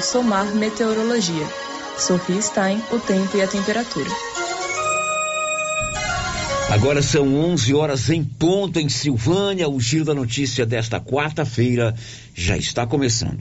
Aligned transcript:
Somar 0.00 0.54
Meteorologia. 0.54 1.46
Sofia 1.98 2.40
Stein, 2.40 2.82
o 2.92 2.98
tempo 2.98 3.36
e 3.36 3.42
a 3.42 3.46
temperatura. 3.46 4.10
Agora 6.70 7.02
são 7.02 7.34
11 7.34 7.74
horas 7.74 8.08
em 8.10 8.22
ponto 8.22 8.78
em 8.78 8.88
Silvânia. 8.88 9.68
O 9.68 9.80
giro 9.80 10.04
da 10.04 10.14
notícia 10.14 10.64
desta 10.64 11.00
quarta-feira 11.00 11.94
já 12.34 12.56
está 12.56 12.86
começando. 12.86 13.40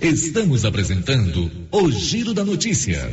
Estamos 0.00 0.64
apresentando 0.64 1.50
o 1.72 1.90
Giro 1.90 2.32
da 2.32 2.44
Notícia. 2.44 3.12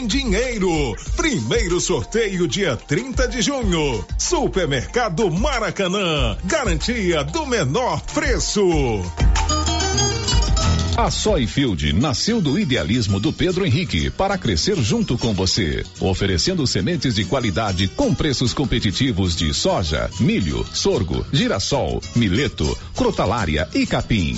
dinheiro. 0.05 0.95
Primeiro 1.15 1.79
sorteio 1.79 2.47
dia 2.47 2.75
30 2.75 3.27
de 3.27 3.41
junho. 3.41 4.05
Supermercado 4.17 5.29
Maracanã. 5.31 6.37
Garantia 6.43 7.23
do 7.23 7.45
menor 7.45 8.01
preço. 8.13 8.61
A 10.97 11.09
Soyfield 11.09 11.93
nasceu 11.93 12.41
do 12.41 12.59
idealismo 12.59 13.19
do 13.19 13.31
Pedro 13.31 13.65
Henrique 13.65 14.09
para 14.09 14.37
crescer 14.37 14.75
junto 14.77 15.17
com 15.17 15.33
você, 15.33 15.85
oferecendo 15.99 16.67
sementes 16.67 17.15
de 17.15 17.25
qualidade 17.25 17.87
com 17.87 18.13
preços 18.13 18.53
competitivos 18.53 19.35
de 19.35 19.53
soja, 19.53 20.09
milho, 20.19 20.65
sorgo, 20.73 21.25
girassol, 21.31 22.01
mileto, 22.15 22.77
crotalária 22.93 23.67
e 23.73 23.85
capim. 23.85 24.37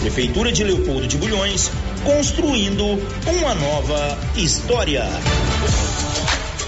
Prefeitura 0.00 0.50
de 0.50 0.64
Leopoldo 0.64 1.06
de 1.06 1.18
Bulhões, 1.18 1.70
construindo 2.02 2.84
uma 2.86 3.54
nova 3.54 4.18
história. 4.34 5.04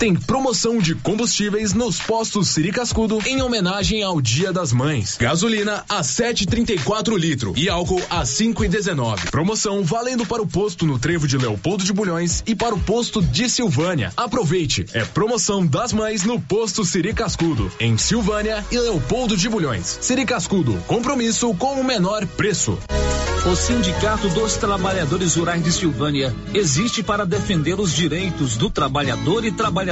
Tem 0.03 0.17
promoção 0.17 0.79
de 0.79 0.97
combustíveis 0.97 1.75
nos 1.75 2.01
postos 2.01 2.49
Siri 2.49 2.73
Cascudo 2.73 3.21
em 3.25 3.41
homenagem 3.41 4.03
ao 4.03 4.21
Dia 4.21 4.53
das 4.53 4.73
Mães. 4.73 5.17
Gasolina 5.17 5.85
a 5.89 6.01
7,34 6.01 7.17
litro 7.17 7.53
e 7.57 7.69
álcool 7.69 8.03
a 8.11 8.25
5,19. 8.25 9.31
Promoção 9.31 9.85
valendo 9.85 10.27
para 10.27 10.43
o 10.43 10.47
posto 10.47 10.85
no 10.87 10.99
Trevo 10.99 11.29
de 11.29 11.39
Leopoldo 11.39 11.85
de 11.85 11.93
Bulhões 11.93 12.43
e 12.49 12.53
para 12.53 12.75
o 12.75 12.81
posto 12.81 13.23
de 13.23 13.49
Silvânia. 13.49 14.13
Aproveite, 14.17 14.87
é 14.93 15.05
promoção 15.05 15.65
das 15.65 15.93
mães 15.93 16.25
no 16.25 16.41
posto 16.41 16.85
Siri 16.85 17.15
Cascudo 17.15 17.71
em 17.79 17.97
Silvânia 17.97 18.67
e 18.73 18.79
Leopoldo 18.79 19.37
de 19.37 19.49
Bulhões. 19.49 19.99
Siri 20.01 20.25
Cascudo, 20.25 20.77
compromisso 20.89 21.55
com 21.55 21.81
o 21.81 21.85
menor 21.85 22.27
preço. 22.27 22.77
O 23.45 23.57
Sindicato 23.57 24.29
dos 24.29 24.55
Trabalhadores 24.57 25.35
Rurais 25.35 25.65
de 25.65 25.73
Silvânia 25.73 26.33
existe 26.55 27.03
para 27.03 27.27
defender 27.27 27.81
os 27.81 27.93
direitos 27.93 28.57
do 28.57 28.71
trabalhador 28.71 29.45
e 29.45 29.51
trabalhadora 29.51 29.92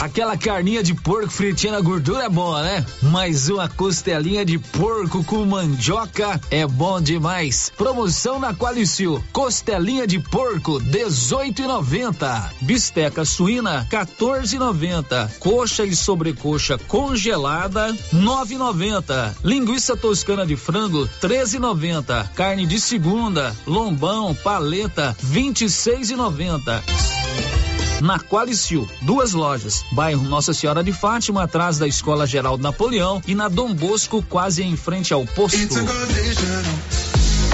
Aquela 0.00 0.36
carninha 0.36 0.82
de 0.82 0.92
porco 0.92 1.30
fritinha 1.30 1.72
na 1.72 1.80
gordura 1.80 2.24
é 2.24 2.28
boa, 2.28 2.62
né? 2.62 2.84
Mas 3.02 3.48
uma 3.48 3.68
costelinha 3.68 4.44
de 4.44 4.58
porco 4.58 5.24
com 5.24 5.44
mandioca 5.46 6.38
é 6.50 6.66
bom 6.66 7.00
demais. 7.00 7.72
Promoção 7.76 8.38
na 8.38 8.52
Qualicil. 8.52 9.22
Costelinha 9.32 10.06
de 10.06 10.18
porco 10.18 10.78
18,90. 10.80 12.50
Bisteca 12.60 13.24
suína 13.24 13.86
14,90. 13.90 15.30
Coxa 15.38 15.84
e 15.84 15.96
sobrecoxa 15.96 16.76
congelada 16.86 17.94
9,90. 18.12 19.36
Linguiça 19.42 19.96
toscana 19.96 20.44
de 20.44 20.56
frango 20.56 21.08
13,90. 21.22 22.28
Carne 22.34 22.66
de 22.66 22.80
segunda, 22.80 23.56
lombão, 23.66 24.34
paleta 24.34 25.16
26,90 25.24 27.53
na 28.00 28.18
Qualicil. 28.18 28.88
Duas 29.02 29.32
lojas, 29.32 29.84
bairro 29.92 30.22
Nossa 30.24 30.52
Senhora 30.52 30.82
de 30.82 30.92
Fátima, 30.92 31.44
atrás 31.44 31.78
da 31.78 31.86
Escola 31.86 32.26
Geraldo 32.26 32.62
Napoleão 32.62 33.22
e 33.26 33.34
na 33.34 33.48
Dom 33.48 33.74
Bosco, 33.74 34.22
quase 34.28 34.62
em 34.62 34.76
frente 34.76 35.12
ao 35.12 35.24
posto. 35.24 35.74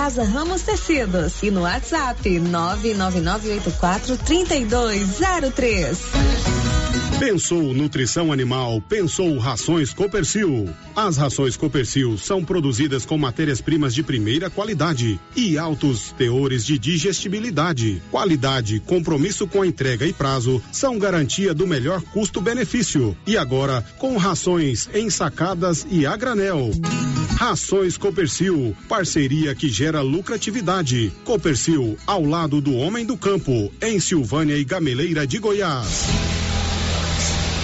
Casa 0.00 0.24
Ramos 0.24 0.62
Tecidos 0.62 1.42
e 1.42 1.50
no 1.50 1.60
WhatsApp 1.60 2.40
99984 2.40 4.16
3203. 4.16 5.98
Pensou 7.18 7.74
nutrição 7.74 8.32
animal, 8.32 8.80
pensou 8.80 9.36
rações 9.36 9.92
Copercil. 9.92 10.70
As 10.96 11.18
rações 11.18 11.54
Copercil 11.54 12.16
são 12.16 12.42
produzidas 12.42 13.04
com 13.04 13.18
matérias-primas 13.18 13.92
de 13.92 14.02
primeira 14.02 14.48
qualidade 14.48 15.20
e 15.36 15.58
altos 15.58 16.12
teores 16.12 16.64
de 16.64 16.78
digestibilidade. 16.78 18.02
Qualidade, 18.10 18.80
compromisso 18.80 19.46
com 19.46 19.60
a 19.60 19.66
entrega 19.66 20.06
e 20.06 20.14
prazo 20.14 20.62
são 20.72 20.98
garantia 20.98 21.52
do 21.52 21.66
melhor 21.66 22.00
custo-benefício. 22.00 23.14
E 23.26 23.36
agora, 23.36 23.84
com 23.98 24.16
rações 24.16 24.88
ensacadas 24.94 25.86
e 25.90 26.06
a 26.06 26.16
granel. 26.16 26.70
Rações 27.40 27.96
Copercil, 27.96 28.76
parceria 28.86 29.54
que 29.54 29.66
gera 29.66 30.02
lucratividade. 30.02 31.10
Copercil, 31.24 31.96
ao 32.06 32.22
lado 32.22 32.60
do 32.60 32.74
homem 32.74 33.06
do 33.06 33.16
campo, 33.16 33.72
em 33.80 33.98
Silvânia 33.98 34.58
e 34.58 34.62
Gameleira 34.62 35.26
de 35.26 35.38
Goiás. 35.38 36.04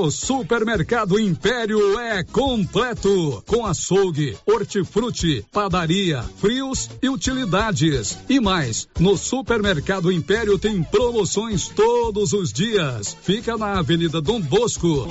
O 0.00 0.10
Supermercado 0.10 1.20
Império 1.20 2.00
é 2.00 2.24
completo, 2.24 3.44
com 3.46 3.66
açougue, 3.66 4.34
hortifruti, 4.46 5.44
padaria, 5.52 6.22
frios 6.38 6.88
e 7.02 7.08
utilidades. 7.10 8.16
E 8.26 8.40
mais, 8.40 8.88
no 8.98 9.18
Supermercado 9.18 10.10
Império 10.10 10.58
tem 10.58 10.82
promoções 10.82 11.68
todos 11.68 12.32
os 12.32 12.50
dias. 12.50 13.14
Fica 13.20 13.58
na 13.58 13.78
Avenida 13.78 14.22
Dom 14.22 14.40
Bosco. 14.40 15.06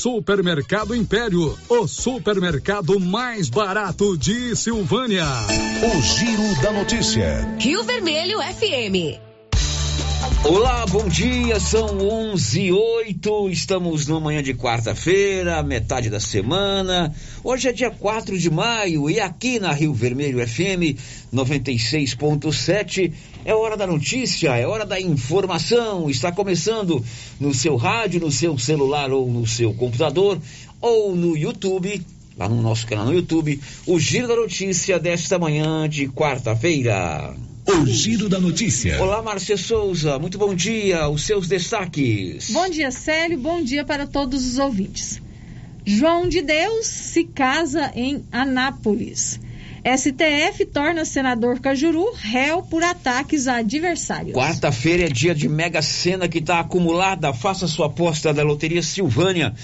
Supermercado 0.00 0.96
Império, 0.96 1.56
o 1.68 1.86
supermercado 1.86 2.98
mais 2.98 3.48
barato 3.48 4.18
de 4.18 4.56
Silvânia. 4.56 5.26
O 5.80 6.02
Giro 6.02 6.60
da 6.60 6.72
Notícia. 6.72 7.56
Rio 7.60 7.84
Vermelho 7.84 8.40
FM. 8.40 9.31
Olá, 10.44 10.84
bom 10.86 11.06
dia, 11.06 11.60
são 11.60 11.98
onze 12.00 12.62
e 12.62 12.72
oito, 12.72 13.48
estamos 13.48 14.08
numa 14.08 14.18
manhã 14.18 14.42
de 14.42 14.52
quarta-feira, 14.52 15.62
metade 15.62 16.10
da 16.10 16.18
semana, 16.18 17.14
hoje 17.44 17.68
é 17.68 17.72
dia 17.72 17.92
4 17.92 18.36
de 18.36 18.50
maio 18.50 19.08
e 19.08 19.20
aqui 19.20 19.60
na 19.60 19.72
Rio 19.72 19.94
Vermelho 19.94 20.44
FM 20.44 20.98
96.7 21.32 23.12
é 23.44 23.54
hora 23.54 23.76
da 23.76 23.86
notícia, 23.86 24.56
é 24.56 24.66
hora 24.66 24.84
da 24.84 25.00
informação, 25.00 26.10
está 26.10 26.32
começando 26.32 27.04
no 27.38 27.54
seu 27.54 27.76
rádio, 27.76 28.20
no 28.20 28.32
seu 28.32 28.58
celular 28.58 29.12
ou 29.12 29.30
no 29.30 29.46
seu 29.46 29.72
computador 29.72 30.40
ou 30.80 31.14
no 31.14 31.36
YouTube, 31.36 32.04
lá 32.36 32.48
no 32.48 32.60
nosso 32.60 32.84
canal 32.88 33.06
no 33.06 33.14
YouTube, 33.14 33.60
o 33.86 33.96
Giro 33.96 34.26
da 34.26 34.34
Notícia 34.34 34.98
desta 34.98 35.38
manhã 35.38 35.88
de 35.88 36.08
quarta-feira. 36.08 37.32
O 37.66 37.86
Giro 37.86 38.28
da 38.28 38.40
Notícia. 38.40 39.00
Olá, 39.00 39.22
Márcia 39.22 39.56
Souza, 39.56 40.18
muito 40.18 40.36
bom 40.36 40.52
dia. 40.52 41.08
Os 41.08 41.22
seus 41.22 41.46
destaques. 41.46 42.50
Bom 42.50 42.68
dia, 42.68 42.90
Célio. 42.90 43.38
Bom 43.38 43.62
dia 43.62 43.84
para 43.84 44.06
todos 44.06 44.44
os 44.44 44.58
ouvintes. 44.58 45.22
João 45.84 46.28
de 46.28 46.42
Deus 46.42 46.86
se 46.86 47.24
casa 47.24 47.92
em 47.94 48.24
Anápolis. 48.32 49.40
STF 49.84 50.64
torna 50.66 51.04
senador 51.04 51.60
Cajuru 51.60 52.12
réu 52.14 52.62
por 52.62 52.82
ataques 52.82 53.48
a 53.48 53.56
adversários. 53.56 54.34
Quarta-feira 54.36 55.06
é 55.06 55.08
dia 55.08 55.34
de 55.34 55.48
Mega 55.48 55.82
Sena 55.82 56.28
que 56.28 56.38
está 56.38 56.60
acumulada. 56.60 57.32
Faça 57.32 57.66
sua 57.66 57.86
aposta 57.86 58.32
da 58.32 58.42
Loteria 58.42 58.82
Silvânia 58.82 59.54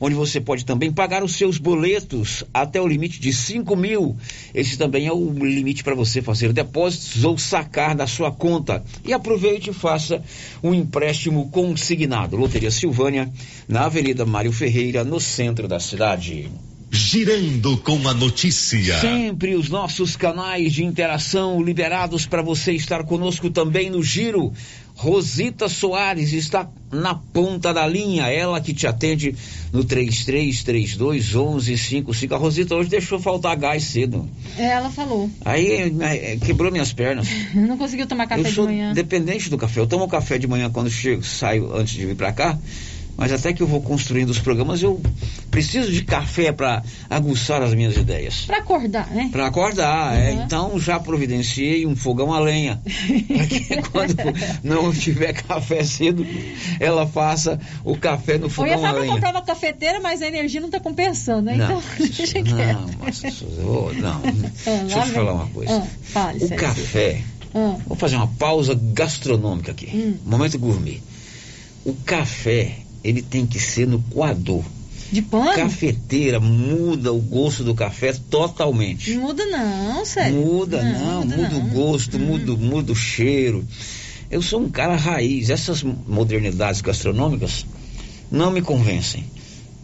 onde 0.00 0.14
você 0.14 0.40
pode 0.40 0.64
também 0.64 0.92
pagar 0.92 1.22
os 1.22 1.36
seus 1.36 1.58
boletos 1.58 2.44
até 2.52 2.80
o 2.80 2.86
limite 2.86 3.20
de 3.20 3.32
5 3.32 3.76
mil. 3.76 4.16
Esse 4.54 4.76
também 4.76 5.06
é 5.06 5.12
o 5.12 5.30
limite 5.32 5.82
para 5.82 5.94
você 5.94 6.22
fazer 6.22 6.52
depósitos 6.52 7.24
ou 7.24 7.38
sacar 7.38 7.94
da 7.94 8.06
sua 8.06 8.30
conta. 8.30 8.84
E 9.04 9.12
aproveite 9.12 9.70
e 9.70 9.74
faça 9.74 10.22
um 10.62 10.74
empréstimo 10.74 11.48
consignado. 11.50 12.36
Loteria 12.36 12.70
Silvânia, 12.70 13.30
na 13.68 13.86
Avenida 13.86 14.26
Mário 14.26 14.52
Ferreira, 14.52 15.04
no 15.04 15.20
centro 15.20 15.66
da 15.68 15.80
cidade. 15.80 16.50
Girando 16.90 17.76
com 17.78 18.08
a 18.08 18.14
notícia. 18.14 19.00
Sempre 19.00 19.56
os 19.56 19.68
nossos 19.68 20.14
canais 20.14 20.72
de 20.72 20.84
interação 20.84 21.60
liberados 21.60 22.26
para 22.26 22.42
você 22.42 22.72
estar 22.72 23.02
conosco 23.04 23.50
também 23.50 23.90
no 23.90 24.02
Giro 24.02 24.52
Rosita 24.96 25.68
Soares 25.68 26.32
está 26.32 26.66
na 26.90 27.14
ponta 27.14 27.72
da 27.74 27.86
linha, 27.86 28.28
ela 28.28 28.60
que 28.62 28.72
te 28.72 28.86
atende 28.86 29.36
no 29.70 29.84
3332 29.84 31.34
1155. 31.34 32.34
A 32.34 32.38
Rosita 32.38 32.74
hoje 32.74 32.88
deixou 32.88 33.20
faltar 33.20 33.54
gás 33.56 33.84
cedo. 33.84 34.26
É, 34.56 34.68
ela 34.68 34.90
falou. 34.90 35.30
Aí 35.44 35.92
quebrou 36.44 36.72
minhas 36.72 36.94
pernas. 36.94 37.28
Não 37.54 37.76
conseguiu 37.76 38.06
tomar 38.06 38.26
café 38.26 38.48
eu 38.48 38.52
sou 38.52 38.66
de 38.66 38.72
manhã. 38.72 38.94
dependente 38.94 39.50
do 39.50 39.58
café. 39.58 39.80
Eu 39.80 39.86
tomo 39.86 40.08
café 40.08 40.38
de 40.38 40.46
manhã 40.46 40.70
quando 40.70 40.90
chego, 40.90 41.22
saio 41.22 41.76
antes 41.76 41.92
de 41.92 42.06
vir 42.06 42.16
para 42.16 42.32
cá 42.32 42.58
mas 43.16 43.32
até 43.32 43.52
que 43.52 43.62
eu 43.62 43.66
vou 43.66 43.80
construindo 43.80 44.28
os 44.28 44.38
programas, 44.38 44.82
eu 44.82 45.00
preciso 45.50 45.90
de 45.90 46.04
café 46.04 46.52
para 46.52 46.82
aguçar 47.08 47.62
as 47.62 47.72
minhas 47.72 47.96
ideias. 47.96 48.44
Para 48.44 48.58
acordar, 48.58 49.08
né? 49.10 49.30
Para 49.32 49.46
acordar, 49.46 50.12
uhum. 50.12 50.18
é, 50.18 50.32
então 50.32 50.78
já 50.78 51.00
providenciei 51.00 51.86
um 51.86 51.96
fogão 51.96 52.32
a 52.32 52.38
lenha. 52.38 52.80
para 53.26 53.46
que 53.46 53.82
quando 53.90 54.14
não 54.62 54.92
tiver 54.92 55.32
café 55.32 55.82
cedo, 55.82 56.26
ela 56.78 57.06
faça 57.06 57.58
o 57.84 57.96
café 57.96 58.36
no 58.36 58.50
fogão 58.50 58.74
a 58.74 58.76
lenha. 58.76 58.88
Eu 58.88 58.92
ia 58.92 59.00
falar 59.00 59.14
comprar 59.14 59.30
uma 59.30 59.42
cafeteira, 59.42 59.98
mas 60.00 60.20
a 60.20 60.26
energia 60.26 60.60
não 60.60 60.68
está 60.68 60.80
compensando, 60.80 61.42
né? 61.42 61.56
Não, 61.56 61.64
então, 61.66 61.82
deixa 61.98 62.42
não, 62.42 62.90
mas, 63.00 63.22
oh, 63.60 63.92
não. 63.94 64.20
Ah, 64.66 64.82
deixa 64.82 64.98
eu 64.98 65.02
te 65.04 65.10
falar 65.10 65.32
uma 65.32 65.46
coisa. 65.48 65.72
Ah, 65.72 65.86
fale, 66.02 66.44
o 66.44 66.48
café, 66.54 67.22
ah. 67.54 67.76
vou 67.86 67.96
fazer 67.96 68.16
uma 68.16 68.26
pausa 68.26 68.78
gastronômica 68.78 69.72
aqui, 69.72 69.86
hum. 69.86 70.16
momento 70.24 70.58
gourmet. 70.58 71.02
O 71.84 71.94
café 71.94 72.85
ele 73.06 73.22
tem 73.22 73.46
que 73.46 73.58
ser 73.58 73.86
no 73.86 74.00
coador. 74.02 74.64
De 75.10 75.22
pano? 75.22 75.54
Cafeteira 75.54 76.40
muda 76.40 77.12
o 77.12 77.20
gosto 77.20 77.62
do 77.62 77.74
café 77.74 78.12
totalmente. 78.28 79.14
Muda 79.16 79.46
não, 79.46 80.04
sério. 80.04 80.34
Muda 80.34 80.82
não, 80.82 81.24
não 81.24 81.26
muda, 81.26 81.36
muda 81.36 81.48
não. 81.50 81.66
o 81.66 81.70
gosto, 81.70 82.16
uhum. 82.16 82.26
muda, 82.26 82.52
muda 82.56 82.92
o 82.92 82.96
cheiro. 82.96 83.64
Eu 84.28 84.42
sou 84.42 84.60
um 84.60 84.68
cara 84.68 84.96
raiz. 84.96 85.48
Essas 85.48 85.82
modernidades 85.82 86.80
gastronômicas 86.80 87.64
não 88.30 88.50
me 88.50 88.60
convencem. 88.60 89.24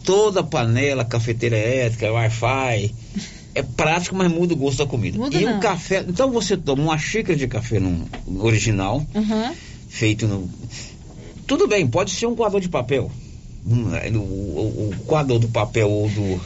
Toda 0.03 0.43
panela, 0.43 1.05
cafeteira 1.05 1.57
elétrica, 1.57 2.11
Wi-Fi, 2.11 2.93
é 3.55 3.61
prático, 3.61 4.15
mas 4.15 4.29
muda 4.29 4.53
o 4.53 4.57
gosto 4.57 4.79
da 4.79 4.85
comida. 4.85 5.17
Muda 5.17 5.37
e 5.37 5.45
não. 5.45 5.57
o 5.57 5.59
café, 5.61 6.03
então 6.07 6.29
você 6.29 6.57
toma 6.57 6.83
uma 6.83 6.97
xícara 6.97 7.37
de 7.37 7.47
café 7.47 7.79
no 7.79 8.05
original, 8.39 9.05
uhum. 9.15 9.53
feito 9.87 10.27
no 10.27 10.49
tudo 11.45 11.67
bem, 11.67 11.87
pode 11.87 12.11
ser 12.11 12.25
um 12.25 12.35
coador 12.35 12.59
de 12.59 12.69
papel. 12.69 13.11
Um, 13.65 13.95
é, 13.95 14.09
o, 14.09 14.19
o, 14.19 14.89
o 14.91 15.05
coador 15.05 15.39
do 15.39 15.47
papel 15.47 15.89
ou 15.89 16.09
do. 16.09 16.41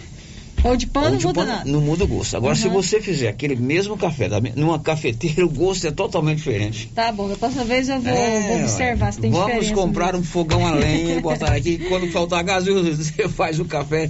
Ou 0.63 0.75
de 0.75 0.87
pano 0.87 1.15
não 1.15 1.21
muda 1.21 1.45
nada. 1.45 1.69
Não 1.69 1.81
muda 1.81 2.03
o 2.03 2.07
gosto. 2.07 2.35
Agora, 2.35 2.55
uhum. 2.55 2.61
se 2.61 2.67
você 2.67 2.99
fizer 2.99 3.27
aquele 3.27 3.55
mesmo 3.55 3.95
café 3.95 4.27
da, 4.27 4.39
numa 4.55 4.79
cafeteira, 4.79 5.45
o 5.45 5.49
gosto 5.49 5.87
é 5.87 5.91
totalmente 5.91 6.37
diferente. 6.37 6.91
Tá 6.93 7.11
bom, 7.11 7.29
da 7.29 7.35
próxima 7.35 7.63
vez 7.63 7.89
eu 7.89 8.01
vou, 8.01 8.11
é, 8.11 8.47
vou 8.47 8.59
observar 8.61 9.13
se 9.13 9.19
tem 9.19 9.31
vamos 9.31 9.45
diferença. 9.45 9.75
Vamos 9.75 9.87
comprar 9.87 10.13
mesmo. 10.13 10.19
um 10.19 10.23
fogão 10.23 10.65
a 10.65 10.71
lenha 10.71 11.15
e 11.15 11.21
botar 11.21 11.53
aqui. 11.55 11.77
Quando 11.87 12.11
faltar 12.11 12.43
gás, 12.43 12.65
você 12.65 13.29
faz 13.29 13.59
o 13.59 13.65
café 13.65 14.09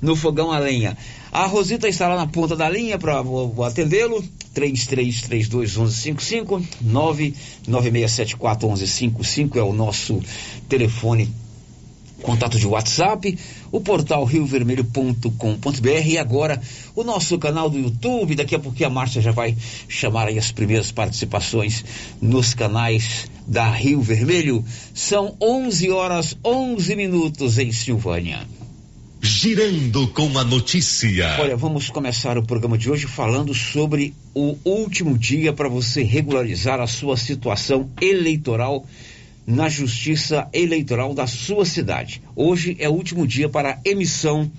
no 0.00 0.16
fogão 0.16 0.50
a 0.52 0.58
lenha. 0.58 0.96
A 1.30 1.44
Rosita 1.46 1.86
está 1.88 2.08
lá 2.08 2.16
na 2.16 2.26
ponta 2.26 2.56
da 2.56 2.68
linha 2.68 2.98
para 2.98 3.22
atendê-lo. 3.66 4.22
33321155 4.54 6.62
996741155 7.68 9.56
é 9.56 9.62
o 9.62 9.72
nosso 9.72 10.20
telefone 10.68 11.32
contato 12.22 12.58
de 12.58 12.66
WhatsApp, 12.66 13.38
o 13.70 13.80
portal 13.80 14.24
riovermelho.com.br 14.24 16.06
e 16.06 16.18
agora 16.18 16.60
o 16.94 17.04
nosso 17.04 17.38
canal 17.38 17.70
do 17.70 17.78
YouTube. 17.78 18.34
Daqui 18.34 18.54
a 18.54 18.58
pouquinho 18.58 18.88
a 18.88 18.92
Márcia 18.92 19.22
já 19.22 19.32
vai 19.32 19.56
chamar 19.88 20.28
aí 20.28 20.38
as 20.38 20.50
primeiras 20.50 20.90
participações 20.90 21.84
nos 22.20 22.54
canais 22.54 23.30
da 23.46 23.70
Rio 23.70 24.00
Vermelho. 24.00 24.64
São 24.92 25.36
11 25.40 25.90
horas 25.90 26.36
11 26.44 26.96
minutos 26.96 27.58
em 27.58 27.72
Silvânia. 27.72 28.57
Girando 29.20 30.06
com 30.08 30.38
a 30.38 30.44
notícia. 30.44 31.36
Olha, 31.40 31.56
vamos 31.56 31.90
começar 31.90 32.38
o 32.38 32.42
programa 32.46 32.78
de 32.78 32.88
hoje 32.88 33.06
falando 33.06 33.52
sobre 33.52 34.14
o 34.32 34.56
último 34.64 35.18
dia 35.18 35.52
para 35.52 35.68
você 35.68 36.02
regularizar 36.02 36.80
a 36.80 36.86
sua 36.86 37.16
situação 37.16 37.90
eleitoral 38.00 38.86
na 39.44 39.68
Justiça 39.68 40.48
Eleitoral 40.52 41.14
da 41.14 41.26
sua 41.26 41.64
cidade. 41.64 42.22
Hoje 42.36 42.76
é 42.78 42.88
o 42.88 42.92
último 42.92 43.26
dia 43.26 43.48
para 43.48 43.80
emissão 43.84 44.50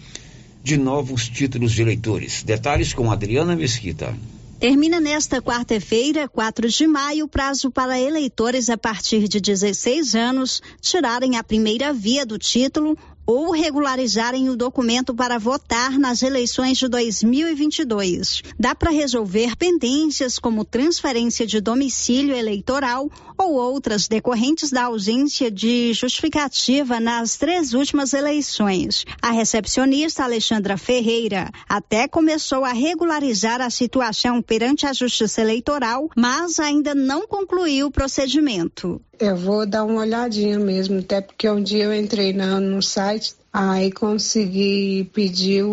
de 0.62 0.76
novos 0.76 1.30
títulos 1.30 1.72
de 1.72 1.82
eleitores. 1.82 2.44
Detalhes 2.44 2.92
com 2.92 3.10
Adriana 3.10 3.56
Mesquita. 3.56 4.14
Termina 4.60 5.00
nesta 5.00 5.42
quarta-feira, 5.42 6.28
4 6.28 6.68
de 6.68 6.86
maio, 6.86 7.26
o 7.26 7.28
prazo 7.30 7.72
para 7.72 7.98
eleitores 7.98 8.70
a 8.70 8.78
partir 8.78 9.26
de 9.30 9.40
16 9.40 10.16
anos 10.16 10.62
tirarem 10.82 11.38
a 11.38 11.44
primeira 11.44 11.94
via 11.94 12.26
do 12.26 12.38
título 12.38 12.98
ou 13.30 13.52
regularizarem 13.52 14.50
o 14.50 14.56
documento 14.56 15.14
para 15.14 15.38
votar 15.38 16.00
nas 16.00 16.24
eleições 16.24 16.80
de 16.80 16.88
2022. 16.88 18.42
Dá 18.58 18.74
para 18.74 18.90
resolver 18.90 19.56
pendências 19.56 20.40
como 20.40 20.66
transferência 20.66 21.46
de 21.46 21.62
domicílio 21.62 22.36
eleitoral 22.36 23.08
ou 23.38 23.54
outras 23.54 24.08
decorrentes 24.08 24.72
da 24.72 24.86
ausência 24.86 25.52
de 25.52 25.94
justificativa 25.94 27.00
nas 27.00 27.38
três 27.38 27.76
últimas 27.76 28.14
eleições. 28.14 29.06
A 29.22 29.30
recepcionista 29.30 30.24
Alexandra 30.24 30.76
Ferreira 30.76 31.52
até 31.70 32.08
começou 32.08 32.66
a 32.66 32.74
regularizar 32.74 33.62
a 33.62 33.70
situação 33.70 34.42
perante 34.42 34.88
a 34.88 34.94
Justiça 34.94 35.42
Eleitoral, 35.42 36.10
mas 36.18 36.60
ainda 36.60 36.96
não 36.96 37.28
concluiu 37.28 37.86
o 37.86 37.92
procedimento. 37.92 39.00
Eu 39.20 39.36
vou 39.36 39.66
dar 39.66 39.84
uma 39.84 40.00
olhadinha 40.00 40.58
mesmo, 40.58 41.00
até 41.00 41.20
porque 41.20 41.50
um 41.50 41.62
dia 41.62 41.84
eu 41.84 41.94
entrei 41.94 42.32
na, 42.32 42.58
no 42.58 42.82
site, 42.82 43.36
aí 43.52 43.92
consegui 43.92 45.10
pedir 45.14 45.66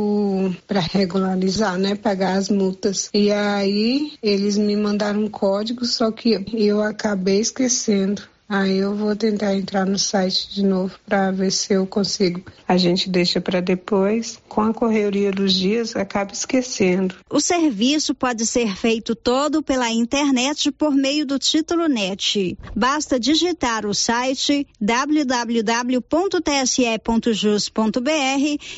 para 0.66 0.80
regularizar, 0.80 1.78
né? 1.78 1.94
Pagar 1.94 2.36
as 2.38 2.48
multas. 2.48 3.08
E 3.14 3.30
aí 3.30 4.14
eles 4.20 4.58
me 4.58 4.76
mandaram 4.76 5.20
um 5.20 5.30
código, 5.30 5.84
só 5.84 6.10
que 6.10 6.44
eu 6.54 6.82
acabei 6.82 7.38
esquecendo. 7.38 8.22
Aí 8.48 8.78
eu 8.78 8.94
vou 8.94 9.16
tentar 9.16 9.56
entrar 9.56 9.84
no 9.84 9.98
site 9.98 10.54
de 10.54 10.62
novo 10.64 10.94
para 11.04 11.32
ver 11.32 11.50
se 11.50 11.72
eu 11.72 11.84
consigo. 11.84 12.42
A 12.66 12.76
gente 12.76 13.10
deixa 13.10 13.40
para 13.40 13.60
depois. 13.60 14.38
Com 14.48 14.60
a 14.60 14.72
correria 14.72 15.32
dos 15.32 15.52
dias, 15.52 15.96
acaba 15.96 16.32
esquecendo. 16.32 17.16
O 17.28 17.40
serviço 17.40 18.14
pode 18.14 18.46
ser 18.46 18.76
feito 18.76 19.16
todo 19.16 19.64
pela 19.64 19.90
internet 19.90 20.70
por 20.70 20.94
meio 20.94 21.26
do 21.26 21.40
título 21.40 21.88
NET. 21.88 22.56
Basta 22.74 23.18
digitar 23.18 23.84
o 23.84 23.92
site 23.92 24.64
www.tse.jus.br 24.80 26.00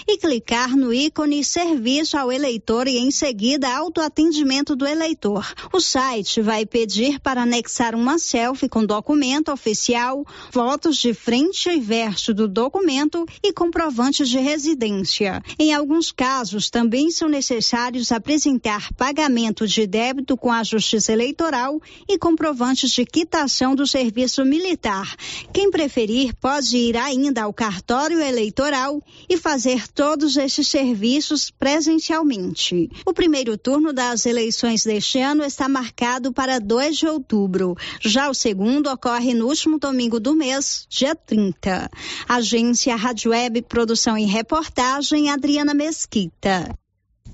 e 0.09 0.19
clicar 0.19 0.75
no 0.75 0.95
ícone 0.95 1.45
Serviço 1.45 2.17
ao 2.17 2.33
Eleitor 2.33 2.89
e 2.89 2.97
em 2.97 3.11
seguida 3.11 3.69
autoatendimento 3.77 4.75
do 4.75 4.87
eleitor. 4.87 5.53
O 5.73 5.81
site 5.81 6.41
vai 6.41 6.65
pedir 6.65 7.21
para 7.21 7.43
anexar 7.43 7.95
uma 7.95 8.19
selfie 8.19 8.69
com 8.69 8.83
documento 8.85 9.58
oficial, 9.59 10.25
fotos 10.53 10.97
de 10.97 11.13
frente 11.13 11.69
e 11.69 11.81
verso 11.81 12.33
do 12.33 12.47
documento 12.47 13.27
e 13.43 13.53
comprovantes 13.53 14.29
de 14.29 14.39
residência. 14.39 15.43
Em 15.59 15.75
alguns 15.75 16.13
casos, 16.13 16.71
também 16.71 17.11
são 17.11 17.29
necessários 17.29 18.13
apresentar 18.13 18.93
pagamento 18.95 19.67
de 19.67 19.87
débito 19.87 20.37
com 20.37 20.53
a 20.53 20.63
Justiça 20.63 21.13
Eleitoral 21.13 21.81
e 22.09 22.17
comprovantes 22.17 22.91
de 22.93 23.05
quitação 23.05 23.75
do 23.75 23.87
serviço 23.87 24.45
militar. 24.45 25.17
Quem 25.53 25.71
preferir 25.71 26.35
pode 26.37 26.77
ir 26.77 26.97
ainda 26.97 27.43
ao 27.43 27.53
cartório 27.53 28.21
eleitoral 28.21 29.03
e 29.29 29.37
fazer 29.37 29.89
todos 29.89 30.37
esses 30.37 30.69
serviços 30.69 31.51
presencialmente. 31.51 32.89
O 33.05 33.13
primeiro 33.13 33.59
turno 33.59 33.93
das 33.93 34.25
eleições 34.25 34.85
deste 34.85 35.19
ano 35.19 35.45
está 35.45 35.69
marcado 35.69 36.33
para 36.33 36.61
2 36.61 36.97
de 36.97 37.07
outubro. 37.07 37.77
Já 38.01 38.31
o 38.31 38.35
segundo 38.35 38.89
ocorre 38.91 39.35
no 39.35 39.48
último 39.49 39.79
domingo 39.79 40.21
do 40.21 40.35
mês, 40.35 40.87
dia 40.91 41.15
30. 41.15 41.91
Agência 42.29 42.95
Rádio 42.95 43.31
Web, 43.31 43.63
produção 43.63 44.17
e 44.19 44.25
reportagem, 44.25 45.31
Adriana 45.31 45.73
Mesquita. 45.73 46.75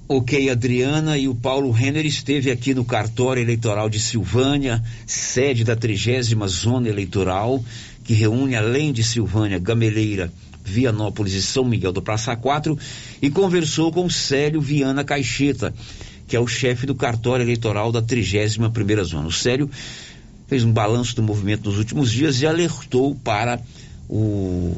Ok, 0.07 0.49
Adriana 0.49 1.19
e 1.19 1.27
o 1.29 1.35
Paulo 1.35 1.71
Renner 1.71 2.07
esteve 2.07 2.51
aqui 2.51 2.75
no 2.75 2.85
cartório 2.85 3.43
eleitoral 3.43 3.89
de 3.89 3.99
Silvânia, 3.99 4.83
sede 5.07 5.65
da 5.65 5.75
trigésima 5.75 6.47
zona 6.47 6.89
eleitoral, 6.89 7.65
que 8.05 8.13
reúne 8.13 8.55
além 8.55 8.93
de 8.93 9.03
Silvânia, 9.03 9.59
Gameleira, 9.59 10.33
Vianópolis 10.63 11.33
e 11.33 11.43
São 11.43 11.65
Miguel 11.65 11.93
do 11.93 12.03
Praça 12.03 12.37
4, 12.37 12.79
e 13.21 13.31
conversou 13.31 13.91
com 13.91 14.09
Célio 14.09 14.61
Viana 14.61 15.03
Caixeta, 15.03 15.75
que 16.29 16.37
é 16.37 16.41
o 16.41 16.47
chefe 16.47 16.87
do 16.87 16.95
cartório 16.95 17.43
eleitoral 17.43 17.91
da 17.91 18.03
trigésima 18.03 18.71
primeira 18.71 19.03
zona. 19.05 19.27
O 19.27 19.33
Célio 19.33 19.71
fez 20.55 20.63
um 20.63 20.73
balanço 20.73 21.17
do 21.17 21.23
movimento 21.23 21.69
nos 21.69 21.79
últimos 21.79 22.13
dias 22.13 22.41
e 22.41 22.47
alertou 22.47 23.13
para 23.17 23.61
o 24.09 24.77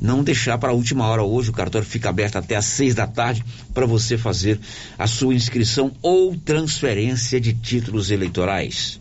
não 0.00 0.24
deixar 0.24 0.56
para 0.56 0.70
a 0.70 0.72
última 0.72 1.06
hora 1.06 1.22
hoje. 1.22 1.50
O 1.50 1.52
cartório 1.52 1.86
fica 1.86 2.08
aberto 2.08 2.36
até 2.36 2.56
às 2.56 2.64
seis 2.64 2.94
da 2.94 3.06
tarde 3.06 3.44
para 3.74 3.84
você 3.84 4.16
fazer 4.16 4.58
a 4.98 5.06
sua 5.06 5.34
inscrição 5.34 5.92
ou 6.00 6.34
transferência 6.34 7.38
de 7.38 7.52
títulos 7.52 8.10
eleitorais. 8.10 8.98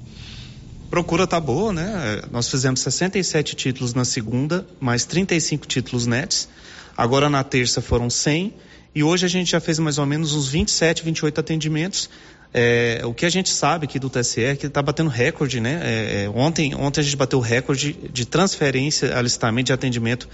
Procura 0.90 1.26
tá 1.26 1.40
boa, 1.40 1.72
né? 1.72 2.22
Nós 2.30 2.50
fizemos 2.50 2.82
67 2.82 3.56
títulos 3.56 3.94
na 3.94 4.04
segunda, 4.04 4.68
mais 4.82 5.06
35 5.06 5.66
títulos 5.66 6.06
nets. 6.06 6.50
Agora 6.98 7.30
na 7.30 7.46
terça 7.46 7.82
foram 7.82 8.10
100 8.10 8.54
e 8.94 9.04
hoje 9.06 9.26
a 9.26 9.30
gente 9.30 9.52
já 9.52 9.62
fez 9.62 9.80
mais 9.80 9.98
ou 9.98 10.06
menos 10.06 10.34
uns 10.34 10.50
27, 10.50 11.02
28 11.06 11.40
atendimentos. 11.40 12.10
É, 12.54 13.02
o 13.04 13.14
que 13.14 13.26
a 13.26 13.30
gente 13.30 13.50
sabe 13.50 13.86
aqui 13.86 13.98
do 13.98 14.10
TSE 14.10 14.44
é 14.44 14.56
que 14.56 14.68
está 14.68 14.82
batendo 14.82 15.10
recorde, 15.10 15.60
né? 15.60 15.80
É, 15.84 16.24
é, 16.26 16.30
ontem, 16.30 16.76
ontem 16.76 17.02
a 17.02 17.04
gente 17.04 17.16
bateu 17.16 17.40
o 17.40 17.42
recorde 17.42 17.94
de 17.94 18.26
transferência, 18.26 19.18
alistamento 19.18 19.68
de 19.68 19.74
atendimento 19.74 20.30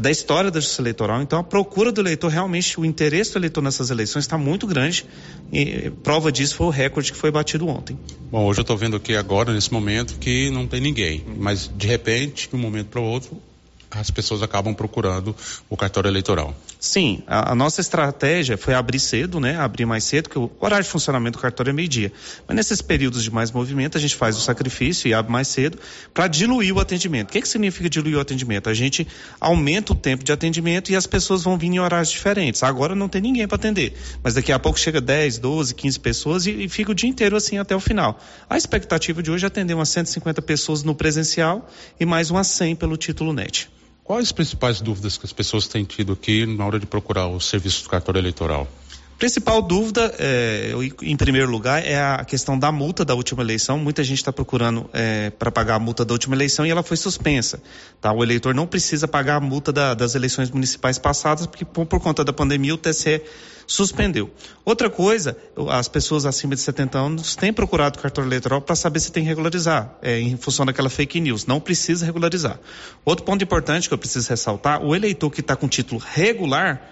da 0.00 0.10
história 0.10 0.50
da 0.50 0.60
justiça 0.60 0.82
eleitoral. 0.82 1.22
Então, 1.22 1.38
a 1.38 1.42
procura 1.42 1.90
do 1.90 2.00
eleitor, 2.00 2.28
realmente, 2.28 2.78
o 2.78 2.84
interesse 2.84 3.32
do 3.32 3.38
eleitor 3.38 3.62
nessas 3.62 3.90
eleições 3.90 4.24
está 4.24 4.36
muito 4.36 4.66
grande. 4.66 5.06
E 5.52 5.90
prova 6.02 6.30
disso 6.30 6.54
foi 6.54 6.66
o 6.66 6.70
recorde 6.70 7.12
que 7.12 7.18
foi 7.18 7.30
batido 7.30 7.66
ontem. 7.66 7.98
Bom, 8.30 8.44
hoje 8.44 8.60
eu 8.60 8.62
estou 8.62 8.76
vendo 8.76 8.96
aqui 8.96 9.16
agora, 9.16 9.52
nesse 9.52 9.72
momento, 9.72 10.18
que 10.18 10.50
não 10.50 10.66
tem 10.66 10.80
ninguém. 10.80 11.24
Mas, 11.38 11.70
de 11.74 11.86
repente, 11.86 12.48
de 12.48 12.54
um 12.54 12.58
momento 12.58 12.88
para 12.88 13.00
o 13.00 13.04
outro, 13.04 13.40
as 13.90 14.10
pessoas 14.10 14.42
acabam 14.42 14.74
procurando 14.74 15.34
o 15.70 15.76
cartório 15.76 16.08
eleitoral. 16.08 16.54
Sim, 16.86 17.24
a, 17.26 17.50
a, 17.50 17.54
nossa 17.54 17.80
estratégia 17.80 18.56
foi 18.56 18.72
abrir 18.72 19.00
cedo, 19.00 19.40
né? 19.40 19.58
Abrir 19.58 19.84
mais 19.84 20.04
cedo, 20.04 20.30
que 20.30 20.38
o 20.38 20.48
horário 20.60 20.84
de 20.84 20.90
funcionamento 20.90 21.36
do 21.36 21.42
cartório 21.42 21.70
é 21.70 21.72
meio-dia. 21.72 22.12
Mas 22.46 22.56
nesses 22.56 22.80
períodos 22.80 23.24
de 23.24 23.30
mais 23.30 23.50
movimento, 23.50 23.98
a 23.98 24.00
gente 24.00 24.14
faz 24.14 24.36
o 24.36 24.40
sacrifício 24.40 25.08
e 25.08 25.12
abre 25.12 25.30
mais 25.30 25.48
cedo 25.48 25.78
para 26.14 26.28
diluir 26.28 26.72
o 26.72 26.78
atendimento. 26.78 27.30
O 27.30 27.32
que, 27.32 27.42
que 27.42 27.48
significa 27.48 27.90
diluir 27.90 28.16
o 28.16 28.20
atendimento? 28.20 28.70
A 28.70 28.74
gente 28.74 29.04
aumenta 29.40 29.92
o 29.92 29.96
tempo 29.96 30.22
de 30.22 30.30
atendimento 30.30 30.92
e 30.92 30.96
as 30.96 31.08
pessoas 31.08 31.42
vão 31.42 31.58
vir 31.58 31.66
em 31.66 31.80
horários 31.80 32.08
diferentes. 32.08 32.62
Agora 32.62 32.94
não 32.94 33.08
tem 33.08 33.20
ninguém 33.20 33.48
para 33.48 33.56
atender, 33.56 33.92
mas 34.22 34.34
daqui 34.34 34.52
a 34.52 34.58
pouco 34.58 34.78
chega 34.78 35.00
10, 35.00 35.38
12, 35.38 35.74
15 35.74 35.98
pessoas 35.98 36.46
e, 36.46 36.52
e 36.52 36.68
fica 36.68 36.92
o 36.92 36.94
dia 36.94 37.10
inteiro 37.10 37.34
assim 37.34 37.58
até 37.58 37.74
o 37.74 37.80
final. 37.80 38.20
A 38.48 38.56
expectativa 38.56 39.20
de 39.20 39.30
hoje 39.32 39.44
é 39.44 39.48
atender 39.48 39.74
umas 39.74 39.88
150 39.88 40.40
pessoas 40.40 40.84
no 40.84 40.94
presencial 40.94 41.68
e 41.98 42.06
mais 42.06 42.30
umas 42.30 42.46
100 42.46 42.76
pelo 42.76 42.96
título 42.96 43.32
NET. 43.32 43.68
Quais 44.06 44.26
as 44.26 44.32
principais 44.32 44.80
dúvidas 44.80 45.18
que 45.18 45.26
as 45.26 45.32
pessoas 45.32 45.66
têm 45.66 45.82
tido 45.82 46.12
aqui 46.12 46.46
na 46.46 46.64
hora 46.64 46.78
de 46.78 46.86
procurar 46.86 47.26
o 47.26 47.40
serviço 47.40 47.82
do 47.82 47.88
cartório 47.88 48.20
eleitoral? 48.20 48.68
Principal 49.18 49.60
dúvida, 49.60 50.14
é, 50.16 50.70
em 51.02 51.16
primeiro 51.16 51.50
lugar, 51.50 51.84
é 51.84 51.98
a 51.98 52.24
questão 52.24 52.56
da 52.56 52.70
multa 52.70 53.04
da 53.04 53.16
última 53.16 53.42
eleição. 53.42 53.78
Muita 53.78 54.04
gente 54.04 54.18
está 54.18 54.32
procurando 54.32 54.88
é, 54.92 55.30
para 55.30 55.50
pagar 55.50 55.74
a 55.74 55.78
multa 55.80 56.04
da 56.04 56.14
última 56.14 56.36
eleição 56.36 56.64
e 56.64 56.70
ela 56.70 56.84
foi 56.84 56.96
suspensa. 56.96 57.60
Tá? 58.00 58.12
O 58.12 58.22
eleitor 58.22 58.54
não 58.54 58.64
precisa 58.64 59.08
pagar 59.08 59.36
a 59.36 59.40
multa 59.40 59.72
da, 59.72 59.92
das 59.92 60.14
eleições 60.14 60.52
municipais 60.52 60.98
passadas, 60.98 61.44
porque 61.44 61.64
por, 61.64 61.84
por 61.84 61.98
conta 61.98 62.22
da 62.22 62.32
pandemia 62.32 62.74
o 62.74 62.78
TCE 62.78 63.22
suspendeu. 63.66 64.30
Outra 64.64 64.88
coisa, 64.88 65.36
as 65.70 65.88
pessoas 65.88 66.24
acima 66.24 66.54
de 66.54 66.60
70 66.60 66.98
anos 66.98 67.36
têm 67.36 67.52
procurado 67.52 67.98
o 67.98 68.02
cartório 68.02 68.28
eleitoral 68.28 68.60
para 68.60 68.76
saber 68.76 69.00
se 69.00 69.10
tem 69.10 69.22
que 69.22 69.28
regularizar, 69.28 69.96
é, 70.02 70.20
em 70.20 70.36
função 70.36 70.64
daquela 70.64 70.88
fake 70.88 71.20
news. 71.20 71.46
Não 71.46 71.60
precisa 71.60 72.06
regularizar. 72.06 72.60
Outro 73.04 73.24
ponto 73.24 73.42
importante 73.42 73.88
que 73.88 73.94
eu 73.94 73.98
preciso 73.98 74.28
ressaltar: 74.28 74.82
o 74.84 74.94
eleitor 74.94 75.30
que 75.30 75.40
está 75.40 75.56
com 75.56 75.68
título 75.68 76.00
regular, 76.00 76.90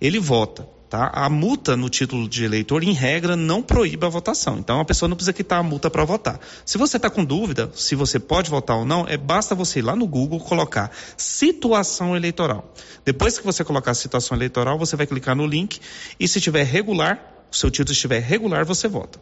ele 0.00 0.18
vota. 0.18 0.75
Tá? 0.88 1.10
A 1.12 1.28
multa 1.28 1.76
no 1.76 1.88
título 1.88 2.28
de 2.28 2.44
eleitor, 2.44 2.84
em 2.84 2.92
regra, 2.92 3.34
não 3.34 3.60
proíbe 3.60 4.06
a 4.06 4.08
votação. 4.08 4.58
Então, 4.58 4.78
a 4.78 4.84
pessoa 4.84 5.08
não 5.08 5.16
precisa 5.16 5.32
quitar 5.32 5.58
a 5.58 5.62
multa 5.62 5.90
para 5.90 6.04
votar. 6.04 6.38
Se 6.64 6.78
você 6.78 6.96
está 6.96 7.10
com 7.10 7.24
dúvida 7.24 7.70
se 7.74 7.96
você 7.96 8.20
pode 8.20 8.50
votar 8.50 8.76
ou 8.76 8.84
não, 8.84 9.04
é 9.08 9.16
basta 9.16 9.54
você 9.54 9.80
ir 9.80 9.82
lá 9.82 9.96
no 9.96 10.06
Google 10.06 10.38
colocar 10.38 10.92
situação 11.16 12.16
eleitoral. 12.16 12.72
Depois 13.04 13.36
que 13.36 13.44
você 13.44 13.64
colocar 13.64 13.94
situação 13.94 14.36
eleitoral, 14.36 14.78
você 14.78 14.94
vai 14.94 15.06
clicar 15.06 15.34
no 15.34 15.46
link 15.46 15.80
e 16.20 16.28
se 16.28 16.40
tiver 16.40 16.64
regular, 16.64 17.46
o 17.50 17.56
seu 17.56 17.70
título 17.70 17.92
estiver 17.92 18.20
regular, 18.20 18.64
você 18.64 18.86
vota. 18.86 19.18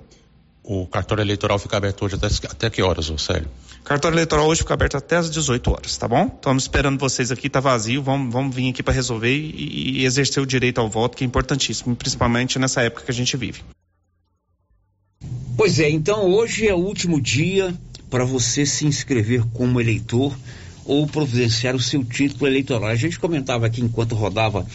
O 0.66 0.87
cartório 0.87 1.21
eleitoral 1.21 1.59
fica 1.59 1.76
aberto 1.76 2.06
hoje 2.06 2.14
até, 2.14 2.26
até 2.26 2.71
que 2.71 2.80
horas, 2.80 3.11
ô 3.11 3.18
Célio? 3.18 3.47
Cartório 3.85 4.14
eleitoral 4.14 4.47
hoje 4.47 4.62
fica 4.62 4.73
aberto 4.73 4.97
até 4.97 5.16
às 5.16 5.30
18 5.30 5.71
horas, 5.71 5.94
tá 5.99 6.09
bom? 6.09 6.25
Estamos 6.25 6.62
esperando 6.62 6.99
vocês 6.99 7.30
aqui, 7.30 7.50
tá 7.50 7.61
vazio, 7.61 8.02
vamos, 8.02 8.33
vamos 8.33 8.56
vir 8.56 8.71
aqui 8.71 8.83
para 8.83 8.94
resolver 8.94 9.37
e, 9.37 10.00
e 10.00 10.06
exercer 10.06 10.42
o 10.42 10.47
direito 10.47 10.80
ao 10.80 10.88
voto, 10.88 11.18
que 11.18 11.23
é 11.23 11.26
importantíssimo, 11.26 11.94
principalmente 11.94 12.59
nessa 12.59 12.80
época 12.80 13.04
que 13.04 13.11
a 13.11 13.14
gente 13.14 13.37
vive. 13.37 13.61
Pois 15.54 15.78
é, 15.78 15.90
então 15.90 16.30
hoje 16.33 16.66
é 16.66 16.73
o 16.73 16.78
último 16.78 17.21
dia 17.21 17.75
para 18.09 18.25
você 18.25 18.64
se 18.64 18.87
inscrever 18.87 19.44
como 19.52 19.78
eleitor 19.78 20.35
ou 20.87 21.06
providenciar 21.06 21.76
o 21.76 21.80
seu 21.80 22.02
título 22.02 22.47
eleitoral. 22.47 22.88
A 22.88 22.97
gente 22.97 23.21
comentava 23.21 23.66
aqui 23.66 23.83
enquanto 23.83 24.14
rodava 24.14 24.66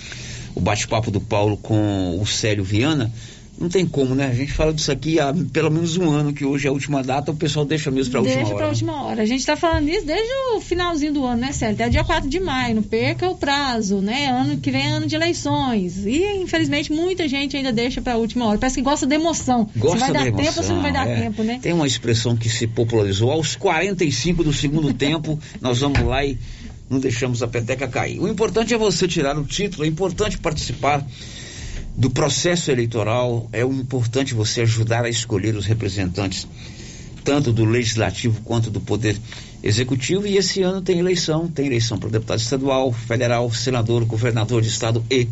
o 0.53 0.61
bate-papo 0.61 1.09
do 1.09 1.19
Paulo 1.19 1.57
com 1.57 2.19
o 2.21 2.27
Célio 2.27 2.63
Viana 2.63 3.11
não 3.59 3.67
tem 3.67 3.85
como, 3.85 4.15
né? 4.15 4.27
A 4.27 4.33
gente 4.33 4.53
fala 4.53 4.73
disso 4.73 4.91
aqui 4.91 5.19
há 5.19 5.33
pelo 5.51 5.69
menos 5.69 5.97
um 5.97 6.09
ano, 6.09 6.31
que 6.31 6.45
hoje 6.45 6.65
é 6.65 6.69
a 6.69 6.71
última 6.71 7.03
data, 7.03 7.31
o 7.31 7.35
pessoal 7.35 7.65
deixa 7.65 7.91
mesmo 7.91 8.11
para 8.11 8.21
a 8.21 8.23
última 8.23 8.37
hora. 8.37 8.45
Deixa 8.45 8.55
para 8.55 8.65
a 8.65 8.69
última 8.69 9.03
hora. 9.03 9.21
A 9.21 9.25
gente 9.25 9.39
está 9.41 9.57
falando 9.57 9.89
isso 9.89 10.05
desde 10.05 10.31
o 10.55 10.61
finalzinho 10.61 11.13
do 11.13 11.25
ano, 11.25 11.41
né, 11.41 11.51
Célio? 11.51 11.75
Até 11.75 11.89
dia 11.89 12.03
4 12.03 12.29
de 12.29 12.39
maio, 12.39 12.75
não 12.75 12.83
perca 12.83 13.27
o 13.29 13.35
prazo, 13.35 13.97
né? 13.97 14.27
Ano 14.27 14.57
que 14.57 14.71
vem 14.71 14.83
é 14.83 14.87
ano 14.87 15.07
de 15.07 15.15
eleições. 15.15 16.05
E, 16.05 16.23
infelizmente, 16.37 16.91
muita 16.91 17.27
gente 17.27 17.57
ainda 17.57 17.73
deixa 17.73 18.01
para 18.01 18.13
a 18.13 18.17
última 18.17 18.45
hora. 18.45 18.57
Parece 18.57 18.77
que 18.77 18.81
gosta 18.81 19.05
da 19.05 19.15
emoção. 19.15 19.69
Gosta 19.75 19.97
se 19.97 20.03
vai 20.05 20.13
dar 20.13 20.27
emoção, 20.27 20.45
tempo 20.45 20.57
ou 20.57 20.63
se 20.63 20.71
não 20.71 20.81
vai 20.81 20.93
dar 20.93 21.07
é. 21.07 21.21
tempo, 21.21 21.43
né? 21.43 21.59
Tem 21.61 21.73
uma 21.73 21.85
expressão 21.85 22.37
que 22.37 22.47
se 22.49 22.65
popularizou. 22.65 23.29
Aos 23.29 23.57
45 23.57 24.41
do 24.41 24.53
segundo 24.53 24.93
tempo, 24.93 25.37
nós 25.59 25.79
vamos 25.79 25.99
lá 26.01 26.25
e 26.25 26.37
não 26.89 26.99
deixamos 26.99 27.43
a 27.43 27.47
peteca 27.47 27.89
cair. 27.89 28.19
O 28.19 28.27
importante 28.27 28.73
é 28.73 28.77
você 28.77 29.05
tirar 29.05 29.37
o 29.37 29.43
título, 29.43 29.83
é 29.83 29.87
importante 29.87 30.37
participar 30.37 31.05
do 31.99 32.09
processo 32.09 32.71
eleitoral, 32.71 33.49
é 33.51 33.61
importante 33.61 34.33
você 34.33 34.61
ajudar 34.61 35.03
a 35.03 35.09
escolher 35.09 35.53
os 35.57 35.65
representantes, 35.65 36.47
tanto 37.25 37.51
do 37.51 37.65
legislativo 37.65 38.39
quanto 38.41 38.71
do 38.71 38.79
poder 38.79 39.19
executivo. 39.61 40.25
E 40.25 40.37
esse 40.37 40.61
ano 40.61 40.81
tem 40.81 40.99
eleição: 40.99 41.49
tem 41.49 41.65
eleição 41.65 41.99
para 41.99 42.09
deputado 42.09 42.39
estadual, 42.39 42.93
federal, 42.93 43.51
senador, 43.51 44.05
governador 44.05 44.61
de 44.61 44.69
estado 44.69 45.05
e 45.11 45.27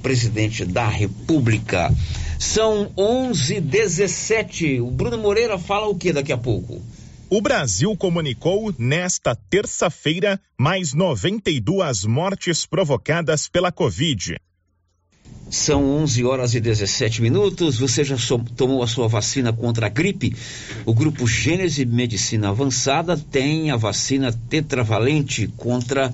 presidente 0.00 0.64
da 0.64 0.86
República. 0.86 1.92
São 2.38 2.92
11:17. 2.96 4.80
O 4.80 4.92
Bruno 4.92 5.18
Moreira 5.18 5.58
fala 5.58 5.88
o 5.88 5.96
que 5.96 6.12
daqui 6.12 6.32
a 6.32 6.38
pouco? 6.38 6.80
O 7.28 7.42
Brasil 7.42 7.96
comunicou 7.96 8.72
nesta 8.78 9.34
terça-feira 9.34 10.40
mais 10.56 10.94
92 10.94 12.04
mortes 12.04 12.64
provocadas 12.64 13.48
pela 13.48 13.72
Covid. 13.72 14.36
São 15.52 15.84
11 15.98 16.24
horas 16.24 16.54
e 16.54 16.60
17 16.60 17.20
minutos. 17.20 17.76
Você 17.76 18.02
já 18.02 18.16
so, 18.16 18.38
tomou 18.56 18.82
a 18.82 18.86
sua 18.86 19.06
vacina 19.06 19.52
contra 19.52 19.84
a 19.84 19.88
gripe? 19.90 20.34
O 20.86 20.94
grupo 20.94 21.26
Gênese 21.26 21.84
Medicina 21.84 22.48
Avançada 22.48 23.18
tem 23.18 23.70
a 23.70 23.76
vacina 23.76 24.32
tetravalente 24.48 25.46
contra 25.54 26.10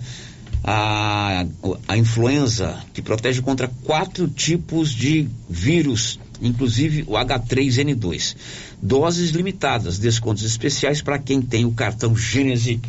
a, 0.64 1.46
a 1.87 1.96
influenza, 1.96 2.83
que 2.92 3.01
protege 3.01 3.40
contra 3.40 3.68
quatro 3.85 4.27
tipos 4.27 4.90
de 4.90 5.29
vírus, 5.48 6.18
inclusive 6.42 7.05
o 7.07 7.12
H3N2. 7.12 8.35
Doses 8.83 9.31
limitadas, 9.31 10.01
descontos 10.01 10.42
especiais 10.42 11.01
para 11.01 11.16
quem 11.16 11.40
tem 11.40 11.64
o 11.64 11.70
cartão 11.70 12.16
Gênese 12.16 12.81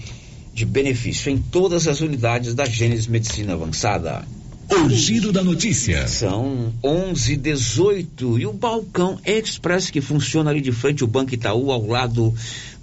de 0.52 0.66
benefício 0.66 1.30
em 1.32 1.38
todas 1.38 1.88
as 1.88 2.02
unidades 2.02 2.56
da 2.56 2.66
Gênese 2.66 3.08
Medicina 3.08 3.54
Avançada. 3.54 4.26
O 4.72 4.90
giro 4.92 5.32
da 5.32 5.44
notícia. 5.44 6.08
São 6.08 6.72
11 6.84 7.36
18 7.38 8.40
e 8.40 8.46
o 8.46 8.54
balcão 8.54 9.20
Express 9.26 9.90
que 9.90 10.00
funciona 10.00 10.52
ali 10.52 10.62
de 10.62 10.72
frente 10.72 11.02
ao 11.02 11.10
Banco 11.10 11.34
Itaú 11.34 11.72
ao 11.72 11.88
lado 11.88 12.34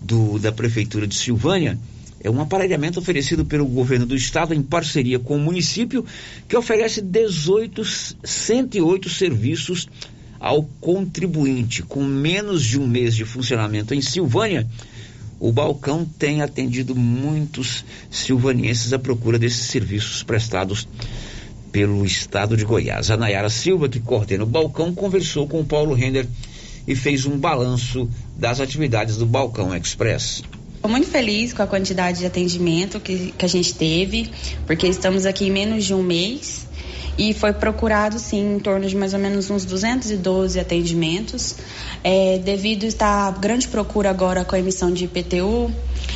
do, 0.02 0.36
da 0.38 0.50
prefeitura 0.50 1.06
de 1.06 1.14
Silvânia 1.14 1.78
é 2.20 2.28
um 2.28 2.40
aparelhamento 2.40 2.98
oferecido 2.98 3.44
pelo 3.44 3.64
governo 3.66 4.04
do 4.04 4.16
estado 4.16 4.52
em 4.52 4.60
parceria 4.60 5.20
com 5.20 5.36
o 5.36 5.40
município 5.40 6.04
que 6.48 6.56
oferece 6.56 7.00
18 7.00 7.82
108 8.24 9.08
serviços 9.08 9.88
ao 10.40 10.64
contribuinte 10.80 11.84
com 11.84 12.02
menos 12.02 12.64
de 12.64 12.80
um 12.80 12.86
mês 12.86 13.14
de 13.14 13.24
funcionamento 13.24 13.94
em 13.94 14.00
Silvânia. 14.00 14.66
O 15.38 15.52
balcão 15.52 16.04
tem 16.18 16.42
atendido 16.42 16.96
muitos 16.96 17.84
silvanienses 18.10 18.92
à 18.92 18.98
procura 18.98 19.38
desses 19.38 19.66
serviços 19.66 20.24
prestados 20.24 20.88
pelo 21.76 22.06
estado 22.06 22.56
de 22.56 22.64
Goiás. 22.64 23.10
A 23.10 23.18
Nayara 23.18 23.50
Silva, 23.50 23.86
que 23.86 24.00
coordena 24.00 24.44
o 24.44 24.46
balcão, 24.46 24.94
conversou 24.94 25.46
com 25.46 25.60
o 25.60 25.64
Paulo 25.64 25.92
Render 25.92 26.26
e 26.88 26.96
fez 26.96 27.26
um 27.26 27.36
balanço 27.36 28.08
das 28.34 28.60
atividades 28.60 29.18
do 29.18 29.26
Balcão 29.26 29.76
Express. 29.76 30.42
Estou 30.74 30.90
muito 30.90 31.06
feliz 31.06 31.52
com 31.52 31.60
a 31.60 31.66
quantidade 31.66 32.20
de 32.20 32.24
atendimento 32.24 32.98
que, 32.98 33.30
que 33.36 33.44
a 33.44 33.48
gente 33.48 33.74
teve, 33.74 34.30
porque 34.66 34.86
estamos 34.86 35.26
aqui 35.26 35.48
em 35.48 35.50
menos 35.50 35.84
de 35.84 35.92
um 35.92 36.02
mês 36.02 36.66
e 37.18 37.32
foi 37.32 37.52
procurado, 37.52 38.18
sim, 38.18 38.56
em 38.56 38.58
torno 38.58 38.86
de 38.86 38.94
mais 38.94 39.14
ou 39.14 39.18
menos 39.18 39.48
uns 39.50 39.64
212 39.64 40.58
atendimentos. 40.60 41.56
É, 42.04 42.38
devido 42.38 42.84
a 42.84 42.88
estar 42.88 43.38
grande 43.38 43.66
procura 43.68 44.10
agora 44.10 44.44
com 44.44 44.54
a 44.54 44.58
emissão 44.58 44.92
de 44.92 45.04
IPTU, 45.04 45.72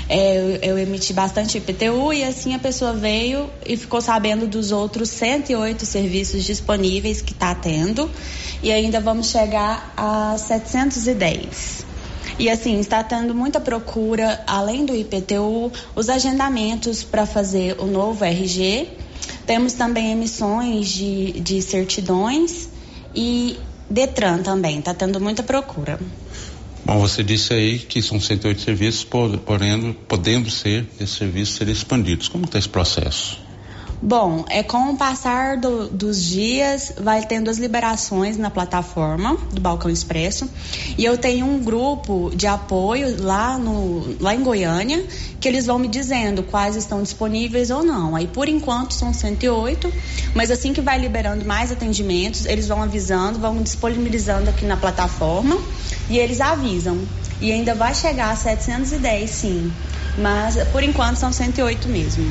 é, 0.09 0.37
eu, 0.37 0.71
eu, 0.71 0.79
emiti 0.79 1.13
bastante 1.13 1.59
IPTU 1.59 2.13
e 2.13 2.23
assim 2.23 2.55
a 2.55 2.59
pessoa 2.59 2.93
veio 2.93 3.49
e 3.67 3.77
ficou 3.77 4.01
sabendo 4.01 4.47
dos 4.47 4.73
outros 4.73 5.09
108 5.09 5.87
serviços 5.87 6.45
disponíveis 6.45 7.21
que 7.21 7.33
está 7.33 7.55
tendo 7.55 8.11
e 8.63 8.71
ainda 8.71 9.01
vamos 9.01 9.31
chegar 9.31 9.93
a 9.97 10.37
710. 10.37 11.91
E 12.39 12.49
assim, 12.49 12.79
está 12.81 13.03
tendo 13.03 13.35
muita 13.35 13.61
procura, 13.61 14.43
além 14.47 14.87
do 14.87 14.95
IPTU, 14.95 15.71
os 15.95 16.09
agendamentos 16.09 17.03
para 17.03 17.27
fazer 17.27 17.77
o 17.79 17.87
novo 17.87 18.25
RG. 18.25 18.89
Temos 19.51 19.73
também 19.73 20.13
emissões 20.13 20.91
de, 20.91 21.33
de 21.41 21.61
certidões 21.61 22.69
e 23.13 23.59
Detran 23.91 24.45
também, 24.45 24.79
está 24.79 24.95
tendo 24.95 25.19
muita 25.19 25.43
procura. 25.43 25.99
Bom, 26.85 27.01
você 27.01 27.25
disse 27.25 27.53
aí 27.53 27.81
que 27.81 28.01
são 28.01 28.21
108 28.21 28.61
serviços, 28.61 29.03
porém, 29.03 29.93
podendo 30.07 30.49
ser, 30.49 30.87
esses 31.01 31.17
serviços 31.17 31.57
serem 31.57 31.73
expandidos. 31.73 32.29
Como 32.29 32.45
está 32.45 32.61
esse 32.61 32.69
processo? 32.69 33.41
Bom, 34.03 34.47
é 34.49 34.63
com 34.63 34.93
o 34.93 34.97
passar 34.97 35.59
do, 35.59 35.87
dos 35.89 36.25
dias, 36.25 36.91
vai 36.99 37.23
tendo 37.27 37.51
as 37.51 37.59
liberações 37.59 38.39
na 38.39 38.49
plataforma 38.49 39.37
do 39.53 39.61
Balcão 39.61 39.91
Expresso. 39.91 40.49
E 40.97 41.05
eu 41.05 41.19
tenho 41.19 41.45
um 41.45 41.63
grupo 41.63 42.33
de 42.35 42.47
apoio 42.47 43.23
lá, 43.23 43.59
no, 43.59 44.17
lá 44.19 44.35
em 44.35 44.43
Goiânia, 44.43 45.05
que 45.39 45.47
eles 45.47 45.67
vão 45.67 45.79
me 45.79 45.87
dizendo 45.87 46.43
quais 46.43 46.77
estão 46.77 47.03
disponíveis 47.03 47.69
ou 47.69 47.85
não. 47.85 48.17
Aí, 48.17 48.27
por 48.27 48.49
enquanto, 48.49 48.95
são 48.95 49.13
108, 49.13 49.93
mas 50.35 50.51
assim 50.51 50.73
que 50.73 50.81
vai 50.81 50.99
liberando 50.99 51.45
mais 51.45 51.71
atendimentos, 51.71 52.47
eles 52.47 52.67
vão 52.67 52.83
avisando, 52.83 53.39
vão 53.39 53.63
disponibilizando 53.63 54.49
aqui 54.49 54.65
na 54.65 54.79
plataforma 54.79 55.59
e 56.09 56.19
eles 56.19 56.41
avisam. 56.41 56.99
E 57.39 57.53
ainda 57.53 57.75
vai 57.75 57.95
chegar 57.95 58.31
a 58.31 58.37
710, 58.37 59.31
sim. 59.31 59.71
Mas, 60.17 60.57
por 60.69 60.83
enquanto, 60.83 61.19
são 61.19 61.31
108 61.31 61.87
mesmo. 61.87 62.25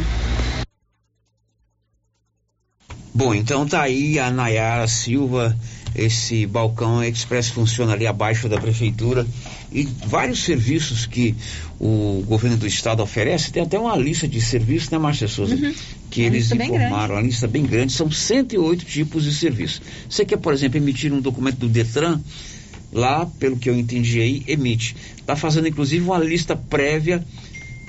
Bom, 3.13 3.34
então 3.34 3.67
tá 3.67 3.82
aí 3.82 4.19
a 4.19 4.30
Nayara 4.30 4.88
Silva, 4.88 5.58
esse 5.95 6.45
balcão 6.45 7.04
express 7.04 7.50
funciona 7.50 7.93
ali 7.93 8.06
abaixo 8.06 8.48
da 8.48 8.60
prefeitura 8.60 9.26
e 9.72 9.88
vários 10.06 10.43
serviços 10.43 11.06
que 11.06 11.36
o 11.80 12.24
governo 12.28 12.58
do 12.58 12.67
estado 12.67 13.02
oferece, 13.02 13.52
tem 13.52 13.63
até 13.63 13.80
uma 13.80 13.95
lista 13.95 14.28
de 14.28 14.41
serviços, 14.41 14.89
né, 14.89 14.98
Márcia 14.98 15.28
Souza? 15.28 15.56
Uhum. 15.56 15.74
Que 16.10 16.22
eles 16.22 16.52
informaram, 16.52 17.15
a 17.15 17.22
lista 17.22 17.48
bem 17.48 17.63
grande, 17.63 17.93
são 17.93 18.12
108 18.12 18.86
tipos 18.86 19.24
de 19.24 19.34
serviços. 19.34 19.82
Você 20.10 20.26
quer, 20.26 20.38
por 20.38 20.54
exemplo, 20.54 20.78
emitir 20.78 21.13
um 21.13 21.22
documento 21.22 21.58
do 21.58 21.69
Detran, 21.69 22.19
lá, 22.91 23.26
pelo 23.39 23.58
que 23.58 23.69
eu 23.69 23.78
entendi 23.78 24.19
aí, 24.19 24.43
emite. 24.48 24.95
Está 25.17 25.36
fazendo 25.36 25.67
inclusive 25.67 26.04
uma 26.04 26.17
lista 26.17 26.56
prévia 26.56 27.24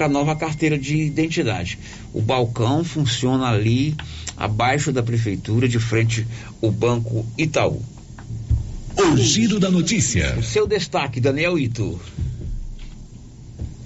para 0.00 0.06
a 0.06 0.08
nova 0.08 0.34
carteira 0.34 0.78
de 0.78 0.96
identidade. 0.96 1.78
O 2.14 2.22
balcão 2.22 2.82
funciona 2.82 3.50
ali 3.50 3.94
abaixo 4.34 4.90
da 4.90 5.02
prefeitura, 5.02 5.68
de 5.68 5.78
frente 5.78 6.26
ao 6.62 6.70
Banco 6.70 7.26
Itaú. 7.36 7.82
O 8.96 9.16
giro 9.18 9.60
da 9.60 9.70
notícia. 9.70 10.38
O 10.38 10.42
seu 10.42 10.66
destaque, 10.66 11.20
Daniel 11.20 11.58
Ito. 11.58 12.00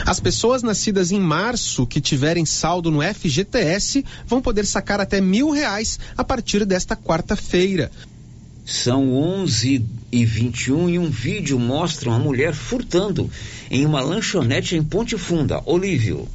As 0.07 0.20
pessoas 0.20 0.62
nascidas 0.62 1.11
em 1.11 1.18
março 1.18 1.85
que 1.85 2.00
tiverem 2.00 2.46
saldo 2.46 2.92
no 2.92 3.03
FGTS 3.03 4.05
vão 4.24 4.40
poder 4.40 4.66
sacar 4.66 5.00
até 5.00 5.20
mil 5.20 5.50
reais 5.50 5.98
a 6.16 6.22
partir 6.22 6.64
desta 6.64 6.94
quarta-feira. 6.94 7.90
São 8.64 9.12
11 9.12 9.85
e 10.14 10.24
21 10.24 10.90
e 10.90 10.98
um 10.98 11.11
vídeo 11.11 11.59
mostra 11.59 12.09
uma 12.09 12.20
mulher 12.20 12.55
furtando 12.55 13.29
em 13.68 13.85
uma 13.85 14.00
lanchonete 14.00 14.77
em 14.77 14.83
Ponte 14.83 15.18
Funda. 15.18 15.61
Olívio. 15.66 16.29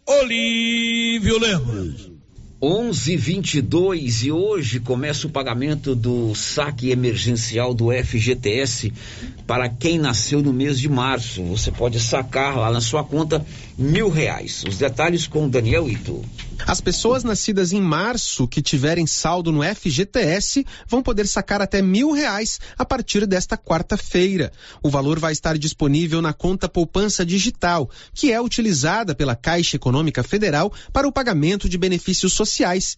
Olívio 0.08 1.38
Lemos. 1.38 2.17
11:22 2.60 4.24
e 4.24 4.32
hoje 4.32 4.80
começa 4.80 5.28
o 5.28 5.30
pagamento 5.30 5.96
do 5.96 6.34
saque 6.34 6.90
emergencial 6.90 7.72
do 7.72 7.92
FGTS 7.92 8.92
para 9.46 9.70
quem 9.70 10.00
nasceu 10.00 10.42
no 10.42 10.52
mês 10.52 10.80
de 10.80 10.90
março. 10.90 11.44
Você 11.44 11.72
pode 11.72 12.00
sacar 12.00 12.58
lá 12.58 12.72
na 12.72 12.82
sua 12.82 13.04
conta 13.04 13.46
mil 13.78 14.10
reais. 14.10 14.64
Os 14.68 14.80
detalhes 14.80 15.28
com 15.28 15.48
Daniel 15.48 15.88
Ito. 15.88 16.26
As 16.66 16.82
pessoas 16.82 17.24
nascidas 17.24 17.72
em 17.72 17.80
março 17.80 18.48
que 18.48 18.64
tiverem 18.64 19.06
saldo 19.06 19.52
no 19.52 19.62
FGTS 19.62 20.66
vão 20.88 21.04
poder 21.04 21.28
sacar 21.28 21.62
até 21.62 21.80
mil 21.80 22.12
reais 22.12 22.60
a 22.76 22.84
partir 22.84 23.28
desta 23.28 23.56
quarta-feira. 23.56 24.52
O 24.82 24.90
valor 24.90 25.20
vai 25.20 25.32
estar 25.32 25.56
disponível 25.60 26.24
na 26.24 26.34
conta 26.34 26.68
poupança 26.68 27.24
digital, 27.24 27.88
que 28.16 28.32
é 28.32 28.42
utilizada 28.42 29.14
pela 29.14 29.36
Caixa 29.36 29.76
Econômica 29.76 30.24
Federal 30.24 30.74
para 30.92 31.08
o 31.08 31.12
pagamento 31.12 31.70
de 31.70 31.78
benefícios 31.78 32.34
sociais 32.34 32.47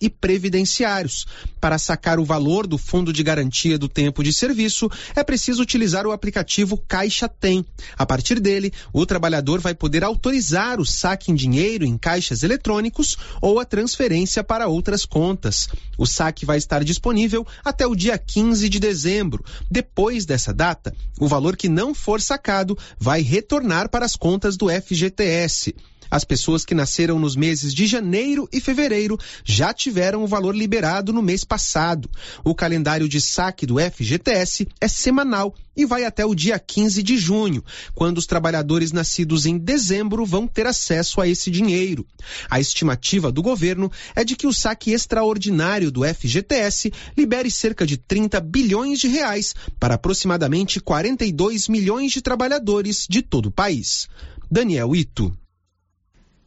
e 0.01 0.09
previdenciários. 0.09 1.25
Para 1.59 1.77
sacar 1.77 2.19
o 2.19 2.25
valor 2.25 2.67
do 2.67 2.77
Fundo 2.77 3.11
de 3.11 3.23
Garantia 3.23 3.77
do 3.77 3.89
Tempo 3.89 4.23
de 4.23 4.31
Serviço, 4.31 4.89
é 5.15 5.23
preciso 5.23 5.61
utilizar 5.61 6.05
o 6.05 6.11
aplicativo 6.11 6.77
Caixa 6.87 7.27
Tem. 7.27 7.65
A 7.97 8.05
partir 8.05 8.39
dele, 8.39 8.71
o 8.93 9.05
trabalhador 9.05 9.59
vai 9.59 9.73
poder 9.73 10.03
autorizar 10.03 10.79
o 10.79 10.85
saque 10.85 11.31
em 11.31 11.35
dinheiro 11.35 11.85
em 11.85 11.97
caixas 11.97 12.43
eletrônicos 12.43 13.17
ou 13.41 13.59
a 13.59 13.65
transferência 13.65 14.43
para 14.43 14.67
outras 14.67 15.05
contas. 15.05 15.67
O 15.97 16.05
saque 16.05 16.45
vai 16.45 16.57
estar 16.57 16.83
disponível 16.83 17.45
até 17.63 17.85
o 17.85 17.95
dia 17.95 18.17
15 18.17 18.69
de 18.69 18.79
dezembro. 18.79 19.43
Depois 19.69 20.25
dessa 20.25 20.53
data, 20.53 20.95
o 21.19 21.27
valor 21.27 21.57
que 21.57 21.67
não 21.67 21.93
for 21.93 22.21
sacado 22.21 22.77
vai 22.97 23.21
retornar 23.21 23.89
para 23.89 24.05
as 24.05 24.15
contas 24.15 24.55
do 24.55 24.69
FGTS. 24.69 25.75
As 26.09 26.23
pessoas 26.23 26.65
que 26.65 26.73
nasceram 26.73 27.19
nos 27.19 27.35
meses 27.35 27.73
de 27.73 27.85
janeiro 27.85 28.47
e 28.51 28.59
fevereiro 28.59 29.17
já 29.43 29.73
tiveram 29.73 30.23
o 30.23 30.27
valor 30.27 30.55
liberado 30.55 31.13
no 31.13 31.21
mês 31.21 31.43
passado. 31.43 32.09
O 32.43 32.55
calendário 32.55 33.07
de 33.07 33.21
saque 33.21 33.65
do 33.65 33.75
FGTS 33.79 34.67
é 34.81 34.87
semanal 34.87 35.53
e 35.75 35.85
vai 35.85 36.03
até 36.03 36.25
o 36.25 36.35
dia 36.35 36.59
15 36.59 37.01
de 37.01 37.17
junho, 37.17 37.63
quando 37.95 38.17
os 38.17 38.25
trabalhadores 38.25 38.91
nascidos 38.91 39.45
em 39.45 39.57
dezembro 39.57 40.25
vão 40.25 40.45
ter 40.45 40.67
acesso 40.67 41.21
a 41.21 41.27
esse 41.27 41.49
dinheiro. 41.49 42.05
A 42.49 42.59
estimativa 42.59 43.31
do 43.31 43.41
governo 43.41 43.89
é 44.13 44.23
de 44.23 44.35
que 44.35 44.47
o 44.47 44.53
saque 44.53 44.91
extraordinário 44.91 45.89
do 45.89 46.03
FGTS 46.03 46.91
libere 47.17 47.49
cerca 47.49 47.85
de 47.85 47.95
30 47.95 48.41
bilhões 48.41 48.99
de 48.99 49.07
reais 49.07 49.55
para 49.79 49.95
aproximadamente 49.95 50.81
42 50.81 51.69
milhões 51.69 52.11
de 52.11 52.21
trabalhadores 52.21 53.05
de 53.09 53.21
todo 53.21 53.45
o 53.45 53.51
país. 53.51 54.09
Daniel 54.51 54.95
Ito. 54.95 55.31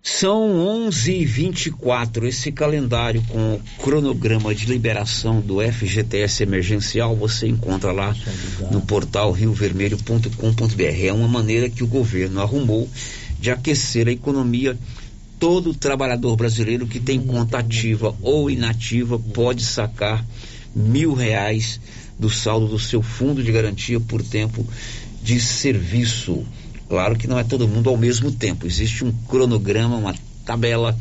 São 0.02 0.88
11h24. 0.88 2.24
Esse 2.24 2.50
calendário 2.50 3.22
com 3.28 3.54
o 3.54 3.60
cronograma 3.80 4.52
de 4.52 4.66
liberação 4.66 5.40
do 5.40 5.60
FGTS 5.60 6.42
emergencial 6.42 7.14
você 7.14 7.46
encontra 7.46 7.92
lá 7.92 8.12
no 8.72 8.80
portal 8.80 9.30
riovermelho.com.br. 9.30 11.06
É 11.06 11.12
uma 11.12 11.28
maneira 11.28 11.70
que 11.70 11.84
o 11.84 11.86
governo 11.86 12.40
arrumou 12.40 12.90
de 13.38 13.52
aquecer 13.52 14.08
a 14.08 14.12
economia. 14.12 14.76
Todo 15.38 15.72
trabalhador 15.72 16.34
brasileiro 16.34 16.84
que 16.84 16.98
tem 16.98 17.20
conta 17.20 17.58
ativa 17.58 18.12
ou 18.22 18.50
inativa 18.50 19.20
pode 19.20 19.62
sacar 19.62 20.24
mil 20.74 21.14
reais 21.14 21.80
do 22.18 22.28
saldo 22.28 22.66
do 22.66 22.78
seu 22.78 23.02
fundo 23.02 23.40
de 23.42 23.52
garantia 23.52 24.00
por 24.00 24.20
tempo 24.20 24.66
de 25.22 25.38
serviço. 25.38 26.44
Claro 26.92 27.16
que 27.16 27.26
não 27.26 27.38
é 27.38 27.42
todo 27.42 27.66
mundo 27.66 27.88
ao 27.88 27.96
mesmo 27.96 28.30
tempo. 28.30 28.66
Existe 28.66 29.02
um 29.02 29.10
cronograma, 29.26 29.96
uma 29.96 30.14
tabela 30.44 30.94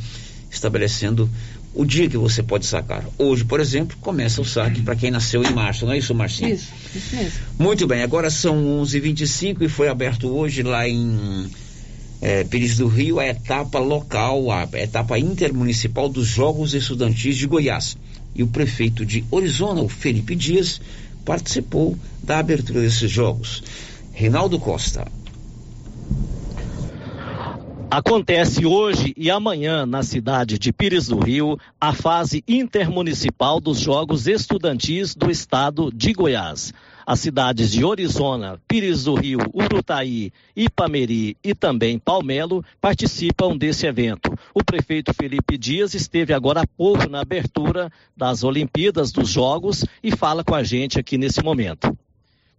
estabelecendo 0.49 1.29
o 1.73 1.83
dia 1.83 2.07
que 2.07 2.15
você 2.15 2.41
pode 2.41 2.65
sacar. 2.65 3.03
Hoje, 3.17 3.43
por 3.43 3.59
exemplo, 3.59 3.97
começa 3.99 4.41
o 4.41 4.45
saque 4.45 4.81
para 4.81 4.95
quem 4.95 5.11
nasceu 5.11 5.43
em 5.43 5.51
março, 5.51 5.85
não 5.85 5.91
é 5.91 5.97
isso, 5.97 6.15
Marcinho? 6.15 6.53
Isso, 6.53 6.69
isso 6.95 7.13
mesmo. 7.13 7.39
Muito 7.59 7.85
bem, 7.87 8.03
agora 8.03 8.29
são 8.29 8.55
11h25 8.81 9.63
e 9.63 9.67
foi 9.67 9.89
aberto 9.89 10.29
hoje 10.29 10.63
lá 10.63 10.87
em 10.87 11.51
é, 12.21 12.45
Pires 12.45 12.77
do 12.77 12.87
Rio 12.87 13.19
a 13.19 13.27
etapa 13.27 13.77
local, 13.77 14.49
a 14.49 14.69
etapa 14.75 15.19
intermunicipal 15.19 16.07
dos 16.07 16.25
Jogos 16.25 16.73
Estudantis 16.73 17.35
de 17.35 17.47
Goiás. 17.47 17.97
E 18.33 18.41
o 18.43 18.47
prefeito 18.47 19.05
de 19.05 19.25
Orizona, 19.29 19.81
o 19.81 19.89
Felipe 19.89 20.37
Dias, 20.37 20.79
participou 21.25 21.97
da 22.23 22.39
abertura 22.39 22.79
desses 22.79 23.11
jogos. 23.11 23.61
Reinaldo 24.13 24.57
Costa. 24.57 25.05
Acontece 27.93 28.65
hoje 28.65 29.13
e 29.17 29.29
amanhã 29.29 29.85
na 29.85 30.01
cidade 30.01 30.57
de 30.57 30.71
Pires 30.71 31.07
do 31.07 31.19
Rio 31.19 31.59
a 31.79 31.91
fase 31.91 32.41
intermunicipal 32.47 33.59
dos 33.59 33.81
Jogos 33.81 34.27
Estudantis 34.27 35.13
do 35.13 35.29
Estado 35.29 35.91
de 35.93 36.13
Goiás. 36.13 36.71
As 37.05 37.19
cidades 37.19 37.69
de 37.69 37.83
Orizona, 37.83 38.57
Pires 38.65 39.03
do 39.03 39.13
Rio, 39.13 39.39
Urutaí, 39.53 40.31
Ipameri 40.55 41.35
e 41.43 41.53
também 41.53 41.99
Palmelo 41.99 42.63
participam 42.79 43.57
desse 43.57 43.85
evento. 43.85 44.33
O 44.53 44.63
prefeito 44.63 45.13
Felipe 45.13 45.57
Dias 45.57 45.93
esteve 45.93 46.33
agora 46.33 46.61
há 46.61 46.67
pouco 46.67 47.09
na 47.09 47.19
abertura 47.19 47.91
das 48.15 48.41
Olimpíadas 48.41 49.11
dos 49.11 49.27
Jogos 49.27 49.83
e 50.01 50.15
fala 50.15 50.45
com 50.45 50.55
a 50.55 50.63
gente 50.63 50.97
aqui 50.97 51.17
nesse 51.17 51.43
momento. 51.43 51.93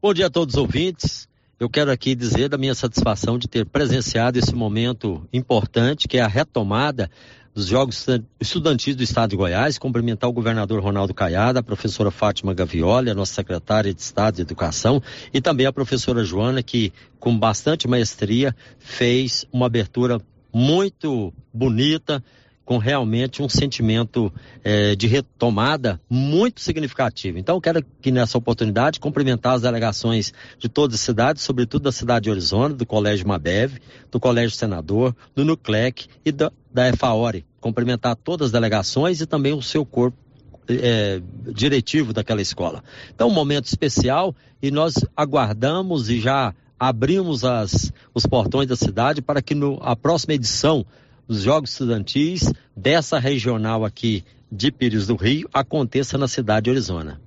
Bom 0.03 0.13
dia 0.13 0.27
a 0.27 0.31
todos 0.31 0.57
os 0.57 0.61
ouvintes. 0.61 1.27
Eu 1.63 1.71
quero 1.71 1.93
aqui 1.93 2.17
dizer 2.17 2.49
da 2.49 2.59
minha 2.59 2.75
satisfação 2.75 3.39
de 3.39 3.47
ter 3.47 3.65
presenciado 3.65 4.37
esse 4.37 4.53
momento 4.53 5.25
importante, 5.33 6.09
que 6.09 6.19
é 6.19 6.21
a 6.21 6.27
retomada 6.27 7.09
dos 7.55 7.69
Jogos 7.69 8.05
Estudantis 8.41 8.97
do 8.97 9.05
Estado 9.05 9.31
de 9.31 9.37
Goiás, 9.37 9.79
cumprimentar 9.79 10.29
o 10.29 10.33
governador 10.33 10.83
Ronaldo 10.83 11.15
Caiada, 11.15 11.61
a 11.61 11.63
professora 11.63 12.11
Fátima 12.11 12.53
Gavioli, 12.53 13.11
a 13.11 13.15
nossa 13.15 13.35
secretária 13.35 13.95
de 13.95 14.01
Estado 14.01 14.35
de 14.35 14.43
Educação, 14.43 15.01
e 15.33 15.41
também 15.41 15.65
a 15.65 15.73
professora 15.73 16.25
Joana, 16.25 16.65
que 16.65 16.93
com 17.21 17.39
bastante 17.39 17.87
maestria 17.87 18.57
fez 18.81 19.47
uma 19.53 19.67
abertura 19.67 20.21
muito 20.53 21.33
bonita, 21.55 22.25
com 22.73 22.79
realmente 22.79 23.43
um 23.43 23.51
sentimento 23.51 24.33
eh, 24.65 24.97
de 24.97 25.07
retomada 25.07 26.01
muito 26.09 26.63
significativo. 26.63 27.37
Então, 27.37 27.61
quero 27.61 27.81
aqui 27.81 28.11
nessa 28.11 28.39
oportunidade 28.39 28.99
cumprimentar 28.99 29.57
as 29.57 29.61
delegações 29.61 30.33
de 30.59 30.71
todas 30.71 30.95
as 30.95 31.03
cidades, 31.03 31.43
sobretudo 31.43 31.83
da 31.83 31.93
cidade 31.93 32.25
de 32.25 32.31
Arizona, 32.31 32.75
do 32.75 32.87
Colégio 32.87 33.29
Mabev, 33.29 33.75
do 34.11 34.19
Colégio 34.19 34.57
Senador, 34.57 35.15
do 35.35 35.45
Nuclec 35.45 36.07
e 36.25 36.33
da, 36.33 36.51
da. 36.73 36.85
Cumprimentar 37.61 38.17
todas 38.17 38.47
as 38.47 38.53
delegações 38.53 39.21
e 39.21 39.27
também 39.27 39.53
o 39.53 39.61
seu 39.61 39.85
corpo 39.85 40.17
é, 40.67 41.21
diretivo 41.53 42.15
daquela 42.15 42.41
escola. 42.41 42.83
Então, 43.15 43.29
um 43.29 43.35
momento 43.35 43.67
especial 43.67 44.35
e 44.63 44.71
nós 44.71 44.95
aguardamos 45.15 46.09
e 46.09 46.19
já 46.19 46.55
abrimos 46.81 47.45
as, 47.45 47.93
os 48.15 48.25
portões 48.25 48.67
da 48.67 48.77
cidade 48.77 49.21
para 49.21 49.43
que 49.43 49.55
no, 49.55 49.79
a 49.83 49.95
próxima 49.95 50.33
edição 50.33 50.87
dos 51.27 51.43
Jogos 51.43 51.71
Estudantis 51.71 52.53
dessa 52.77 53.19
regional 53.19 53.85
aqui 53.85 54.25
de 54.51 54.71
Pires 54.71 55.07
do 55.07 55.17
Rio 55.17 55.49
aconteça 55.53 56.19
na 56.19 56.29
cidade 56.29 56.65
de 56.65 56.71
Arizona. 56.71 57.21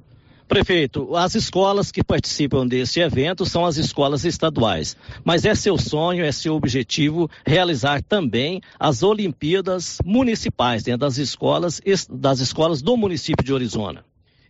Prefeito, 0.47 1.15
as 1.15 1.34
escolas 1.34 1.91
que 1.91 2.03
participam 2.03 2.67
desse 2.67 2.99
evento 2.99 3.47
são 3.47 3.65
as 3.65 3.77
escolas 3.77 4.25
estaduais, 4.25 4.95
mas 5.23 5.43
é 5.43 5.55
seu 5.55 5.75
sonho, 5.75 6.23
é 6.23 6.31
seu 6.31 6.53
objetivo 6.53 7.27
realizar 7.43 8.03
também 8.03 8.62
as 8.79 9.01
Olimpíadas 9.01 9.97
municipais 10.05 10.84
dentro 10.84 10.99
das 10.99 11.17
escolas, 11.17 11.81
das 12.12 12.39
escolas 12.41 12.84
do 12.84 12.95
município 12.95 13.43
de 13.43 13.55
Arizona. 13.55 14.05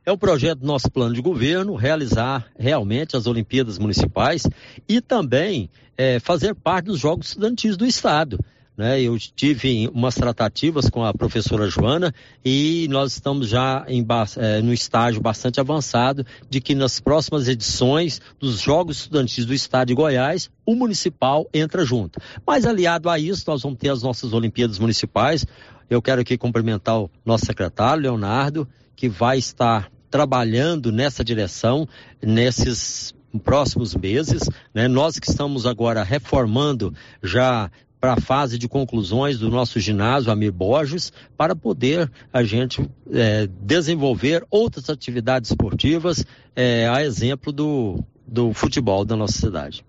É 0.05 0.11
um 0.11 0.17
projeto 0.17 0.59
do 0.59 0.67
nosso 0.67 0.91
plano 0.91 1.15
de 1.15 1.21
governo 1.21 1.75
realizar 1.75 2.45
realmente 2.59 3.15
as 3.15 3.25
Olimpíadas 3.25 3.79
municipais 3.79 4.43
e 4.89 4.99
também 4.99 5.69
é, 5.97 6.19
fazer 6.19 6.53
parte 6.53 6.87
dos 6.87 6.99
Jogos 6.99 7.29
Estudantis 7.29 7.77
do 7.77 7.85
Estado. 7.85 8.37
Né? 8.77 9.01
Eu 9.01 9.17
tive 9.17 9.89
umas 9.93 10.15
tratativas 10.15 10.89
com 10.89 11.03
a 11.03 11.13
professora 11.13 11.69
Joana 11.69 12.13
e 12.43 12.87
nós 12.89 13.13
estamos 13.13 13.47
já 13.47 13.85
em, 13.87 14.05
é, 14.37 14.61
no 14.61 14.73
estágio 14.73 15.21
bastante 15.21 15.59
avançado 15.59 16.25
de 16.49 16.59
que 16.59 16.75
nas 16.75 16.99
próximas 16.99 17.47
edições 17.47 18.19
dos 18.39 18.59
Jogos 18.59 18.97
Estudantis 18.97 19.45
do 19.45 19.53
Estado 19.53 19.87
de 19.87 19.95
Goiás, 19.95 20.49
o 20.65 20.75
municipal 20.75 21.47
entra 21.53 21.85
junto. 21.85 22.19
Mas 22.45 22.65
aliado 22.65 23.09
a 23.09 23.17
isso, 23.17 23.45
nós 23.47 23.61
vamos 23.61 23.79
ter 23.79 23.89
as 23.89 24.03
nossas 24.03 24.33
Olimpíadas 24.33 24.77
Municipais. 24.77 25.45
Eu 25.89 26.01
quero 26.01 26.21
aqui 26.21 26.37
cumprimentar 26.37 26.99
o 26.99 27.09
nosso 27.23 27.45
secretário, 27.45 28.03
Leonardo, 28.03 28.67
que 28.95 29.07
vai 29.07 29.37
estar 29.37 29.89
trabalhando 30.09 30.91
nessa 30.91 31.23
direção 31.23 31.87
nesses 32.21 33.13
próximos 33.43 33.95
meses, 33.95 34.49
né? 34.73 34.87
Nós 34.87 35.19
que 35.19 35.29
estamos 35.29 35.65
agora 35.65 36.03
reformando 36.03 36.93
já 37.21 37.69
para 38.05 38.13
a 38.13 38.21
fase 38.21 38.59
de 38.59 38.67
conclusões 38.67 39.39
do 39.39 39.49
nosso 39.49 39.79
ginásio 39.79 40.31
Amir 40.31 40.51
Borges, 40.51 41.11
para 41.35 41.55
poder 41.55 42.11
a 42.31 42.43
gente 42.43 42.87
é, 43.11 43.49
desenvolver 43.63 44.45
outras 44.51 44.91
atividades 44.91 45.49
esportivas, 45.49 46.23
é, 46.55 46.87
a 46.87 47.03
exemplo 47.03 47.51
do, 47.51 48.03
do 48.27 48.53
futebol 48.53 49.03
da 49.03 49.15
nossa 49.15 49.39
cidade. 49.39 49.83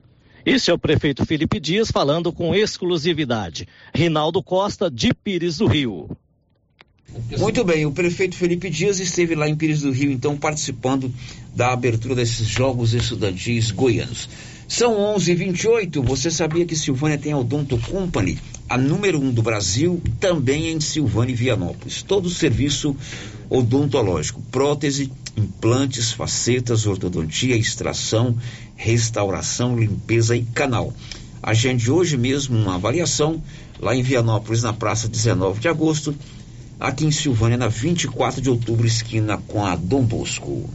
Esse 0.46 0.70
é 0.70 0.72
o 0.72 0.78
prefeito 0.78 1.26
Felipe 1.26 1.60
Dias 1.60 1.90
falando 1.90 2.32
com 2.32 2.54
exclusividade. 2.54 3.68
Rinaldo 3.94 4.42
Costa, 4.42 4.90
de 4.90 5.12
Pires 5.12 5.58
do 5.58 5.66
Rio. 5.66 6.08
Muito 7.38 7.62
bem, 7.64 7.84
o 7.84 7.92
prefeito 7.92 8.34
Felipe 8.34 8.70
Dias 8.70 8.98
esteve 8.98 9.34
lá 9.34 9.46
em 9.46 9.54
Pires 9.54 9.82
do 9.82 9.92
Rio, 9.92 10.10
então, 10.10 10.38
participando 10.38 11.12
da 11.54 11.70
abertura 11.70 12.14
desses 12.14 12.46
Jogos 12.46 12.94
Estudantis 12.94 13.70
Goianos. 13.70 14.26
São 14.68 14.98
11:28. 15.14 16.02
Você 16.02 16.30
sabia 16.30 16.66
que 16.66 16.74
Silvânia 16.74 17.16
tem 17.16 17.32
a 17.32 17.38
Odonto 17.38 17.78
Company, 17.78 18.38
a 18.68 18.76
número 18.76 19.20
um 19.20 19.30
do 19.30 19.40
Brasil, 19.40 20.02
também 20.18 20.72
em 20.72 20.80
Silvânia 20.80 21.32
e 21.32 21.36
Vianópolis. 21.36 22.02
Todo 22.02 22.26
o 22.26 22.30
serviço 22.30 22.96
odontológico, 23.48 24.42
prótese, 24.50 25.12
implantes, 25.36 26.10
facetas, 26.10 26.84
ortodontia, 26.84 27.56
extração, 27.56 28.36
restauração, 28.74 29.78
limpeza 29.78 30.36
e 30.36 30.42
canal. 30.42 30.92
Agende 31.40 31.88
hoje 31.88 32.16
mesmo 32.16 32.58
uma 32.58 32.74
avaliação 32.74 33.40
lá 33.78 33.94
em 33.94 34.02
Vianópolis, 34.02 34.64
na 34.64 34.72
praça 34.72 35.08
19 35.08 35.60
de 35.60 35.68
agosto, 35.68 36.12
aqui 36.80 37.04
em 37.04 37.12
Silvânia, 37.12 37.56
na 37.56 37.68
24 37.68 38.40
de 38.40 38.50
outubro, 38.50 38.84
esquina 38.84 39.38
com 39.46 39.64
a 39.64 39.76
Dom 39.76 40.02
Bosco. 40.02 40.68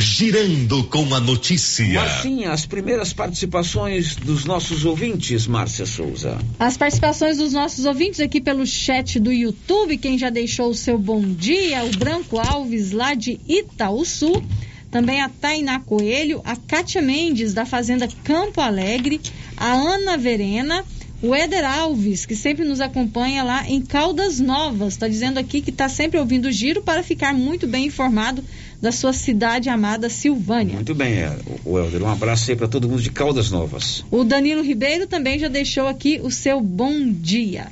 Girando 0.00 0.84
com 0.84 1.12
a 1.12 1.18
notícia. 1.18 2.00
Marcinha, 2.00 2.52
as 2.52 2.64
primeiras 2.64 3.12
participações 3.12 4.14
dos 4.14 4.44
nossos 4.44 4.84
ouvintes, 4.84 5.48
Márcia 5.48 5.86
Souza. 5.86 6.38
As 6.56 6.76
participações 6.76 7.38
dos 7.38 7.52
nossos 7.52 7.84
ouvintes 7.84 8.20
aqui 8.20 8.40
pelo 8.40 8.64
chat 8.64 9.18
do 9.18 9.32
YouTube, 9.32 9.98
quem 9.98 10.16
já 10.16 10.30
deixou 10.30 10.70
o 10.70 10.74
seu 10.74 10.96
bom 10.96 11.20
dia, 11.20 11.84
o 11.84 11.90
Branco 11.96 12.38
Alves 12.38 12.92
lá 12.92 13.14
de 13.14 13.40
Itaúsu, 13.48 14.40
também 14.88 15.20
a 15.20 15.28
Tainá 15.28 15.80
Coelho, 15.80 16.42
a 16.44 16.54
Kátia 16.54 17.02
Mendes 17.02 17.52
da 17.52 17.66
Fazenda 17.66 18.08
Campo 18.22 18.60
Alegre, 18.60 19.20
a 19.56 19.72
Ana 19.72 20.16
Verena, 20.16 20.84
o 21.20 21.34
Éder 21.34 21.64
Alves, 21.64 22.24
que 22.24 22.36
sempre 22.36 22.64
nos 22.64 22.80
acompanha 22.80 23.42
lá 23.42 23.68
em 23.68 23.82
Caldas 23.82 24.38
Novas, 24.38 24.92
está 24.92 25.08
dizendo 25.08 25.38
aqui 25.38 25.60
que 25.60 25.70
está 25.70 25.88
sempre 25.88 26.20
ouvindo 26.20 26.46
o 26.46 26.52
giro 26.52 26.82
para 26.82 27.02
ficar 27.02 27.34
muito 27.34 27.66
bem 27.66 27.86
informado 27.86 28.44
da 28.80 28.92
sua 28.92 29.12
cidade 29.12 29.68
amada 29.68 30.08
Silvânia. 30.08 30.76
Muito 30.76 30.94
bem, 30.94 31.14
é, 31.14 31.36
o 31.64 31.78
Helder. 31.78 32.02
Um 32.02 32.08
abraço 32.08 32.50
aí 32.50 32.56
para 32.56 32.68
todo 32.68 32.88
mundo 32.88 33.02
de 33.02 33.10
Caldas 33.10 33.50
Novas. 33.50 34.04
O 34.10 34.22
Danilo 34.22 34.62
Ribeiro 34.62 35.06
também 35.06 35.38
já 35.38 35.48
deixou 35.48 35.88
aqui 35.88 36.20
o 36.22 36.30
seu 36.30 36.60
bom 36.60 37.10
dia. 37.10 37.68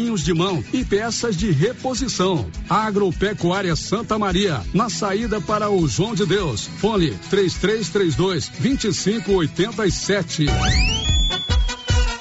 de 0.01 0.33
mão 0.33 0.63
e 0.73 0.83
peças 0.83 1.37
de 1.37 1.51
reposição. 1.51 2.49
Agropecuária 2.67 3.75
Santa 3.75 4.17
Maria, 4.17 4.61
na 4.73 4.89
saída 4.89 5.39
para 5.39 5.69
o 5.69 5.87
João 5.87 6.15
de 6.15 6.25
Deus. 6.25 6.67
Fone 6.79 7.11
3332 7.29 8.51
2587. 8.59 10.47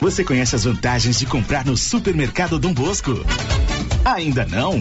Você 0.00 0.22
conhece 0.22 0.54
as 0.54 0.64
vantagens 0.64 1.18
de 1.18 1.26
comprar 1.26 1.64
no 1.64 1.76
Supermercado 1.76 2.58
Dom 2.58 2.74
Bosco? 2.74 3.12
Ainda 4.04 4.44
não? 4.44 4.80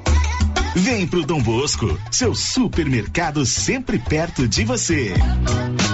Vem 0.73 1.05
pro 1.05 1.25
Dom 1.25 1.41
Bosco, 1.41 1.99
seu 2.09 2.33
supermercado 2.33 3.45
sempre 3.45 3.99
perto 3.99 4.47
de 4.47 4.63
você. 4.63 5.13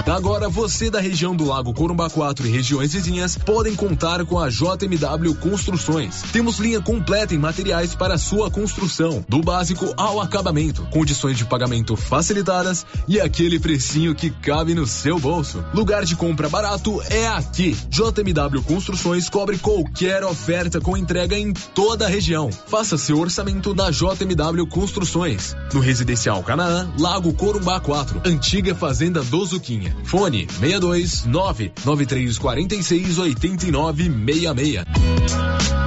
Agora 0.06 0.48
você 0.48 0.90
da 0.90 1.02
região 1.02 1.36
do 1.36 1.46
Lago 1.46 1.74
Corumbá 1.74 2.10
4 2.10 2.48
e 2.48 2.52
regiões 2.52 2.94
vizinhas 2.94 3.36
podem 3.38 3.76
contar 3.76 4.24
com 4.26 4.40
a 4.40 4.50
JMW 4.50 5.36
Construções. 5.42 6.22
Temos 6.32 6.60
linha 6.60 6.80
completa 6.80 7.34
em 7.34 7.40
materiais 7.40 7.96
para 7.96 8.18
sua 8.18 8.50
construção, 8.52 9.26
do 9.28 9.42
básico 9.42 9.94
ao 9.98 10.22
acabamento, 10.22 10.88
condições 10.92 11.38
de 11.38 11.44
pagamento 11.44 11.96
facilitadas 11.96 12.86
e 13.08 13.20
aquele 13.20 13.60
precinho 13.60 14.16
que 14.16 14.30
cabe 14.30 14.76
no 14.76 14.86
seu 14.86 15.20
bolso. 15.20 15.64
Lugar 15.74 16.06
de 16.06 16.16
compra 16.16 16.48
barato 16.48 17.02
é 17.10 17.28
aqui. 17.28 17.76
JMW 17.90 18.62
Construções 18.64 19.28
cobre 19.28 19.58
qualquer 19.58 20.24
oferta 20.24 20.80
com 20.80 20.96
entrega 20.96 21.38
em 21.38 21.52
toda 21.52 22.06
a 22.06 22.10
região. 22.10 22.50
Faça 22.52 22.98
seu 22.98 23.20
orçamento 23.20 23.76
na 23.76 23.90
JMW 23.90 24.67
Construções. 24.68 25.56
No 25.74 25.80
Residencial 25.80 26.44
Canaã, 26.44 26.92
Lago 27.00 27.34
Corumbá 27.34 27.80
4, 27.80 28.22
Antiga 28.26 28.76
Fazenda 28.76 29.24
do 29.24 29.46
Zuquinha. 29.46 29.96
Fone 30.04 30.48
62 30.60 31.26
99346 31.26 33.18
8966. 33.18 35.87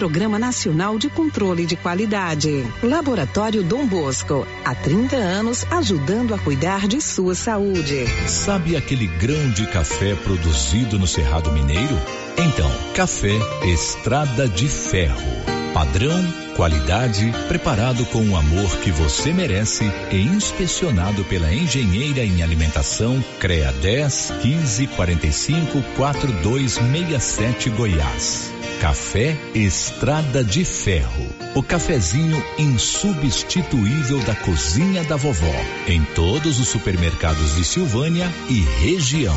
Programa 0.00 0.38
Nacional 0.38 0.98
de 0.98 1.10
Controle 1.10 1.66
de 1.66 1.76
Qualidade. 1.76 2.64
Laboratório 2.82 3.62
Dom 3.62 3.86
Bosco, 3.86 4.46
há 4.64 4.74
30 4.74 5.14
anos 5.14 5.66
ajudando 5.70 6.34
a 6.34 6.38
cuidar 6.38 6.88
de 6.88 7.02
sua 7.02 7.34
saúde. 7.34 8.06
Sabe 8.26 8.78
aquele 8.78 9.06
grão 9.06 9.50
de 9.50 9.66
café 9.66 10.14
produzido 10.14 10.98
no 10.98 11.06
Cerrado 11.06 11.52
Mineiro? 11.52 12.00
Então, 12.38 12.70
café 12.94 13.38
Estrada 13.62 14.48
de 14.48 14.68
Ferro. 14.68 15.20
Padrão, 15.74 16.24
qualidade, 16.56 17.30
preparado 17.46 18.06
com 18.06 18.26
o 18.26 18.36
amor 18.36 18.70
que 18.78 18.90
você 18.90 19.34
merece 19.34 19.84
e 20.10 20.16
inspecionado 20.16 21.24
pela 21.24 21.52
engenheira 21.52 22.24
em 22.24 22.42
alimentação 22.42 23.22
CREA 23.38 23.70
10 23.70 24.32
15 24.40 24.86
45 24.86 25.82
4267 25.94 27.68
Goiás. 27.68 28.59
Café 28.80 29.36
Estrada 29.54 30.42
de 30.42 30.64
Ferro. 30.64 31.26
O 31.54 31.62
cafezinho 31.62 32.42
insubstituível 32.58 34.18
da 34.20 34.34
cozinha 34.34 35.04
da 35.04 35.16
vovó. 35.16 35.54
Em 35.86 36.02
todos 36.14 36.58
os 36.58 36.68
supermercados 36.68 37.56
de 37.56 37.64
Silvânia 37.64 38.26
e 38.48 38.60
região. 38.82 39.36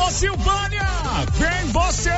Alô 0.00 0.10
Silvânia, 0.10 0.88
vem 1.34 1.72
você! 1.72 2.10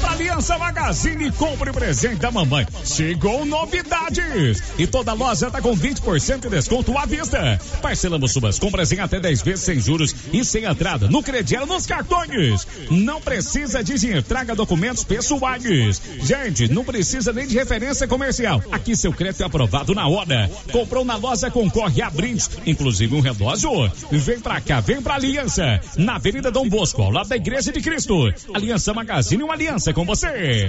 Pra 0.00 0.12
Aliança 0.12 0.56
Magazine 0.56 1.32
compre 1.32 1.72
presente 1.72 2.20
da 2.20 2.30
mamãe. 2.30 2.64
Chegou 2.84 3.44
novidades! 3.44 4.62
E 4.78 4.86
toda 4.86 5.14
loja 5.14 5.50
tá 5.50 5.60
com 5.60 5.76
20% 5.76 6.42
de 6.42 6.48
desconto 6.48 6.96
à 6.96 7.04
vista. 7.06 7.60
Parcelamos 7.82 8.32
suas 8.32 8.60
compras 8.60 8.92
em 8.92 9.00
até 9.00 9.18
10 9.18 9.42
vezes 9.42 9.64
sem 9.64 9.80
juros 9.80 10.14
e 10.32 10.44
sem 10.44 10.64
entrada 10.64 11.08
no 11.08 11.20
crediário 11.20 11.66
nos 11.66 11.86
cartões. 11.86 12.64
Não 12.88 13.20
precisa 13.20 13.82
de 13.82 14.22
traga 14.22 14.54
documentos 14.54 15.02
pessoais. 15.02 16.00
Gente, 16.22 16.68
não 16.68 16.84
precisa 16.84 17.32
nem 17.32 17.48
de 17.48 17.58
referência 17.58 18.06
comercial. 18.06 18.62
Aqui 18.70 18.96
seu 18.96 19.12
crédito 19.12 19.42
é 19.42 19.46
aprovado 19.46 19.92
na 19.92 20.06
hora. 20.06 20.48
Comprou 20.70 21.04
na 21.04 21.16
loja, 21.16 21.50
concorre 21.50 22.00
a 22.00 22.10
brindes, 22.10 22.48
inclusive 22.64 23.12
um 23.16 23.20
relógio. 23.20 23.90
Vem 24.12 24.38
pra 24.38 24.60
cá, 24.60 24.78
vem 24.78 25.02
pra 25.02 25.16
Aliança. 25.16 25.80
Na 25.96 26.14
Avenida 26.14 26.50
Dom 26.52 26.68
Bosco, 26.68 27.07
ao 27.08 27.12
lado 27.12 27.28
da 27.30 27.36
Igreja 27.36 27.72
de 27.72 27.80
Cristo. 27.80 28.30
Aliança 28.52 28.92
Magazine, 28.92 29.42
uma 29.42 29.54
aliança 29.54 29.94
com 29.94 30.04
você. 30.04 30.66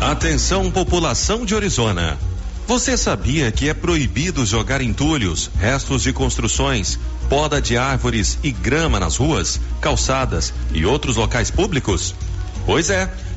Atenção, 0.00 0.70
população 0.70 1.46
de 1.46 1.54
Orizona. 1.54 2.18
Você 2.66 2.96
sabia 2.96 3.50
que 3.50 3.70
é 3.70 3.74
proibido 3.74 4.44
jogar 4.44 4.82
entulhos, 4.82 5.50
restos 5.58 6.02
de 6.02 6.12
construções, 6.12 6.98
poda 7.28 7.60
de 7.60 7.78
árvores 7.78 8.38
e 8.44 8.52
grama 8.52 9.00
nas 9.00 9.16
ruas, 9.16 9.58
calçadas 9.80 10.52
e 10.72 10.84
outros 10.84 11.16
locais 11.16 11.50
públicos? 11.50 12.14
Pois 12.66 12.90
é. 12.90 13.10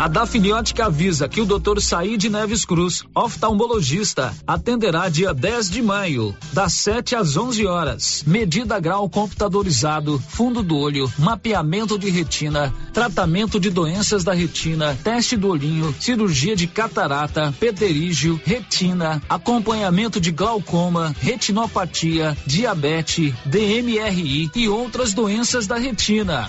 A 0.00 0.08
Dafniótica 0.08 0.86
avisa 0.86 1.28
que 1.28 1.42
o 1.42 1.44
Dr. 1.44 1.78
Said 1.78 2.24
Neves 2.30 2.64
Cruz, 2.64 3.04
oftalmologista, 3.14 4.34
atenderá 4.46 5.10
dia 5.10 5.34
10 5.34 5.68
de 5.68 5.82
maio, 5.82 6.34
das 6.54 6.72
7 6.72 7.14
às 7.14 7.36
11 7.36 7.66
horas. 7.66 8.24
Medida 8.26 8.80
grau 8.80 9.10
computadorizado, 9.10 10.18
fundo 10.18 10.62
do 10.62 10.74
olho, 10.78 11.12
mapeamento 11.18 11.98
de 11.98 12.08
retina, 12.08 12.72
tratamento 12.94 13.60
de 13.60 13.68
doenças 13.68 14.24
da 14.24 14.32
retina, 14.32 14.96
teste 15.04 15.36
do 15.36 15.48
olhinho, 15.48 15.94
cirurgia 16.00 16.56
de 16.56 16.66
catarata, 16.66 17.52
pterígio, 17.60 18.40
retina, 18.42 19.22
acompanhamento 19.28 20.18
de 20.18 20.30
glaucoma, 20.30 21.14
retinopatia, 21.20 22.34
diabetes, 22.46 23.34
DMRI 23.44 24.50
e 24.56 24.66
outras 24.66 25.12
doenças 25.12 25.66
da 25.66 25.76
retina. 25.76 26.48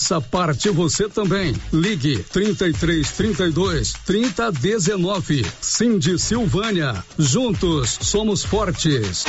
Faça 0.01 0.19
parte 0.19 0.67
você 0.71 1.07
também. 1.07 1.53
Ligue 1.71 2.25
33 2.33 3.11
32 3.11 3.93
30 4.03 4.51
19. 4.51 5.45
Cindy 5.61 6.17
Silvânia. 6.17 7.05
Juntos 7.19 7.99
somos 8.01 8.43
fortes. 8.43 9.25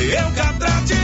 Eucatrate 0.00 0.94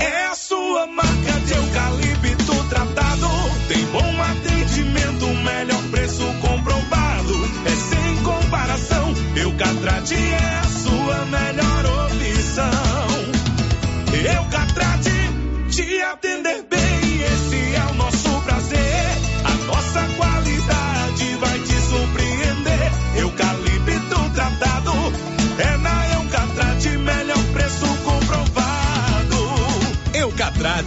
é 0.00 0.26
a 0.26 0.34
sua 0.34 0.86
marca 0.86 1.32
de 1.44 1.52
eucalipto 1.52 2.64
tratado. 2.70 3.28
Tem 3.68 3.84
bom 3.86 4.22
atendimento, 4.22 5.26
melhor 5.26 5.82
preço 5.90 6.24
comprovado. 6.40 7.34
É 7.66 7.76
sem 7.76 8.16
comparação. 8.24 9.14
Eucatrate 9.36 10.14
é 10.14 10.60
a 10.64 10.71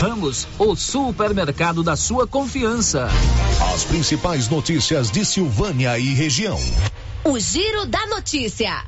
Ramos, 0.00 0.48
o 0.58 0.74
supermercado 0.76 1.82
da 1.82 1.96
sua 1.96 2.26
confiança. 2.26 3.08
As 3.72 3.84
principais 3.84 4.46
notícias 4.46 5.10
de 5.10 5.24
Silvânia 5.24 5.98
e 5.98 6.12
região. 6.12 6.60
O 7.24 7.38
Giro 7.38 7.86
da 7.86 8.06
Notícia. 8.06 8.84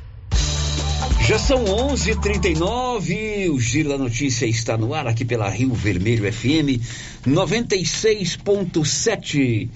Já 1.27 1.39
são 1.39 1.65
11:39. 1.65 3.49
O 3.49 3.59
Giro 3.59 3.89
da 3.89 3.97
Notícia 3.97 4.45
está 4.45 4.77
no 4.77 4.93
ar 4.93 5.07
aqui 5.07 5.25
pela 5.25 5.49
Rio 5.49 5.73
Vermelho 5.73 6.31
FM 6.31 6.79
96.7. 7.25 9.67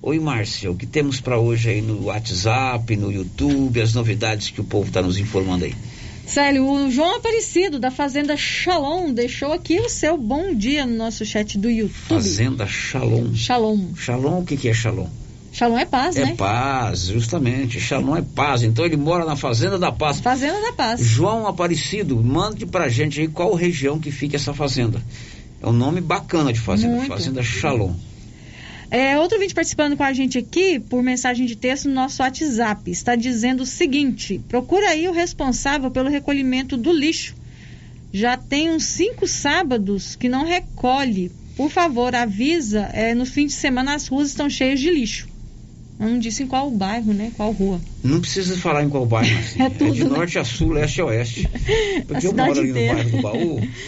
Oi, 0.00 0.18
Márcia, 0.18 0.70
o 0.70 0.76
que 0.76 0.86
temos 0.86 1.20
para 1.20 1.38
hoje 1.38 1.68
aí 1.68 1.82
no 1.82 2.04
WhatsApp, 2.04 2.96
no 2.96 3.12
YouTube, 3.12 3.78
as 3.80 3.92
novidades 3.92 4.48
que 4.48 4.62
o 4.62 4.64
povo 4.64 4.88
está 4.88 5.02
nos 5.02 5.18
informando 5.18 5.66
aí? 5.66 5.74
Célio, 6.28 6.68
o 6.68 6.90
João 6.90 7.16
Aparecido, 7.16 7.78
da 7.78 7.90
Fazenda 7.90 8.36
Shalom, 8.36 9.14
deixou 9.14 9.50
aqui 9.50 9.80
o 9.80 9.88
seu 9.88 10.18
bom 10.18 10.54
dia 10.54 10.84
no 10.84 10.94
nosso 10.94 11.24
chat 11.24 11.56
do 11.56 11.70
YouTube. 11.70 11.94
Fazenda 12.06 12.66
Shalom. 12.66 13.34
Shalom. 13.34 13.94
Shalom, 13.96 14.40
o 14.40 14.44
que, 14.44 14.58
que 14.58 14.68
é 14.68 14.74
Shalom? 14.74 15.06
Shalom 15.50 15.78
é 15.78 15.86
paz, 15.86 16.16
é 16.16 16.26
né? 16.26 16.32
É 16.32 16.34
paz, 16.34 17.06
justamente. 17.06 17.80
Shalom 17.80 18.14
é 18.14 18.20
paz. 18.22 18.62
Então 18.62 18.84
ele 18.84 18.98
mora 18.98 19.24
na 19.24 19.36
Fazenda 19.36 19.78
da 19.78 19.90
Paz. 19.90 20.20
Fazenda 20.20 20.60
da 20.60 20.72
Paz. 20.72 21.00
João 21.00 21.46
Aparecido, 21.46 22.22
mande 22.22 22.66
pra 22.66 22.90
gente 22.90 23.22
aí 23.22 23.28
qual 23.28 23.54
região 23.54 23.98
que 23.98 24.10
fica 24.10 24.36
essa 24.36 24.52
fazenda. 24.52 25.02
É 25.62 25.66
um 25.66 25.72
nome 25.72 26.02
bacana 26.02 26.52
de 26.52 26.60
fazenda. 26.60 26.94
Muito. 26.94 27.08
Fazenda 27.08 27.42
Shalom. 27.42 27.94
É, 28.90 29.18
outro 29.18 29.38
vídeo 29.38 29.54
participando 29.54 29.96
com 29.96 30.02
a 30.02 30.12
gente 30.12 30.38
aqui 30.38 30.80
por 30.80 31.02
mensagem 31.02 31.44
de 31.46 31.56
texto 31.56 31.88
no 31.88 31.94
nosso 31.94 32.22
WhatsApp 32.22 32.90
está 32.90 33.14
dizendo 33.14 33.62
o 33.62 33.66
seguinte: 33.66 34.40
procura 34.48 34.88
aí 34.90 35.06
o 35.08 35.12
responsável 35.12 35.90
pelo 35.90 36.08
recolhimento 36.08 36.76
do 36.76 36.92
lixo. 36.92 37.34
Já 38.12 38.36
tem 38.38 38.70
uns 38.70 38.84
cinco 38.84 39.26
sábados 39.26 40.16
que 40.16 40.28
não 40.28 40.44
recolhe. 40.44 41.30
Por 41.54 41.70
favor, 41.70 42.14
avisa. 42.14 42.88
É, 42.94 43.14
no 43.14 43.26
fim 43.26 43.46
de 43.46 43.52
semana 43.52 43.94
as 43.94 44.06
ruas 44.08 44.28
estão 44.28 44.48
cheias 44.48 44.80
de 44.80 44.90
lixo. 44.90 45.28
Eu 46.00 46.08
não 46.08 46.18
disse 46.18 46.44
em 46.44 46.46
qual 46.46 46.70
bairro, 46.70 47.12
né? 47.12 47.32
Qual 47.36 47.50
rua. 47.50 47.80
Não 48.02 48.20
precisa 48.20 48.56
falar 48.56 48.84
em 48.84 48.88
qual 48.88 49.04
bairro. 49.04 49.36
Assim. 49.40 49.62
É 49.62 49.68
tudo, 49.68 49.92
de 49.92 50.04
né? 50.04 50.10
norte 50.10 50.38
a 50.38 50.44
sul, 50.44 50.70
leste 50.70 51.00
a 51.00 51.06
oeste. 51.06 51.48
Porque 52.06 52.26
A 52.26 52.30
eu 52.30 52.34
moro 52.34 52.60
ali 52.60 52.70
inteira. 52.70 53.02
no 53.02 53.02
bairro 53.02 53.10
do 53.10 53.22
Baú. 53.22 53.68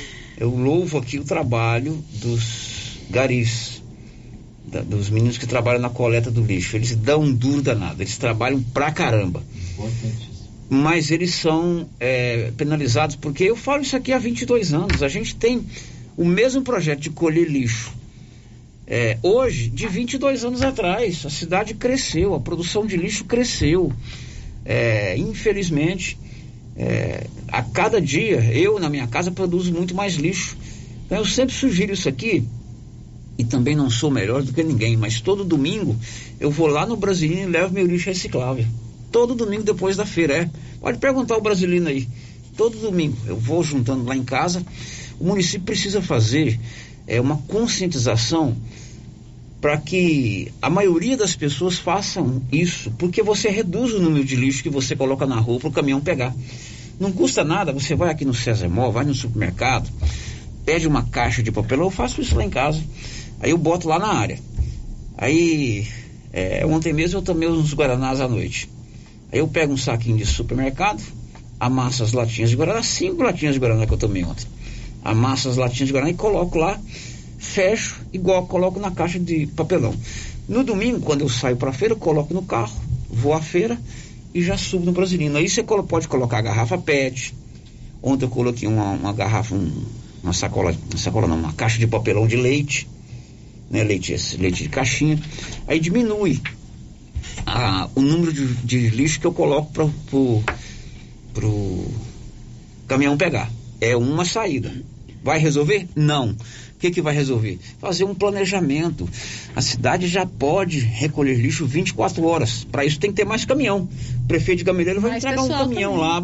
Eu 0.41 0.49
louvo 0.49 0.97
aqui 0.97 1.19
o 1.19 1.25
trabalho 1.25 2.03
dos 2.15 2.99
garis, 3.11 3.80
da- 4.71 4.83
dos 4.83 5.11
meninos 5.11 5.37
que 5.39 5.47
trabalham 5.47 5.81
na 5.81 5.91
coleta 5.91 6.31
do 6.31 6.43
lixo. 6.43 6.77
Eles 6.77 6.95
dão 6.95 7.23
um 7.23 7.33
duro 7.33 7.63
danado. 7.63 8.03
Eles 8.03 8.17
trabalham 8.17 8.63
pra 8.73 8.91
caramba. 8.93 9.43
Mas 10.69 11.11
eles 11.11 11.35
são 11.35 11.89
é, 11.99 12.53
penalizados 12.57 13.17
porque 13.17 13.45
eu 13.45 13.57
falo 13.57 13.83
isso 13.83 13.97
aqui 13.97 14.13
há 14.13 14.19
22 14.19 14.73
anos. 14.73 15.03
A 15.03 15.09
gente 15.09 15.35
tem 15.35 15.65
o 16.17 16.25
mesmo 16.25 16.63
projeto 16.63 17.01
de 17.01 17.11
colher 17.11 17.49
lixo 17.49 17.93
é, 18.87 19.19
hoje, 19.23 19.69
de 19.71 19.87
22 19.87 20.45
anos 20.45 20.63
atrás, 20.63 21.25
a 21.25 21.31
cidade 21.31 21.75
cresceu, 21.75 22.35
a 22.35 22.41
produção 22.41 22.85
de 22.85 22.97
lixo 22.97 23.25
cresceu. 23.25 23.93
É, 24.65 25.17
infelizmente, 25.17 26.19
é, 26.77 27.25
a 27.49 27.63
cada 27.63 28.01
dia, 28.01 28.41
eu 28.53 28.79
na 28.81 28.91
minha 28.91 29.07
casa 29.07 29.31
produzo 29.31 29.73
muito 29.73 29.95
mais 29.95 30.15
lixo. 30.15 30.57
Então 31.07 31.19
eu 31.19 31.25
sempre 31.25 31.55
sugiro 31.55 31.93
isso 31.93 32.09
aqui, 32.09 32.45
e 33.41 33.45
também 33.45 33.75
não 33.75 33.89
sou 33.89 34.11
melhor 34.11 34.43
do 34.43 34.53
que 34.53 34.63
ninguém, 34.63 34.99
mas 34.99 35.19
todo 35.19 35.43
domingo 35.43 35.97
eu 36.39 36.51
vou 36.51 36.67
lá 36.67 36.85
no 36.85 36.95
Brasilinho 36.95 37.49
e 37.49 37.51
levo 37.51 37.73
meu 37.73 37.87
lixo 37.87 38.11
reciclável. 38.11 38.67
Todo 39.11 39.35
domingo 39.35 39.63
depois 39.63 39.97
da 39.97 40.05
feira, 40.05 40.35
é. 40.35 40.51
Pode 40.79 40.99
perguntar 40.99 41.37
ao 41.37 41.41
Brasilino 41.41 41.89
aí. 41.89 42.07
Todo 42.55 42.77
domingo 42.77 43.17
eu 43.27 43.37
vou 43.37 43.63
juntando 43.63 44.05
lá 44.05 44.15
em 44.15 44.23
casa. 44.23 44.63
O 45.19 45.25
município 45.25 45.63
precisa 45.63 46.03
fazer 46.03 46.61
é, 47.07 47.19
uma 47.19 47.39
conscientização 47.49 48.55
para 49.59 49.79
que 49.79 50.53
a 50.61 50.69
maioria 50.69 51.17
das 51.17 51.35
pessoas 51.35 51.79
façam 51.79 52.43
isso, 52.53 52.91
porque 52.99 53.23
você 53.23 53.49
reduz 53.49 53.93
o 53.95 54.01
número 54.01 54.25
de 54.25 54.37
lixo 54.37 54.63
que 54.63 54.71
você 54.71 54.95
coloca 54.95 55.27
na 55.27 55.41
rua 55.41 55.59
para 55.61 55.69
o 55.69 55.73
caminhão 55.73 56.01
pegar. 56.01 56.35
Não 56.99 57.11
custa 57.11 57.43
nada, 57.43 57.73
você 57.73 57.95
vai 57.95 58.11
aqui 58.11 58.27
no 58.27 58.35
César 58.35 58.69
Mall, 58.69 58.93
vai 58.93 59.05
no 59.05 59.15
supermercado, 59.15 59.91
pede 60.65 60.87
uma 60.87 61.05
caixa 61.05 61.43
de 61.43 61.51
papelão, 61.51 61.87
eu 61.87 61.91
faço 61.91 62.21
isso 62.21 62.37
lá 62.37 62.45
em 62.45 62.51
casa. 62.51 62.83
Aí 63.41 63.51
eu 63.51 63.59
boto 63.59 63.89
lá 63.89 63.99
na 63.99 64.09
área. 64.13 64.39
Aí, 65.17 65.87
é, 66.33 66.65
ontem 66.67 66.93
mesmo 66.93 67.19
eu 67.19 67.23
tomei 67.23 67.49
uns 67.49 67.75
Guaranás 67.75 68.21
à 68.21 68.29
noite. 68.29 68.69
Aí 69.33 69.39
eu 69.39 69.49
pego 69.49 69.73
um 69.73 69.77
saquinho 69.77 70.17
de 70.17 70.27
supermercado, 70.27 71.03
amasso 71.59 72.03
as 72.03 72.13
latinhas 72.13 72.51
de 72.51 72.57
Guaraná, 72.57 72.83
cinco 72.83 73.23
latinhas 73.23 73.55
de 73.55 73.61
Guaraná 73.61 73.87
que 73.87 73.93
eu 73.93 73.99
tomei 73.99 74.25
ontem. 74.25 74.47
Amasso 75.05 75.49
as 75.49 75.57
latinhas 75.57 75.89
de 75.89 75.93
Guaraná 75.93 76.11
e 76.11 76.15
coloco 76.15 76.59
lá, 76.59 76.79
fecho, 77.39 78.01
igual 78.13 78.47
coloco 78.47 78.79
na 78.79 78.91
caixa 78.91 79.19
de 79.19 79.47
papelão. 79.49 79.95
No 80.49 80.65
domingo, 80.65 81.01
quando 81.01 81.21
eu 81.23 81.29
saio 81.29 81.57
para 81.57 81.71
a 81.71 81.73
feira, 81.73 81.95
eu 81.95 81.99
coloco 81.99 82.35
no 82.35 82.43
carro, 82.43 82.75
vou 83.09 83.33
à 83.33 83.41
feira 83.41 83.79
e 84.35 84.43
já 84.43 84.57
subo 84.57 84.85
no 84.85 84.93
Brasilino. 84.93 85.37
Aí 85.39 85.49
você 85.49 85.63
pode 85.63 86.09
colocar 86.09 86.39
a 86.39 86.43
garrafa 86.43 86.77
PET. 86.77 87.35
Ontem 88.03 88.25
eu 88.25 88.31
coloquei 88.31 88.67
uma, 88.69 88.93
uma 88.93 89.13
garrafa, 89.13 89.55
um- 89.55 89.85
uma 90.23 90.33
sacola, 90.33 90.75
uma 90.91 90.99
sacola 90.99 91.27
não, 91.29 91.37
uma 91.39 91.53
caixa 91.53 91.79
de 91.79 91.87
papelão 91.87 92.27
de 92.27 92.37
leite, 92.37 92.89
né? 93.71 93.85
Leite, 93.85 94.15
leite 94.39 94.65
de 94.65 94.69
caixinha. 94.69 95.19
Aí 95.67 95.79
diminui 95.81 96.41
a- 97.47 97.89
o 97.95 98.01
número 98.03 98.33
de, 98.33 98.47
de 98.65 98.89
lixo 98.91 99.21
que 99.21 99.27
eu 99.27 99.33
coloco 99.33 99.73
para 99.73 99.89
pro 101.33 101.87
caminhão 102.87 103.17
pegar. 103.17 103.51
É 103.81 103.97
uma 103.97 104.25
saída. 104.25 104.73
Vai 105.23 105.39
resolver? 105.39 105.87
Não. 105.95 106.31
O 106.31 106.37
que, 106.81 106.91
que 106.91 107.03
vai 107.03 107.15
resolver? 107.15 107.59
Fazer 107.79 108.05
um 108.05 108.15
planejamento. 108.15 109.07
A 109.55 109.61
cidade 109.61 110.09
já 110.09 110.25
pode 110.25 110.81
recolher 110.81 111.35
lixo 111.35 111.67
24 111.67 112.25
horas. 112.25 112.65
Para 112.65 112.87
isso 112.87 112.99
tem 112.99 113.11
que 113.11 113.17
ter 113.17 113.27
mais 113.27 113.45
caminhão. 113.45 113.87
O 114.25 114.27
prefeito 114.27 114.59
de 114.59 114.65
Gameleira 114.65 114.99
vai 114.99 115.11
Mais 115.13 115.23
entregar 115.23 115.43
um 115.43 115.49
caminhão 115.49 115.93
também. 115.93 116.07
lá 116.09 116.23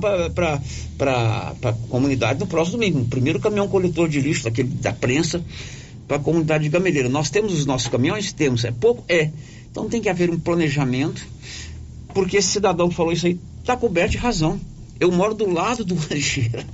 para 0.97 1.53
a 1.63 1.73
comunidade 1.91 2.41
no 2.41 2.47
próximo 2.47 2.79
domingo. 2.79 3.01
O 3.01 3.05
primeiro 3.05 3.39
caminhão 3.39 3.69
coletor 3.69 4.09
de 4.09 4.19
lixo 4.21 4.45
daquele, 4.45 4.69
da 4.69 4.93
prensa 4.95 5.45
para 6.07 6.17
a 6.17 6.21
comunidade 6.21 6.65
de 6.65 6.71
Gameleira. 6.71 7.09
Nós 7.09 7.31
temos 7.31 7.53
os 7.53 7.67
nossos 7.67 7.89
caminhões? 7.89 8.33
Temos. 8.33 8.65
É 8.65 8.71
pouco? 8.71 9.05
É. 9.09 9.31
Então 9.71 9.89
tem 9.89 10.01
que 10.01 10.09
haver 10.09 10.31
um 10.31 10.39
planejamento, 10.39 11.27
porque 12.15 12.39
esse 12.39 12.49
cidadão 12.49 12.89
que 12.89 12.95
falou 12.95 13.13
isso 13.13 13.27
aí 13.27 13.39
está 13.61 13.77
coberto 13.77 14.13
de 14.13 14.19
razão. 14.19 14.61
Eu 14.99 15.13
moro 15.13 15.35
do 15.35 15.51
lado 15.51 15.85
do 15.85 15.95
Rancheira. 16.09 16.65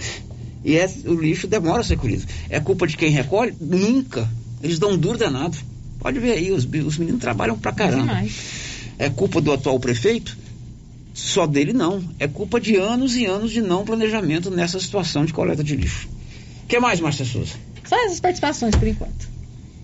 E 0.65 0.77
é, 0.77 0.89
o 1.07 1.15
lixo 1.15 1.47
demora 1.49 1.81
a 1.81 1.85
ser 1.85 1.97
colhido. 1.97 2.25
É 2.49 2.61
culpa 2.61 2.87
de 2.87 2.97
quem 2.97 3.11
recolhe? 3.11 3.55
Nunca. 3.61 4.29
Eles 4.63 4.79
dão 4.79 4.93
um 4.93 4.97
duro 4.97 5.19
danado. 5.19 5.57
Pode 5.99 6.21
ver 6.21 6.33
aí, 6.33 6.53
os, 6.53 6.65
os 6.65 6.99
meninos 6.99 7.21
trabalham 7.21 7.59
pra 7.59 7.73
caramba. 7.73 8.03
Demais. 8.03 8.33
É 8.99 9.11
culpa 9.11 9.41
do 9.41 9.53
atual 9.53 9.81
prefeito? 9.81 10.39
Só 11.13 11.47
dele 11.47 11.73
não. 11.73 12.03
É 12.19 12.29
culpa 12.29 12.61
de 12.61 12.77
anos 12.77 13.17
e 13.17 13.27
anos 13.27 13.51
de 13.51 13.61
não 13.61 13.85
planejamento 13.85 14.51
nessa 14.51 14.79
situação 14.79 15.25
de 15.25 15.33
coleta 15.33 15.65
de 15.65 15.75
lixo. 15.75 16.09
O 16.65 16.67
que 16.69 16.79
mais, 16.79 17.01
Márcia 17.01 17.25
Souza? 17.25 17.55
Só 17.93 18.07
essas 18.07 18.21
participações 18.21 18.75
por 18.75 18.89
enquanto. 18.89 19.29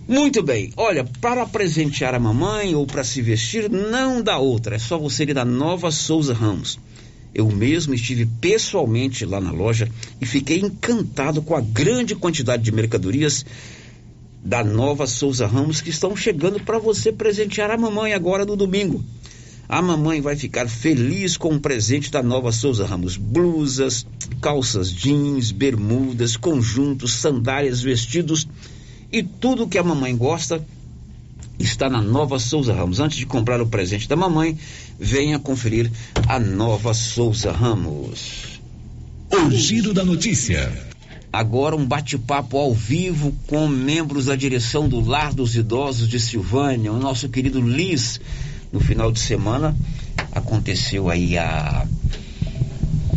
Muito 0.09 0.43
bem. 0.43 0.73
Olha, 0.79 1.05
para 1.21 1.45
presentear 1.45 2.15
a 2.15 2.19
mamãe 2.19 2.75
ou 2.75 2.87
para 2.87 3.05
se 3.05 3.21
vestir, 3.21 3.69
não 3.69 4.23
dá 4.23 4.39
outra. 4.39 4.77
É 4.77 4.79
só 4.79 4.97
você 4.97 5.25
ir 5.25 5.35
da 5.35 5.45
Nova 5.45 5.91
Souza 5.91 6.33
Ramos. 6.33 6.79
Eu 7.35 7.47
mesmo 7.51 7.93
estive 7.93 8.25
pessoalmente 8.41 9.27
lá 9.27 9.39
na 9.39 9.53
loja 9.53 9.91
e 10.19 10.25
fiquei 10.25 10.59
encantado 10.59 11.43
com 11.43 11.55
a 11.55 11.61
grande 11.61 12.15
quantidade 12.15 12.63
de 12.63 12.73
mercadorias 12.73 13.45
da 14.43 14.65
Nova 14.65 15.07
Souza 15.07 15.47
Ramos 15.47 15.83
que 15.83 15.91
estão 15.91 16.17
chegando 16.17 16.59
para 16.61 16.79
você 16.79 17.13
presentear 17.13 17.71
a 17.71 17.77
mamãe 17.77 18.15
agora 18.15 18.47
no 18.47 18.57
domingo. 18.57 19.05
A 19.69 19.83
mamãe 19.83 20.21
vai 20.21 20.35
ficar 20.35 20.67
feliz 20.67 21.37
com 21.37 21.55
o 21.55 21.61
presente 21.61 22.11
da 22.11 22.23
nova 22.23 22.51
Souza 22.51 22.87
Ramos. 22.87 23.19
Blusas, 23.19 24.07
calças 24.41 24.91
jeans, 24.91 25.51
bermudas, 25.51 26.37
conjuntos, 26.37 27.13
sandálias, 27.13 27.83
vestidos 27.83 28.49
e 29.13 29.23
tudo 29.23 29.69
que 29.69 29.77
a 29.77 29.83
mamãe 29.83 30.17
gosta 30.17 30.65
está 31.59 31.91
na 31.91 32.01
Nova 32.01 32.39
Souza 32.39 32.73
Ramos. 32.73 33.01
Antes 33.01 33.19
de 33.19 33.27
comprar 33.27 33.61
o 33.61 33.67
presente 33.67 34.09
da 34.09 34.17
mamãe, 34.17 34.57
venha 34.99 35.39
conferir 35.39 35.91
a 36.27 36.39
Nova 36.39 36.95
Souza 36.95 37.53
Ramos. 37.53 38.61
O 39.31 39.51
giro 39.51 39.93
da 39.93 40.05
notícia. 40.05 40.73
Agora 41.31 41.77
um 41.77 41.85
bate-papo 41.85 42.57
ao 42.57 42.73
vivo 42.73 43.35
com 43.47 43.69
membros 43.69 44.27
da 44.27 44.37
direção 44.37 44.89
do 44.89 45.01
Lar 45.01 45.35
dos 45.35 45.55
Idosos 45.55 46.09
de 46.09 46.19
Silvânia, 46.19 46.91
o 46.91 46.99
nosso 46.99 47.29
querido 47.29 47.61
Liz. 47.61 48.19
No 48.73 48.81
final 48.81 49.11
de 49.11 49.21
semana 49.21 49.75
aconteceu 50.33 51.09
aí 51.09 51.39
a 51.39 51.87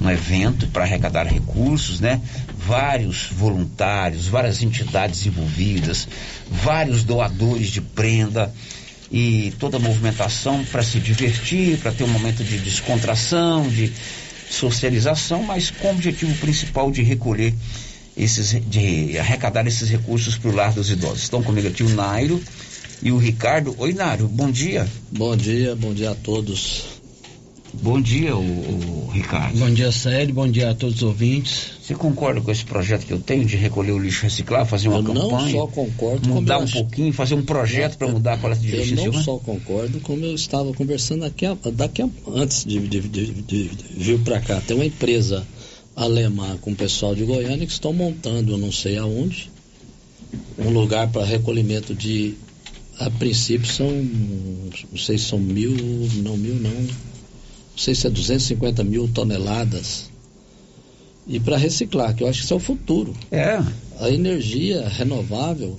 um 0.01 0.09
evento 0.09 0.67
para 0.67 0.83
arrecadar 0.83 1.27
recursos, 1.27 1.99
né? 1.99 2.19
Vários 2.57 3.27
voluntários, 3.31 4.27
várias 4.27 4.63
entidades 4.63 5.25
envolvidas, 5.25 6.07
vários 6.49 7.03
doadores 7.03 7.67
de 7.67 7.81
prenda 7.81 8.51
e 9.11 9.53
toda 9.59 9.77
a 9.77 9.79
movimentação 9.79 10.63
para 10.65 10.81
se 10.81 10.99
divertir, 10.99 11.77
para 11.79 11.91
ter 11.91 12.03
um 12.03 12.07
momento 12.07 12.43
de 12.43 12.57
descontração, 12.57 13.67
de 13.67 13.91
socialização, 14.49 15.43
mas 15.43 15.69
com 15.69 15.89
o 15.89 15.91
objetivo 15.91 16.33
principal 16.35 16.91
de 16.91 17.03
recolher 17.03 17.53
esses, 18.15 18.59
de 18.67 19.17
arrecadar 19.17 19.67
esses 19.67 19.89
recursos 19.89 20.37
para 20.37 20.49
o 20.49 20.55
lar 20.55 20.73
dos 20.73 20.89
idosos. 20.89 21.23
Estão 21.23 21.43
comigo 21.43 21.67
aqui 21.67 21.83
o 21.83 21.89
Nairo 21.89 22.41
e 23.01 23.11
o 23.11 23.17
Ricardo. 23.17 23.75
Oi, 23.77 23.93
Nairo, 23.93 24.27
bom 24.27 24.51
dia. 24.51 24.87
Bom 25.11 25.35
dia, 25.35 25.75
bom 25.75 25.93
dia 25.93 26.11
a 26.11 26.15
todos. 26.15 27.01
Bom 27.73 28.01
dia, 28.01 28.35
o, 28.35 29.07
o 29.07 29.09
Ricardo. 29.13 29.57
Bom 29.57 29.69
dia, 29.73 29.91
Sérgio, 29.93 30.35
bom 30.35 30.47
dia 30.47 30.71
a 30.71 30.75
todos 30.75 30.97
os 30.97 31.03
ouvintes. 31.03 31.71
Você 31.81 31.95
concorda 31.95 32.41
com 32.41 32.51
esse 32.51 32.65
projeto 32.65 33.05
que 33.05 33.13
eu 33.13 33.19
tenho 33.19 33.45
de 33.45 33.55
recolher 33.55 33.93
o 33.93 33.99
lixo 33.99 34.23
reciclado, 34.23 34.67
fazer 34.67 34.89
uma 34.89 34.99
eu 34.99 35.03
campanha? 35.03 35.29
não 35.29 35.51
só 35.51 35.67
concordo, 35.67 36.29
mudar 36.29 36.59
um 36.59 36.63
acho... 36.63 36.73
pouquinho, 36.73 37.13
fazer 37.13 37.35
um 37.35 37.43
projeto 37.43 37.97
para 37.97 38.09
mudar 38.09 38.33
a 38.33 38.37
coleta 38.37 38.59
de 38.59 38.71
lixo. 38.71 38.95
Eu 38.95 39.13
não 39.13 39.23
só 39.23 39.37
concordo, 39.37 40.01
como 40.01 40.25
eu 40.25 40.35
estava 40.35 40.73
conversando 40.73 41.23
aqui, 41.23 41.45
daqui 41.73 42.01
a, 42.01 42.09
antes 42.27 42.65
de, 42.65 42.77
de, 42.79 42.99
de, 42.99 43.25
de 43.31 43.71
vir 43.95 44.19
para 44.19 44.41
cá. 44.41 44.59
Tem 44.59 44.75
uma 44.75 44.85
empresa 44.85 45.47
alemã 45.95 46.57
com 46.59 46.71
o 46.71 46.75
pessoal 46.75 47.15
de 47.15 47.23
Goiânia 47.23 47.65
que 47.65 47.71
estão 47.71 47.93
montando, 47.93 48.51
eu 48.51 48.57
não 48.57 48.71
sei 48.71 48.97
aonde, 48.97 49.49
um 50.57 50.69
lugar 50.71 51.07
para 51.09 51.23
recolhimento 51.23 51.95
de, 51.95 52.35
a 53.05 53.09
princípio 53.09 53.67
são, 53.67 53.89
não 53.89 54.97
sei 54.97 55.17
se 55.17 55.25
são 55.25 55.39
mil, 55.39 55.71
não 56.23 56.37
mil 56.37 56.55
não, 56.55 56.69
não 56.71 57.77
sei 57.77 57.95
se 57.95 58.05
é 58.05 58.09
250 58.09 58.83
mil 58.83 59.07
toneladas 59.07 60.11
e 61.27 61.39
para 61.39 61.57
reciclar, 61.57 62.15
que 62.15 62.23
eu 62.23 62.27
acho 62.27 62.39
que 62.39 62.45
isso 62.45 62.53
é 62.53 62.57
o 62.57 62.59
futuro. 62.59 63.15
É. 63.31 63.59
A 63.99 64.09
energia 64.09 64.87
renovável, 64.87 65.77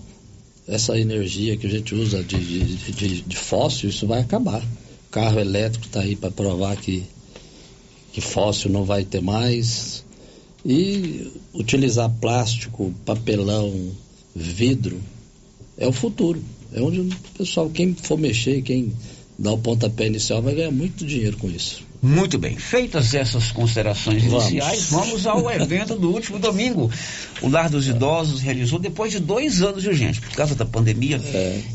essa 0.67 0.99
energia 0.99 1.57
que 1.57 1.67
a 1.67 1.71
gente 1.71 1.95
usa 1.95 2.23
de, 2.23 2.39
de, 2.39 2.93
de, 2.93 3.23
de 3.23 3.37
fóssil, 3.37 3.91
isso 3.91 4.07
vai 4.07 4.21
acabar. 4.21 4.63
O 4.63 5.11
carro 5.11 5.41
elétrico 5.41 5.87
está 5.87 6.01
aí 6.01 6.17
para 6.17 6.31
provar 6.31 6.77
que, 6.77 7.05
que 8.13 8.21
fóssil 8.21 8.71
não 8.71 8.85
vai 8.85 9.05
ter 9.05 9.21
mais. 9.21 10.05
E 10.65 11.33
utilizar 11.53 12.09
plástico, 12.21 12.95
papelão, 13.05 13.91
vidro, 14.35 15.01
é 15.77 15.87
o 15.87 15.93
futuro. 15.93 16.43
É 16.75 16.81
onde 16.81 17.01
o 17.01 17.09
pessoal, 17.37 17.71
quem 17.71 17.95
for 17.95 18.19
mexer, 18.19 18.63
quem 18.63 18.93
dá 19.39 19.53
o 19.53 19.59
pontapé 19.59 20.07
inicial, 20.07 20.41
vai 20.43 20.55
ganhar 20.55 20.71
muito 20.71 21.05
dinheiro 21.05 21.37
com 21.37 21.51
isso. 21.51 21.83
Muito 22.03 22.37
bem. 22.37 22.57
Feitas 22.57 23.15
essas 23.15 23.53
considerações 23.53 24.25
Vamos. 24.25 24.51
iniciais, 24.51 24.91
vamos 24.91 25.25
ao 25.25 25.49
evento 25.49 25.95
do 25.95 26.11
último 26.11 26.37
domingo. 26.37 26.91
O 27.41 27.49
Lar 27.49 27.71
dos 27.71 27.87
Idosos 27.87 28.41
realizou 28.41 28.81
depois 28.81 29.13
de 29.13 29.21
dois 29.21 29.63
anos, 29.63 29.85
viu, 29.85 29.95
gente? 29.95 30.21
Por 30.21 30.33
causa 30.33 30.57
da 30.57 30.67
pandemia, 30.67 31.21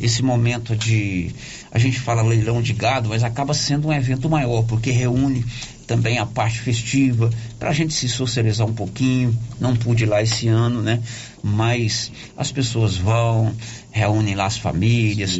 esse 0.02 0.22
momento 0.22 0.76
de. 0.76 1.32
A 1.72 1.80
gente 1.80 1.98
fala 1.98 2.22
leilão 2.22 2.62
de 2.62 2.74
gado, 2.74 3.08
mas 3.08 3.24
acaba 3.24 3.54
sendo 3.54 3.88
um 3.88 3.93
evento 3.93 4.30
maior, 4.30 4.64
porque 4.64 4.91
reúne 4.91 5.45
também 5.88 6.20
a 6.20 6.26
parte 6.26 6.60
festiva, 6.60 7.30
para 7.58 7.70
a 7.70 7.74
gente 7.74 7.94
se 7.94 8.10
socializar 8.10 8.68
um 8.68 8.74
pouquinho. 8.74 9.36
Não 9.60 9.74
pude 9.76 10.04
ir 10.04 10.08
lá 10.08 10.22
esse 10.22 10.50
ano, 10.50 10.82
né? 10.82 11.02
Mas 11.42 12.12
as 12.36 12.52
pessoas 12.52 12.98
vão, 12.98 13.54
reúnem 13.90 14.36
lá 14.36 14.46
as 14.46 14.58
famílias, 14.58 15.40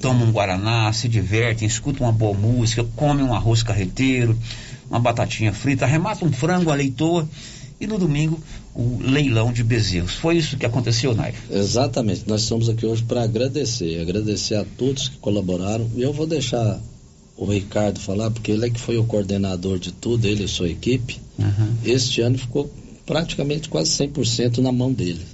tomam 0.00 0.26
um 0.26 0.32
guaraná, 0.32 0.92
se 0.92 1.08
divertem, 1.08 1.68
escutam 1.68 2.06
uma 2.06 2.12
boa 2.12 2.36
música, 2.36 2.84
comem 2.96 3.24
um 3.24 3.32
arroz 3.32 3.62
carreteiro, 3.62 4.36
uma 4.90 4.98
batatinha 4.98 5.52
frita, 5.52 5.84
arrematam 5.84 6.28
um 6.28 6.32
frango 6.32 6.70
à 6.70 6.74
leitoa 6.74 7.28
e 7.80 7.86
no 7.86 7.96
domingo 7.96 8.40
o 8.74 8.98
leilão 9.00 9.52
de 9.52 9.62
bezerros. 9.62 10.14
Foi 10.14 10.36
isso 10.36 10.56
que 10.56 10.66
aconteceu, 10.66 11.14
Nairo? 11.14 11.36
Exatamente. 11.50 12.24
Nós 12.26 12.42
estamos 12.42 12.68
aqui 12.68 12.84
hoje 12.84 13.04
para 13.04 13.22
agradecer, 13.22 14.00
agradecer 14.00 14.56
a 14.56 14.64
todos 14.76 15.08
que 15.08 15.16
colaboraram. 15.18 15.88
E 15.94 16.02
eu 16.02 16.12
vou 16.12 16.26
deixar 16.26 16.78
o 17.36 17.44
Ricardo 17.44 18.00
falar, 18.00 18.30
porque 18.30 18.50
ele 18.50 18.66
é 18.66 18.70
que 18.70 18.80
foi 18.80 18.96
o 18.96 19.04
coordenador 19.04 19.78
de 19.78 19.92
tudo, 19.92 20.26
ele 20.26 20.44
e 20.44 20.48
sua 20.48 20.68
equipe. 20.68 21.20
Uhum. 21.38 21.76
Este 21.84 22.20
ano 22.20 22.38
ficou 22.38 22.70
praticamente 23.04 23.68
quase 23.68 23.90
100% 23.90 24.58
na 24.58 24.72
mão 24.72 24.92
dele. 24.92 25.24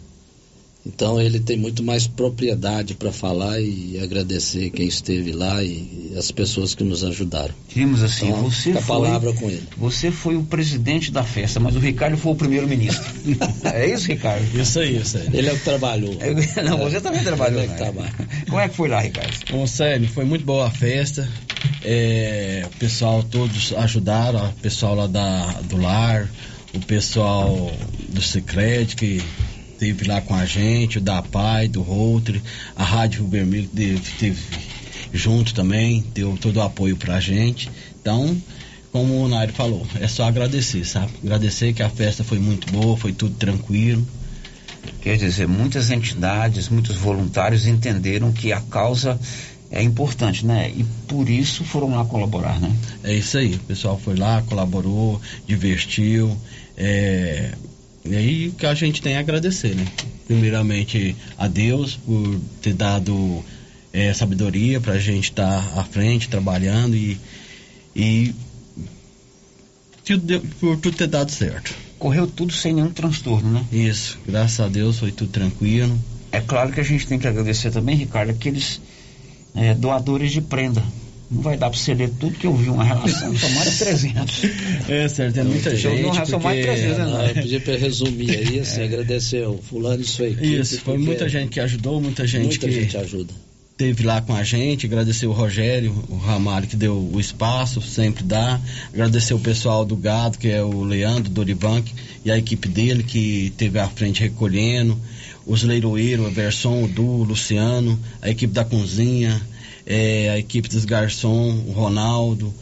Então 0.84 1.20
ele 1.20 1.38
tem 1.38 1.56
muito 1.56 1.80
mais 1.80 2.08
propriedade 2.08 2.94
para 2.94 3.12
falar 3.12 3.60
e 3.60 4.00
agradecer 4.02 4.68
quem 4.70 4.88
esteve 4.88 5.30
lá 5.30 5.62
e 5.62 6.12
as 6.16 6.32
pessoas 6.32 6.74
que 6.74 6.82
nos 6.82 7.04
ajudaram. 7.04 7.54
Diríamos 7.68 8.02
assim, 8.02 8.28
Então, 8.28 8.42
você 8.42 8.70
a 8.72 8.82
foi, 8.82 8.82
palavra 8.82 9.32
com 9.32 9.48
ele. 9.48 9.62
Você 9.76 10.10
foi 10.10 10.36
o 10.36 10.42
presidente 10.42 11.12
da 11.12 11.22
festa, 11.22 11.60
mas 11.60 11.76
o 11.76 11.78
Ricardo 11.78 12.16
foi 12.16 12.32
o 12.32 12.34
primeiro-ministro. 12.34 13.08
é 13.62 13.88
isso, 13.88 14.08
Ricardo? 14.08 14.44
Isso 14.58 14.80
aí, 14.80 14.96
isso 14.96 15.18
aí. 15.18 15.28
Ele 15.32 15.48
é 15.48 15.52
o 15.52 15.56
que 15.56 15.64
trabalhou. 15.64 16.16
Não, 16.64 16.78
você 16.78 17.00
também 17.00 17.22
trabalhou. 17.22 17.62
Ele 17.62 17.70
é 17.72 17.74
que 17.74 17.80
né? 17.80 17.90
trabalha. 17.92 18.14
Como 18.48 18.60
é 18.60 18.68
que 18.68 18.74
foi 18.74 18.88
lá, 18.88 19.00
Ricardo? 19.00 19.32
Bom, 19.52 19.64
sério, 19.68 20.08
foi 20.08 20.24
muito 20.24 20.44
boa 20.44 20.66
a 20.66 20.70
festa. 20.70 21.30
É, 21.84 22.62
o 22.66 22.78
pessoal 22.78 23.22
todos 23.22 23.72
ajudaram, 23.74 24.48
o 24.48 24.52
pessoal 24.54 24.94
lá 24.94 25.06
da, 25.06 25.60
do 25.62 25.76
lar, 25.76 26.28
o 26.74 26.80
pessoal 26.80 27.70
do 28.08 28.22
Secret 28.22 28.94
que 28.96 29.22
esteve 29.72 30.06
lá 30.06 30.20
com 30.20 30.34
a 30.34 30.44
gente, 30.44 30.98
o 30.98 31.00
da 31.00 31.20
Pai, 31.22 31.66
do 31.66 31.82
Rotary, 31.82 32.40
a 32.76 32.84
Rádio 32.84 33.26
Vermelho 33.26 33.68
esteve 33.74 34.38
junto 35.12 35.52
também, 35.52 36.04
deu 36.14 36.38
todo 36.40 36.56
o 36.56 36.62
apoio 36.62 36.96
pra 36.96 37.20
gente. 37.20 37.68
Então, 38.00 38.36
como 38.92 39.24
o 39.24 39.28
Nairo 39.28 39.52
falou, 39.52 39.86
é 40.00 40.06
só 40.06 40.24
agradecer, 40.24 40.84
sabe? 40.84 41.12
Agradecer 41.22 41.72
que 41.72 41.82
a 41.82 41.90
festa 41.90 42.22
foi 42.22 42.38
muito 42.38 42.70
boa, 42.70 42.96
foi 42.96 43.12
tudo 43.12 43.34
tranquilo. 43.34 44.06
Quer 45.00 45.16
dizer, 45.16 45.48
muitas 45.48 45.90
entidades, 45.90 46.68
muitos 46.68 46.96
voluntários 46.96 47.66
entenderam 47.66 48.32
que 48.32 48.52
a 48.52 48.60
causa 48.60 49.18
é 49.72 49.82
importante, 49.82 50.44
né? 50.44 50.70
E 50.70 50.84
por 51.08 51.28
isso 51.30 51.64
foram 51.64 51.90
lá 51.96 52.04
colaborar, 52.04 52.60
né? 52.60 52.70
É 53.02 53.14
isso 53.14 53.38
aí, 53.38 53.54
o 53.54 53.60
pessoal 53.60 53.98
foi 53.98 54.14
lá, 54.14 54.42
colaborou, 54.42 55.18
divertiu. 55.46 56.36
É, 56.76 57.52
e 58.04 58.14
aí 58.14 58.48
o 58.48 58.52
que 58.52 58.66
a 58.66 58.74
gente 58.74 59.00
tem 59.00 59.16
a 59.16 59.20
agradecer, 59.20 59.74
né? 59.74 59.86
Primeiramente 60.26 61.16
a 61.38 61.48
Deus 61.48 61.96
por 61.96 62.38
ter 62.60 62.74
dado 62.74 63.42
é, 63.92 64.12
sabedoria 64.12 64.78
pra 64.78 64.98
gente 64.98 65.30
estar 65.30 65.78
à 65.78 65.82
frente, 65.84 66.28
trabalhando 66.28 66.94
e, 66.94 67.18
e 67.96 68.34
tudo 70.04 70.40
por 70.60 70.76
tudo 70.76 70.96
ter 70.98 71.06
dado 71.06 71.30
certo. 71.30 71.74
Correu 71.98 72.26
tudo 72.26 72.52
sem 72.52 72.74
nenhum 72.74 72.90
transtorno, 72.90 73.50
né? 73.50 73.64
Isso, 73.72 74.18
graças 74.26 74.60
a 74.60 74.68
Deus 74.68 74.98
foi 74.98 75.12
tudo 75.12 75.30
tranquilo. 75.30 75.98
É 76.30 76.40
claro 76.40 76.72
que 76.72 76.80
a 76.80 76.84
gente 76.84 77.06
tem 77.06 77.18
que 77.18 77.26
agradecer 77.26 77.70
também, 77.70 77.96
Ricardo, 77.96 78.30
aqueles 78.30 78.80
é, 79.54 79.74
doadores 79.74 80.32
de 80.32 80.40
prenda. 80.40 80.82
Não 81.30 81.40
vai 81.40 81.56
dar 81.56 81.70
para 81.70 81.78
você 81.78 81.94
ler 81.94 82.10
tudo 82.20 82.36
que 82.36 82.46
eu 82.46 82.54
vi 82.54 82.68
uma 82.68 82.84
relação, 82.84 83.34
são 83.38 83.50
mais 83.52 83.70
de 83.72 83.78
300. 83.78 84.42
É, 84.86 85.08
certo, 85.08 85.40
é 85.40 85.42
muita 85.44 85.70
Eu 85.70 85.76
gente. 85.78 86.04
uma 86.04 86.12
relação 86.12 86.40
mais 86.40 86.58
de 86.60 86.66
porque- 86.66 86.80
300, 86.82 87.12
né? 87.12 87.30
Eu 87.30 87.34
pedi 87.42 87.60
para 87.60 87.76
resumir 87.78 88.30
aí, 88.36 88.58
assim, 88.60 88.82
agradecer 88.82 89.44
ao 89.44 89.56
fulano 89.56 90.02
e 90.02 90.04
sua 90.04 90.26
equipe. 90.28 90.60
Isso, 90.60 90.80
foi 90.82 90.98
muita 90.98 91.26
gente 91.30 91.48
que 91.48 91.60
ajudou, 91.60 92.00
muita 92.02 92.26
gente 92.26 92.44
muita 92.48 92.66
que 92.68 92.72
gente 92.74 92.96
ajuda. 92.98 93.32
esteve 93.70 94.02
lá 94.04 94.20
com 94.20 94.34
a 94.34 94.44
gente, 94.44 94.84
agradecer 94.84 95.26
o 95.26 95.32
Rogério, 95.32 96.04
o 96.10 96.16
Ramalho 96.18 96.66
que 96.66 96.76
deu 96.76 97.08
o 97.10 97.18
espaço, 97.18 97.80
sempre 97.80 98.22
dá, 98.22 98.60
agradecer 98.92 99.32
o 99.32 99.38
pessoal 99.40 99.86
do 99.86 99.96
gado, 99.96 100.36
que 100.36 100.48
é 100.48 100.62
o 100.62 100.84
Leandro 100.84 101.30
Dorivan 101.30 101.82
e 102.26 102.30
a 102.30 102.36
equipe 102.36 102.68
dele 102.68 103.02
que 103.02 103.54
teve 103.56 103.78
à 103.78 103.88
frente 103.88 104.20
recolhendo, 104.20 104.98
os 105.46 105.62
leiroeiros, 105.62 106.26
Everson, 106.26 106.86
Du, 106.88 107.24
Luciano, 107.24 107.98
a 108.20 108.30
equipe 108.30 108.52
da 108.52 108.64
cozinha, 108.64 109.40
eh, 109.86 110.30
a 110.30 110.38
equipe 110.38 110.68
dos 110.68 110.84
garçom, 110.84 111.64
o 111.66 111.72
Ronaldo 111.72 112.52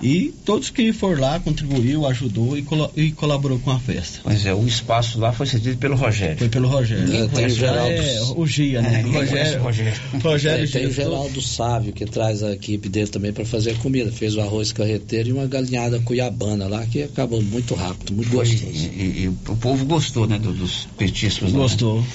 E 0.00 0.32
todos 0.44 0.70
que 0.70 0.92
foram 0.92 1.20
lá 1.20 1.40
contribuiu, 1.40 2.06
ajudou 2.06 2.56
e, 2.56 2.62
colo 2.62 2.90
e, 2.96 3.10
colaborou 3.10 3.58
com 3.58 3.72
a 3.72 3.80
festa. 3.80 4.20
Pois 4.22 4.46
é, 4.46 4.54
o 4.54 4.64
espaço 4.64 5.18
lá 5.18 5.32
foi 5.32 5.46
cedido 5.46 5.76
pelo 5.78 5.96
Rogério. 5.96 6.38
Foi 6.38 6.48
pelo 6.48 6.68
Rogério. 6.68 7.16
É, 7.16 7.26
tem 7.26 7.46
o 7.46 7.50
Geraldo. 7.50 7.90
É, 7.90 8.20
o 8.36 8.46
Gia, 8.46 8.80
né? 8.80 9.00
É, 9.00 9.02
Rogério. 9.02 9.62
Rogério. 9.62 10.00
Rogério 10.22 10.64
é, 10.64 10.68
tem 10.68 10.86
o 10.86 10.92
Geraldo 10.92 11.42
Sávio, 11.42 11.92
que 11.92 12.06
traz 12.06 12.44
a 12.44 12.52
equipe 12.52 12.88
dele 12.88 13.08
também 13.08 13.32
para 13.32 13.44
fazer 13.44 13.72
a 13.72 13.74
comida. 13.74 14.12
Fez 14.12 14.36
o 14.36 14.40
arroz 14.40 14.70
carreteiro 14.70 15.30
e 15.30 15.32
uma 15.32 15.46
galinhada 15.46 15.98
cuiabana 16.00 16.68
lá, 16.68 16.86
que 16.86 17.02
acabou 17.02 17.42
muito 17.42 17.74
rápido, 17.74 18.14
muito 18.14 18.30
gostoso. 18.30 18.64
E, 18.64 18.86
e, 18.86 19.22
e 19.24 19.28
o 19.28 19.56
povo 19.56 19.84
gostou, 19.84 20.28
né, 20.28 20.38
do, 20.38 20.52
dos 20.52 20.86
petiscos. 20.96 21.50
Gostou. 21.50 22.00
Né? 22.00 22.06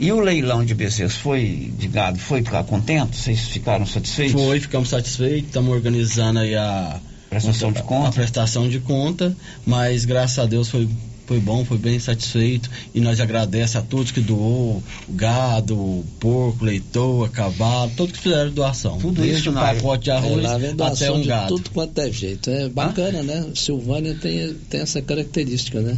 E 0.00 0.10
o 0.10 0.20
leilão 0.20 0.64
de 0.64 0.74
bezerros 0.74 1.16
foi 1.16 1.70
de 1.78 1.86
gado, 1.86 2.18
foi 2.18 2.42
ficar 2.42 2.64
contente? 2.64 3.18
Vocês 3.18 3.48
ficaram 3.48 3.84
satisfeitos? 3.84 4.32
Foi, 4.32 4.58
ficamos 4.58 4.88
satisfeitos, 4.88 5.48
estamos 5.48 5.70
organizando 5.74 6.38
aí 6.38 6.54
a 6.54 6.98
prestação 7.30 7.72
de 7.72 7.82
conta. 7.82 8.08
A 8.08 8.12
prestação 8.12 8.68
de 8.68 8.80
conta, 8.80 9.36
mas 9.64 10.04
graças 10.04 10.38
a 10.38 10.46
Deus 10.46 10.68
foi 10.68 10.88
foi 11.30 11.38
bom, 11.38 11.64
foi 11.64 11.78
bem 11.78 11.96
satisfeito 12.00 12.68
e 12.92 13.00
nós 13.00 13.20
agradecemos 13.20 13.76
a 13.76 13.82
todos 13.88 14.10
que 14.10 14.20
doou, 14.20 14.82
o 15.08 15.12
gado, 15.12 15.76
o 15.76 16.04
porco, 16.18 16.64
leitoa, 16.64 17.28
cavalo, 17.28 17.92
todos 17.96 18.16
que 18.16 18.24
fizeram 18.24 18.50
doação. 18.50 18.98
Tudo 18.98 19.22
Desde 19.22 19.42
isso 19.42 19.50
um 19.50 19.54
pacote 19.54 20.04
de 20.04 20.10
arroz 20.10 20.44
é, 20.44 20.74
até 20.82 21.12
um 21.12 21.20
de 21.20 21.28
gado. 21.28 21.54
Tudo 21.54 21.70
quanto 21.70 21.96
é 22.00 22.10
jeito. 22.10 22.50
É 22.50 22.68
bacana, 22.68 23.20
ah? 23.20 23.22
né? 23.22 23.46
Silvânia 23.54 24.12
tem, 24.20 24.54
tem 24.68 24.80
essa 24.80 25.00
característica, 25.00 25.80
né? 25.80 25.96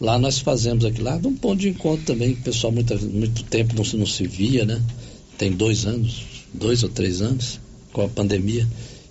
Lá 0.00 0.18
nós 0.18 0.38
fazemos 0.38 0.82
aqui 0.86 1.02
lá, 1.02 1.18
de 1.18 1.26
um 1.26 1.36
ponto 1.36 1.60
de 1.60 1.68
encontro 1.68 2.06
também, 2.06 2.34
que 2.34 2.40
o 2.40 2.44
pessoal 2.44 2.72
muito, 2.72 2.98
muito 3.04 3.42
tempo 3.44 3.74
não, 3.76 3.98
não 3.98 4.06
se 4.06 4.26
via, 4.26 4.64
né? 4.64 4.80
Tem 5.36 5.52
dois 5.52 5.84
anos, 5.84 6.24
dois 6.54 6.82
ou 6.82 6.88
três 6.88 7.20
anos, 7.20 7.60
com 7.92 8.00
a 8.00 8.08
pandemia. 8.08 8.66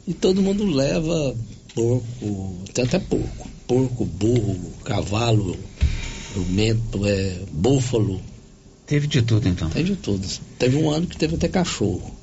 E 0.07 0.15
todo 0.15 0.41
mundo 0.41 0.65
leva 0.65 1.36
porco, 1.80 2.57
tem 2.73 2.84
até 2.84 2.99
porco, 2.99 3.49
porco, 3.65 4.05
burro, 4.05 4.73
cavalo, 4.84 5.57
jumento, 6.36 7.05
é, 7.05 7.39
búfalo. 7.51 8.21
Teve 8.86 9.07
de 9.07 9.21
tudo 9.21 9.47
então? 9.47 9.69
Teve 9.69 9.91
de 9.91 9.95
tudo. 9.95 10.27
Teve 10.57 10.75
um 10.77 10.89
ano 10.89 11.07
que 11.07 11.15
teve 11.15 11.36
até 11.36 11.47
cachorro. 11.47 12.13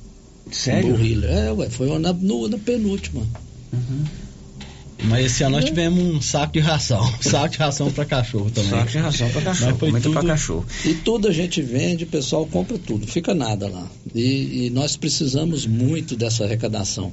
Sério? 0.51 0.91
Burrilho. 0.91 1.25
É, 1.25 1.51
ué, 1.51 1.69
foi 1.69 1.97
na, 1.97 2.13
no, 2.13 2.47
na 2.47 2.57
penúltima. 2.57 3.25
Uhum. 3.73 4.03
Mas 5.03 5.27
esse 5.27 5.43
ano 5.43 5.57
nós 5.57 5.65
tivemos 5.65 6.03
um 6.03 6.21
saco 6.21 6.53
de 6.53 6.59
ração. 6.59 7.01
saco 7.21 7.49
de 7.49 7.57
ração 7.57 7.91
para 7.91 8.05
cachorro 8.05 8.51
também. 8.51 8.69
Saco 8.69 8.91
de 8.91 8.97
ração 8.97 9.29
para 9.29 9.41
cachorro. 9.41 9.77
Foi 9.77 9.91
tudo, 10.01 10.13
para 10.13 10.27
cachorro. 10.27 10.65
E 10.85 10.93
tudo 10.93 11.27
a 11.27 11.31
gente 11.31 11.61
vende, 11.61 12.03
o 12.03 12.07
pessoal 12.07 12.45
compra 12.45 12.77
tudo, 12.77 13.07
fica 13.07 13.33
nada 13.33 13.67
lá. 13.67 13.87
E, 14.13 14.65
e 14.65 14.69
nós 14.69 14.95
precisamos 14.97 15.65
muito 15.65 16.15
dessa 16.15 16.43
arrecadação. 16.43 17.11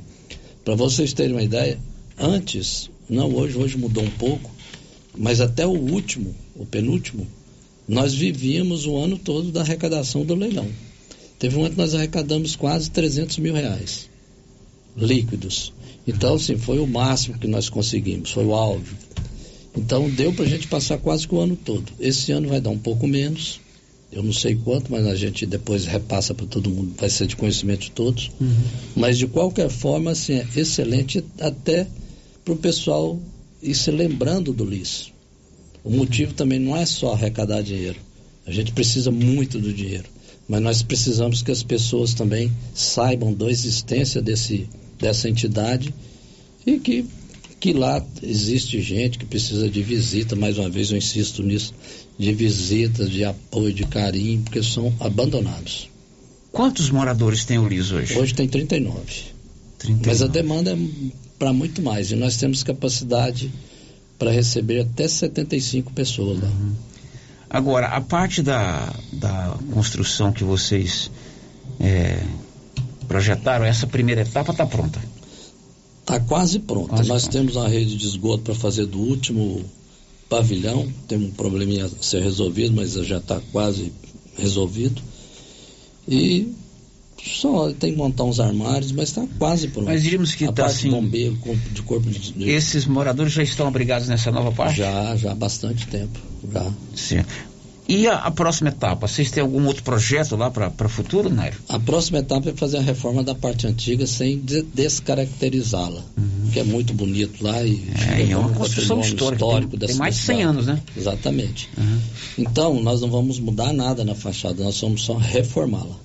Para 0.65 0.75
vocês 0.75 1.13
terem 1.13 1.33
uma 1.33 1.43
ideia, 1.43 1.79
antes, 2.19 2.91
não 3.09 3.35
hoje, 3.35 3.57
hoje 3.57 3.79
mudou 3.79 4.05
um 4.05 4.11
pouco, 4.11 4.51
mas 5.17 5.41
até 5.41 5.67
o 5.67 5.71
último, 5.71 6.35
o 6.57 6.65
penúltimo, 6.67 7.27
nós 7.87 8.15
vivíamos 8.15 8.87
o 8.87 8.97
ano 8.97 9.19
todo 9.19 9.53
da 9.53 9.61
arrecadação 9.61 10.25
do 10.25 10.35
leilão. 10.35 10.69
Teve 11.39 11.57
um 11.57 11.61
ano 11.61 11.71
que 11.71 11.79
nós 11.79 11.95
arrecadamos 11.95 12.57
quase 12.57 12.91
300 12.91 13.39
mil 13.39 13.55
reais 13.55 14.09
líquidos. 14.97 15.73
Então, 16.07 16.35
assim, 16.35 16.57
foi 16.57 16.79
o 16.79 16.87
máximo 16.87 17.39
que 17.39 17.47
nós 17.47 17.69
conseguimos, 17.69 18.31
foi 18.31 18.45
o 18.45 18.55
áudio. 18.55 18.97
Então, 19.77 20.09
deu 20.09 20.33
para 20.33 20.45
a 20.45 20.49
gente 20.49 20.69
passar 20.69 20.99
quase 20.99 21.27
que 21.27 21.35
o 21.35 21.41
ano 21.41 21.57
todo. 21.57 21.93
Esse 21.99 22.31
ano 22.31 22.49
vai 22.49 22.61
dar 22.61 22.71
um 22.71 22.79
pouco 22.79 23.07
menos, 23.07 23.61
eu 24.13 24.23
não 24.23 24.33
sei 24.33 24.55
quanto, 24.55 24.93
mas 24.93 25.07
a 25.07 25.17
gente 25.17 25.45
depois 25.45 25.85
repassa 25.85 26.33
para 26.33 26.47
todo 26.47 26.71
mundo, 26.71 26.95
vai 26.97 27.11
ser 27.11 27.27
de 27.27 27.35
conhecimento 27.35 27.81
de 27.81 27.91
todos. 27.91 28.31
Uhum. 28.41 28.55
Mas, 28.95 29.19
de 29.19 29.27
qualquer 29.27 29.69
forma, 29.69 30.13
assim, 30.13 30.35
é 30.35 30.47
excelente 30.55 31.25
até 31.41 31.89
para 32.45 32.55
o 32.55 32.57
pessoal 32.57 33.19
ir 33.63 33.75
se 33.75 33.91
lembrando 33.91 34.53
do 34.53 34.65
LIS. 34.65 35.13
O 35.83 35.89
uhum. 35.89 35.97
motivo 35.99 36.35
também 36.35 36.59
não 36.59 36.77
é 36.77 36.85
só 36.85 37.13
arrecadar 37.13 37.63
dinheiro. 37.63 37.99
A 38.47 38.53
gente 38.53 38.73
precisa 38.73 39.11
muito 39.11 39.59
do 39.59 39.73
dinheiro. 39.73 40.09
Mas 40.47 40.61
nós 40.61 40.83
precisamos 40.83 41.43
que 41.43 41.51
as 41.51 41.63
pessoas 41.63 42.13
também 42.13 42.53
saibam 42.75 43.33
da 43.33 43.51
existência 43.51 44.21
desse 44.21 44.69
dessa 44.99 45.29
entidade 45.29 45.93
e 46.67 46.79
que, 46.79 47.05
que 47.61 47.73
lá 47.73 48.05
existe 48.23 48.81
gente 48.81 49.19
que 49.19 49.27
precisa 49.27 49.69
de 49.69 49.83
visita, 49.83 50.37
mais 50.37 50.57
uma 50.57 50.71
vez 50.71 50.91
eu 50.91 50.97
insisto 50.97 51.43
nisso, 51.43 51.75
de 52.19 52.33
visitas, 52.33 53.11
de 53.11 53.25
apoio, 53.25 53.73
de 53.73 53.85
carinho, 53.85 54.43
porque 54.43 54.63
são 54.63 54.95
abandonados. 55.01 55.89
Quantos 56.53 56.91
moradores 56.91 57.45
tem 57.45 57.59
o 57.59 57.67
LIS 57.67 57.91
hoje? 57.91 58.17
Hoje 58.17 58.35
tem 58.35 58.49
39. 58.49 59.01
39. 59.79 60.07
Mas 60.07 60.23
a 60.23 60.27
demanda 60.27 60.71
é 60.71 60.77
para 61.45 61.53
muito 61.53 61.83
mais 61.83 62.11
e 62.11 62.17
nós 62.17 62.39
temos 62.39 62.63
capacidade 62.63 63.53
para 64.19 64.31
receber 64.31 64.81
até 64.81 65.07
75 65.07 65.93
pessoas 65.93 66.41
lá. 66.41 66.49
Uhum. 66.49 66.73
Agora, 67.51 67.89
a 67.89 68.01
parte 68.01 68.43
da, 68.43 68.95
da 69.13 69.55
construção 69.71 70.33
que 70.33 70.43
vocês 70.43 71.11
é, 71.79 72.19
projetaram, 73.07 73.67
essa 73.67 73.87
primeira 73.87 74.23
etapa 74.23 74.53
está 74.53 74.65
pronta? 74.65 74.99
Está 76.01 76.19
quase 76.19 76.61
pronta. 76.61 76.89
Quase 76.97 77.09
Nós 77.11 77.23
pronto. 77.25 77.33
temos 77.33 77.57
uma 77.57 77.69
rede 77.69 77.95
de 77.95 78.07
esgoto 78.07 78.45
para 78.45 78.55
fazer 78.55 78.87
do 78.87 78.99
último 78.99 79.63
pavilhão. 80.31 80.91
Tem 81.07 81.19
um 81.19 81.31
probleminha 81.31 81.85
a 81.85 81.91
ser 82.01 82.23
resolvido, 82.23 82.75
mas 82.75 82.93
já 82.93 83.19
está 83.19 83.39
quase 83.53 83.93
resolvido. 84.39 85.03
E 86.09 86.55
só 87.23 87.73
tem 87.73 87.93
que 87.93 87.99
montar 87.99 88.25
uns 88.25 88.41
armários, 88.41 88.93
mas 88.93 89.09
está 89.09 89.27
quase 89.39 89.69
pronto. 89.69 89.87
Mas 89.87 90.03
diríamos 90.03 90.35
que 90.35 90.45
está 90.45 90.67
assim. 90.67 90.91
bombeiro, 90.91 91.39
de 91.73 91.83
corpo 91.83 92.09
de, 92.09 92.33
de, 92.33 92.51
Esses 92.51 92.87
moradores 92.87 93.33
já 93.33 93.43
estão 93.43 93.67
abrigados 93.67 94.09
nessa 94.09 94.31
nova 94.31 94.53
parte? 94.53 94.79
Já, 94.79 95.17
já 95.17 95.33
há 95.33 95.35
bastante 95.35 95.87
tempo. 95.87 96.19
Já. 96.53 96.71
Sim. 96.95 97.25
E 97.87 98.07
a, 98.07 98.17
a, 98.17 98.31
próxima 98.31 98.71
etapa? 98.71 99.07
Vocês 99.07 99.31
têm 99.31 99.43
algum 99.43 99.67
outro 99.67 99.83
projeto 99.83 100.37
lá 100.37 100.51
para 100.51 100.87
o 100.87 100.89
futuro, 100.89 101.29
Nairo? 101.29 101.57
A 101.69 101.79
próxima 101.79 102.19
etapa 102.19 102.49
é 102.49 102.55
fazer 102.55 102.79
a 102.79 102.81
reforma 102.81 103.23
da 103.23 103.35
parte 103.35 103.67
antiga 103.67 104.07
sem 104.07 104.39
de, 104.39 104.63
descaracterizá-la. 104.63 106.03
Uhum. 106.17 106.51
Que 106.51 106.61
é 106.61 106.65
muito 106.65 106.95
bonito 106.95 107.45
lá 107.45 107.63
e 107.63 107.85
é, 108.17 108.31
é 108.31 108.37
uma 108.37 108.51
construção 108.51 109.01
histórica. 109.01 109.45
histórico 109.45 109.77
tem, 109.77 109.89
tem 109.89 109.97
mais 109.97 110.17
de 110.17 110.23
100 110.23 110.43
anos, 110.43 110.67
né? 110.67 110.81
Exatamente. 110.97 111.69
Uhum. 111.77 112.01
Então, 112.39 112.83
nós 112.83 113.03
não 113.03 113.11
vamos 113.11 113.39
mudar 113.39 113.73
nada 113.75 114.03
na 114.03 114.15
fachada, 114.15 114.65
nós 114.65 114.81
vamos 114.81 115.03
só 115.03 115.17
reformá-la. 115.17 116.04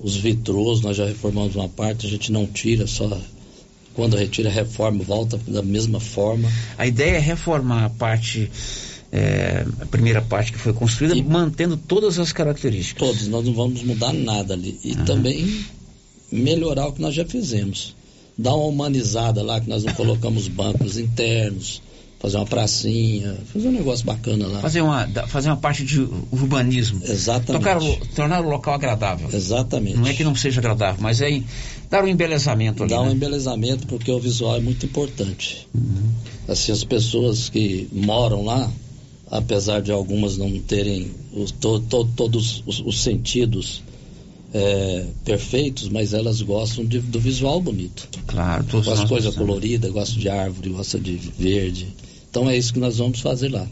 Os 0.00 0.16
vitrôs, 0.16 0.80
nós 0.80 0.96
já 0.96 1.06
reformamos 1.06 1.56
uma 1.56 1.68
parte, 1.68 2.06
a 2.06 2.10
gente 2.10 2.30
não 2.30 2.46
tira, 2.46 2.86
só 2.86 3.20
quando 3.94 4.16
retira, 4.16 4.48
reforma, 4.48 5.02
volta 5.02 5.38
da 5.48 5.60
mesma 5.60 5.98
forma. 5.98 6.48
A 6.76 6.86
ideia 6.86 7.16
é 7.16 7.18
reformar 7.18 7.84
a 7.84 7.90
parte 7.90 8.48
é, 9.10 9.66
a 9.80 9.86
primeira 9.86 10.20
parte 10.20 10.52
que 10.52 10.58
foi 10.58 10.72
construída, 10.72 11.16
e, 11.16 11.22
mantendo 11.22 11.76
todas 11.76 12.18
as 12.18 12.32
características. 12.32 13.08
Todas, 13.08 13.26
nós 13.28 13.44
não 13.44 13.54
vamos 13.54 13.82
mudar 13.82 14.12
nada 14.12 14.54
ali. 14.54 14.78
E 14.84 14.92
uhum. 14.92 15.04
também 15.04 15.64
melhorar 16.30 16.88
o 16.88 16.92
que 16.92 17.00
nós 17.00 17.14
já 17.14 17.24
fizemos. 17.24 17.96
Dar 18.36 18.54
uma 18.54 18.66
humanizada 18.66 19.42
lá, 19.42 19.60
que 19.60 19.68
nós 19.68 19.82
não 19.82 19.92
colocamos 19.94 20.46
bancos 20.46 20.96
internos, 20.96 21.82
fazer 22.18 22.36
uma 22.36 22.46
pracinha, 22.46 23.36
fazer 23.52 23.68
um 23.68 23.72
negócio 23.72 24.04
bacana 24.04 24.46
lá. 24.46 24.60
Fazer 24.60 24.80
uma, 24.80 25.06
fazer 25.28 25.48
uma 25.48 25.56
parte 25.56 25.84
de 25.84 26.00
urbanismo. 26.32 27.00
Exatamente. 27.04 27.64
Tocar, 27.64 27.80
tornar 28.14 28.44
o 28.44 28.48
local 28.48 28.74
agradável. 28.74 29.28
Exatamente. 29.32 29.96
Não 29.96 30.06
é 30.06 30.12
que 30.12 30.24
não 30.24 30.34
seja 30.34 30.60
agradável, 30.60 31.00
mas 31.00 31.20
é 31.20 31.40
dar 31.88 32.04
um 32.04 32.08
embelezamento 32.08 32.82
ali. 32.82 32.90
Dar 32.90 33.02
né? 33.02 33.08
um 33.08 33.12
embelezamento 33.12 33.86
porque 33.86 34.10
o 34.10 34.18
visual 34.18 34.56
é 34.56 34.60
muito 34.60 34.84
importante. 34.84 35.68
Uhum. 35.72 36.10
Assim, 36.48 36.72
as 36.72 36.82
pessoas 36.82 37.48
que 37.48 37.88
moram 37.92 38.44
lá, 38.44 38.70
apesar 39.30 39.80
de 39.80 39.92
algumas 39.92 40.36
não 40.36 40.58
terem 40.60 41.12
os, 41.32 41.52
to, 41.52 41.78
to, 41.80 42.04
todos 42.16 42.64
os, 42.66 42.80
os 42.80 43.00
sentidos 43.00 43.82
é, 44.52 45.06
perfeitos, 45.24 45.88
mas 45.88 46.12
elas 46.12 46.42
gostam 46.42 46.84
de, 46.84 46.98
do 46.98 47.20
visual 47.20 47.60
bonito. 47.60 48.08
Claro, 48.26 48.64
todos 48.64 48.86
Gosta 48.86 49.04
de 49.04 49.08
coisa 49.08 49.32
colorida, 49.32 49.88
gosta 49.90 50.18
de 50.18 50.28
árvore, 50.28 50.70
gosta 50.70 50.98
de 50.98 51.16
verde. 51.16 51.86
Então 52.30 52.48
é 52.48 52.56
isso 52.56 52.72
que 52.72 52.78
nós 52.78 52.98
vamos 52.98 53.20
fazer 53.20 53.48
lá. 53.48 53.66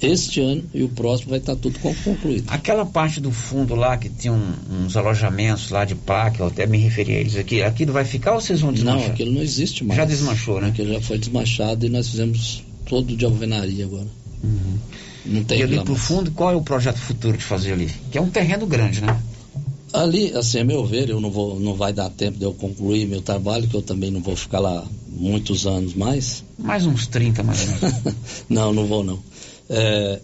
Este 0.00 0.40
ano 0.40 0.62
e 0.72 0.84
o 0.84 0.88
próximo 0.88 1.30
vai 1.30 1.40
estar 1.40 1.56
tudo 1.56 1.78
concluído. 1.80 2.44
Aquela 2.46 2.86
parte 2.86 3.20
do 3.20 3.32
fundo 3.32 3.74
lá 3.74 3.96
que 3.96 4.08
tinha 4.08 4.32
um, 4.32 4.52
uns 4.84 4.96
alojamentos 4.96 5.70
lá 5.70 5.84
de 5.84 5.96
placa, 5.96 6.40
eu 6.40 6.46
até 6.46 6.66
me 6.66 6.78
referi 6.78 7.16
a 7.16 7.20
eles 7.20 7.36
aqui, 7.36 7.62
aquilo 7.62 7.92
vai 7.92 8.04
ficar 8.04 8.34
ou 8.34 8.40
vocês 8.40 8.60
vão 8.60 8.72
desmanchar? 8.72 9.06
Não, 9.06 9.12
aquilo 9.12 9.32
não 9.32 9.42
existe 9.42 9.82
mais. 9.82 9.96
Já 9.96 10.04
desmanchou, 10.04 10.60
né? 10.60 10.68
Aquilo 10.68 10.92
já 10.92 11.00
foi 11.00 11.18
desmanchado 11.18 11.84
e 11.84 11.88
nós 11.88 12.08
fizemos 12.08 12.62
todo 12.86 13.16
de 13.16 13.24
alvenaria 13.24 13.84
agora. 13.84 14.06
Uhum. 14.42 14.78
Não 15.26 15.42
tem 15.42 15.58
e 15.58 15.62
ali 15.64 15.80
para 15.82 15.92
o 15.92 15.96
fundo, 15.96 16.30
qual 16.30 16.52
é 16.52 16.54
o 16.54 16.62
projeto 16.62 16.98
futuro 16.98 17.36
de 17.36 17.44
fazer 17.44 17.72
ali? 17.72 17.90
Que 18.12 18.18
é 18.18 18.20
um 18.20 18.30
terreno 18.30 18.66
grande, 18.66 19.00
né? 19.00 19.20
Ali, 19.92 20.32
assim, 20.34 20.58
a 20.58 20.64
meu 20.64 20.84
ver, 20.84 21.08
eu 21.08 21.20
não 21.20 21.30
vou, 21.30 21.58
não 21.58 21.74
vai 21.74 21.92
dar 21.92 22.10
tempo 22.10 22.38
de 22.38 22.44
eu 22.44 22.52
concluir 22.52 23.06
meu 23.06 23.22
trabalho, 23.22 23.66
que 23.68 23.74
eu 23.74 23.82
também 23.82 24.10
não 24.10 24.20
vou 24.20 24.36
ficar 24.36 24.60
lá 24.60 24.86
muitos 25.08 25.66
anos 25.66 25.94
mais. 25.94 26.44
Mais 26.58 26.84
uns 26.84 27.06
30, 27.06 27.42
mais 27.42 27.60
ou 27.62 27.68
menos. 27.68 28.14
não, 28.48 28.72
não 28.72 28.86
vou 28.86 29.02
não. 29.02 29.18
É, 29.70 30.20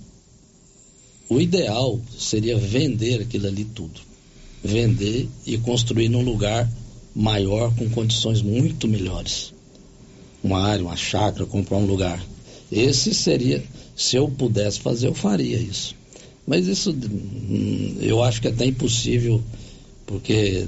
o 1.29 1.41
ideal 1.41 1.99
seria 2.19 2.59
vender 2.59 3.23
aquilo 3.23 3.47
ali 3.47 3.65
tudo. 3.65 4.01
Vender 4.63 5.29
e 5.47 5.59
construir 5.59 6.09
num 6.09 6.23
lugar 6.23 6.71
maior 7.15 7.75
com 7.75 7.89
condições 7.91 8.43
muito 8.43 8.87
melhores. 8.89 9.53
uma 10.43 10.61
área, 10.61 10.85
uma 10.85 10.97
chácara, 10.97 11.47
comprar 11.47 11.79
um 11.79 11.87
lugar. 11.87 12.23
Esse 12.71 13.15
seria, 13.15 13.65
se 13.97 14.17
eu 14.17 14.29
pudesse 14.29 14.81
fazer, 14.81 15.07
eu 15.07 15.15
faria 15.15 15.57
isso. 15.57 15.95
Mas 16.47 16.67
isso 16.67 16.95
eu 18.01 18.23
acho 18.23 18.41
que 18.41 18.49
é 18.49 18.51
até 18.51 18.67
impossível, 18.67 19.43
porque 20.07 20.67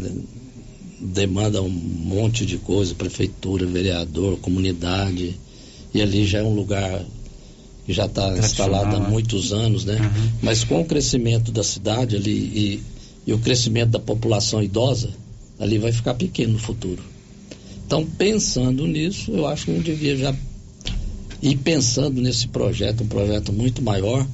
demanda 0.98 1.60
um 1.62 1.68
monte 1.68 2.46
de 2.46 2.56
coisa, 2.56 2.94
prefeitura, 2.94 3.66
vereador, 3.66 4.38
comunidade, 4.38 5.38
e 5.92 6.00
ali 6.00 6.26
já 6.26 6.38
é 6.38 6.42
um 6.42 6.54
lugar 6.54 7.04
que 7.84 7.92
já 7.92 8.06
está 8.06 8.36
instalado 8.36 8.96
há 8.96 9.00
né? 9.00 9.08
muitos 9.08 9.52
anos, 9.52 9.84
né? 9.84 9.94
Uhum. 9.94 10.30
Mas 10.42 10.64
com 10.64 10.80
o 10.80 10.84
crescimento 10.84 11.52
da 11.52 11.62
cidade 11.62 12.16
ali 12.16 12.32
e, 12.32 12.82
e 13.26 13.32
o 13.32 13.38
crescimento 13.38 13.90
da 13.90 14.00
população 14.00 14.62
idosa, 14.62 15.10
ali 15.58 15.78
vai 15.78 15.92
ficar 15.92 16.14
pequeno 16.14 16.54
no 16.54 16.58
futuro. 16.58 17.02
Então, 17.86 18.04
pensando 18.04 18.86
nisso, 18.86 19.30
eu 19.30 19.46
acho 19.46 19.66
que 19.66 19.70
eu 19.70 19.80
devia 19.80 20.16
já 20.16 20.34
ir 21.40 21.56
pensando 21.58 22.20
nesse 22.20 22.48
projeto, 22.48 23.04
um 23.04 23.06
projeto 23.06 23.52
muito 23.52 23.80
maior, 23.80 24.26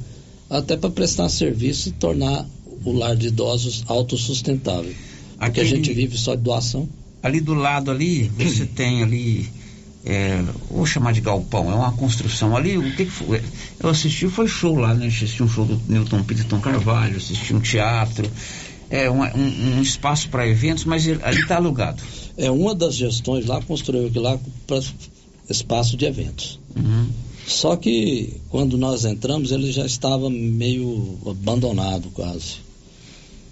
até 0.59 0.77
para 0.77 0.91
prestar 0.91 1.29
serviço 1.29 1.89
e 1.89 1.93
tornar 1.93 2.47
o 2.85 2.93
lar 2.93 3.17
de 3.17 3.29
idosos 3.29 3.83
autossustentável. 3.87 4.93
Porque 4.93 5.43
a 5.43 5.47
Aquele- 5.47 5.69
gente 5.69 5.93
vive 5.93 6.17
só 6.19 6.35
de 6.35 6.43
doação. 6.43 6.89
Ali 7.23 7.41
do 7.41 7.55
lado 7.55 7.91
ali, 7.91 8.31
você 8.37 8.67
tem 8.75 9.03
ali, 9.03 9.49
é, 10.05 10.43
vou 10.71 10.85
chamar 10.85 11.13
de 11.13 11.21
galpão, 11.21 11.71
é 11.71 11.75
uma 11.75 11.93
construção 11.93 12.57
ali, 12.57 12.77
o 12.77 12.83
que, 12.95 13.05
que 13.07 13.11
foi? 13.11 13.41
Eu 13.81 13.89
assisti, 13.89 14.29
foi 14.29 14.47
show 14.49 14.75
lá, 14.77 14.95
né? 14.95 15.07
Assisti 15.07 15.43
um 15.43 15.49
show 15.49 15.65
do 15.65 15.81
Newton 15.89 16.23
Peterton 16.25 16.61
Carvalho, 16.61 17.17
assisti 17.17 17.55
um 17.55 17.61
teatro, 17.61 18.29
é 18.91 19.09
uma- 19.09 19.35
um, 19.37 19.79
um 19.79 19.83
espaço 19.83 20.29
para 20.29 20.47
eventos, 20.47 20.85
mas 20.85 21.07
ele- 21.07 21.21
ali 21.23 21.41
está 21.41 21.57
alugado. 21.57 22.03
É 22.37 22.51
uma 22.51 22.75
das 22.75 22.95
gestões 22.97 23.47
lá, 23.47 23.61
construiu 23.63 24.07
aquilo 24.09 24.25
lá 24.25 24.39
para 24.67 24.81
espaço 25.49 25.97
de 25.97 26.05
eventos. 26.05 26.61
Uhum. 26.77 27.09
Só 27.47 27.77
que 27.77 28.35
quando 28.49 28.79
nós 28.79 29.05
entramos, 29.05 29.51
ele 29.51 29.71
já 29.73 29.85
estava 29.85 30.31
meio 30.31 31.19
abandonado 31.27 32.11
quase. 32.11 32.57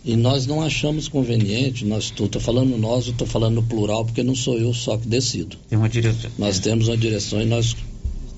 E 0.04 0.16
nós 0.16 0.46
não 0.46 0.62
achamos 0.62 1.08
conveniente, 1.08 1.84
nós 1.84 2.04
estou 2.04 2.40
falando 2.40 2.76
nós, 2.78 3.06
eu 3.06 3.12
estou 3.12 3.26
falando 3.26 3.56
no 3.56 3.62
plural, 3.62 4.04
porque 4.04 4.22
não 4.22 4.34
sou 4.34 4.58
eu 4.58 4.72
só 4.72 4.96
que 4.96 5.06
decido. 5.06 5.56
Tem 5.68 5.78
uma 5.78 5.88
direção. 5.88 6.30
Nós 6.38 6.58
temos 6.58 6.88
uma 6.88 6.96
direção 6.96 7.42
e 7.42 7.44
nós 7.44 7.76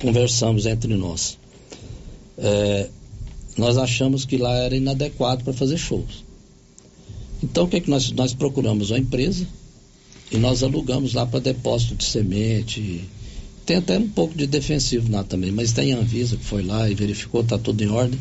conversamos 0.00 0.66
entre 0.66 0.94
nós. 0.96 1.38
É, 2.36 2.88
nós 3.56 3.78
achamos 3.78 4.24
que 4.24 4.36
lá 4.36 4.52
era 4.54 4.76
inadequado 4.76 5.44
para 5.44 5.52
fazer 5.52 5.76
shows. 5.76 6.24
Então 7.42 7.64
o 7.64 7.68
que, 7.68 7.76
é 7.76 7.80
que 7.80 7.90
nós, 7.90 8.10
nós 8.10 8.34
procuramos? 8.34 8.90
Uma 8.90 8.98
empresa 8.98 9.46
e 10.32 10.38
nós 10.38 10.62
alugamos 10.62 11.14
lá 11.14 11.26
para 11.26 11.40
depósito 11.40 11.94
de 11.94 12.04
semente. 12.04 13.04
Tem 13.64 13.76
até 13.76 13.98
um 13.98 14.08
pouco 14.08 14.34
de 14.34 14.46
defensivo 14.46 15.10
lá 15.10 15.22
também, 15.22 15.52
mas 15.52 15.72
tem 15.72 15.92
a 15.92 15.98
Anvisa 15.98 16.36
que 16.36 16.44
foi 16.44 16.62
lá 16.62 16.90
e 16.90 16.94
verificou, 16.94 17.42
está 17.42 17.56
tudo 17.56 17.82
em 17.82 17.88
ordem. 17.88 18.18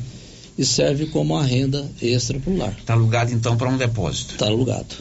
E 0.57 0.65
serve 0.65 1.07
como 1.07 1.33
uma 1.33 1.43
renda 1.43 1.89
extra 2.01 2.39
para 2.39 2.51
o 2.51 2.57
lar. 2.57 2.75
Está 2.77 2.93
alugado 2.93 3.33
então 3.33 3.57
para 3.57 3.69
um 3.69 3.77
depósito. 3.77 4.33
Está 4.33 4.47
alugado. 4.47 4.95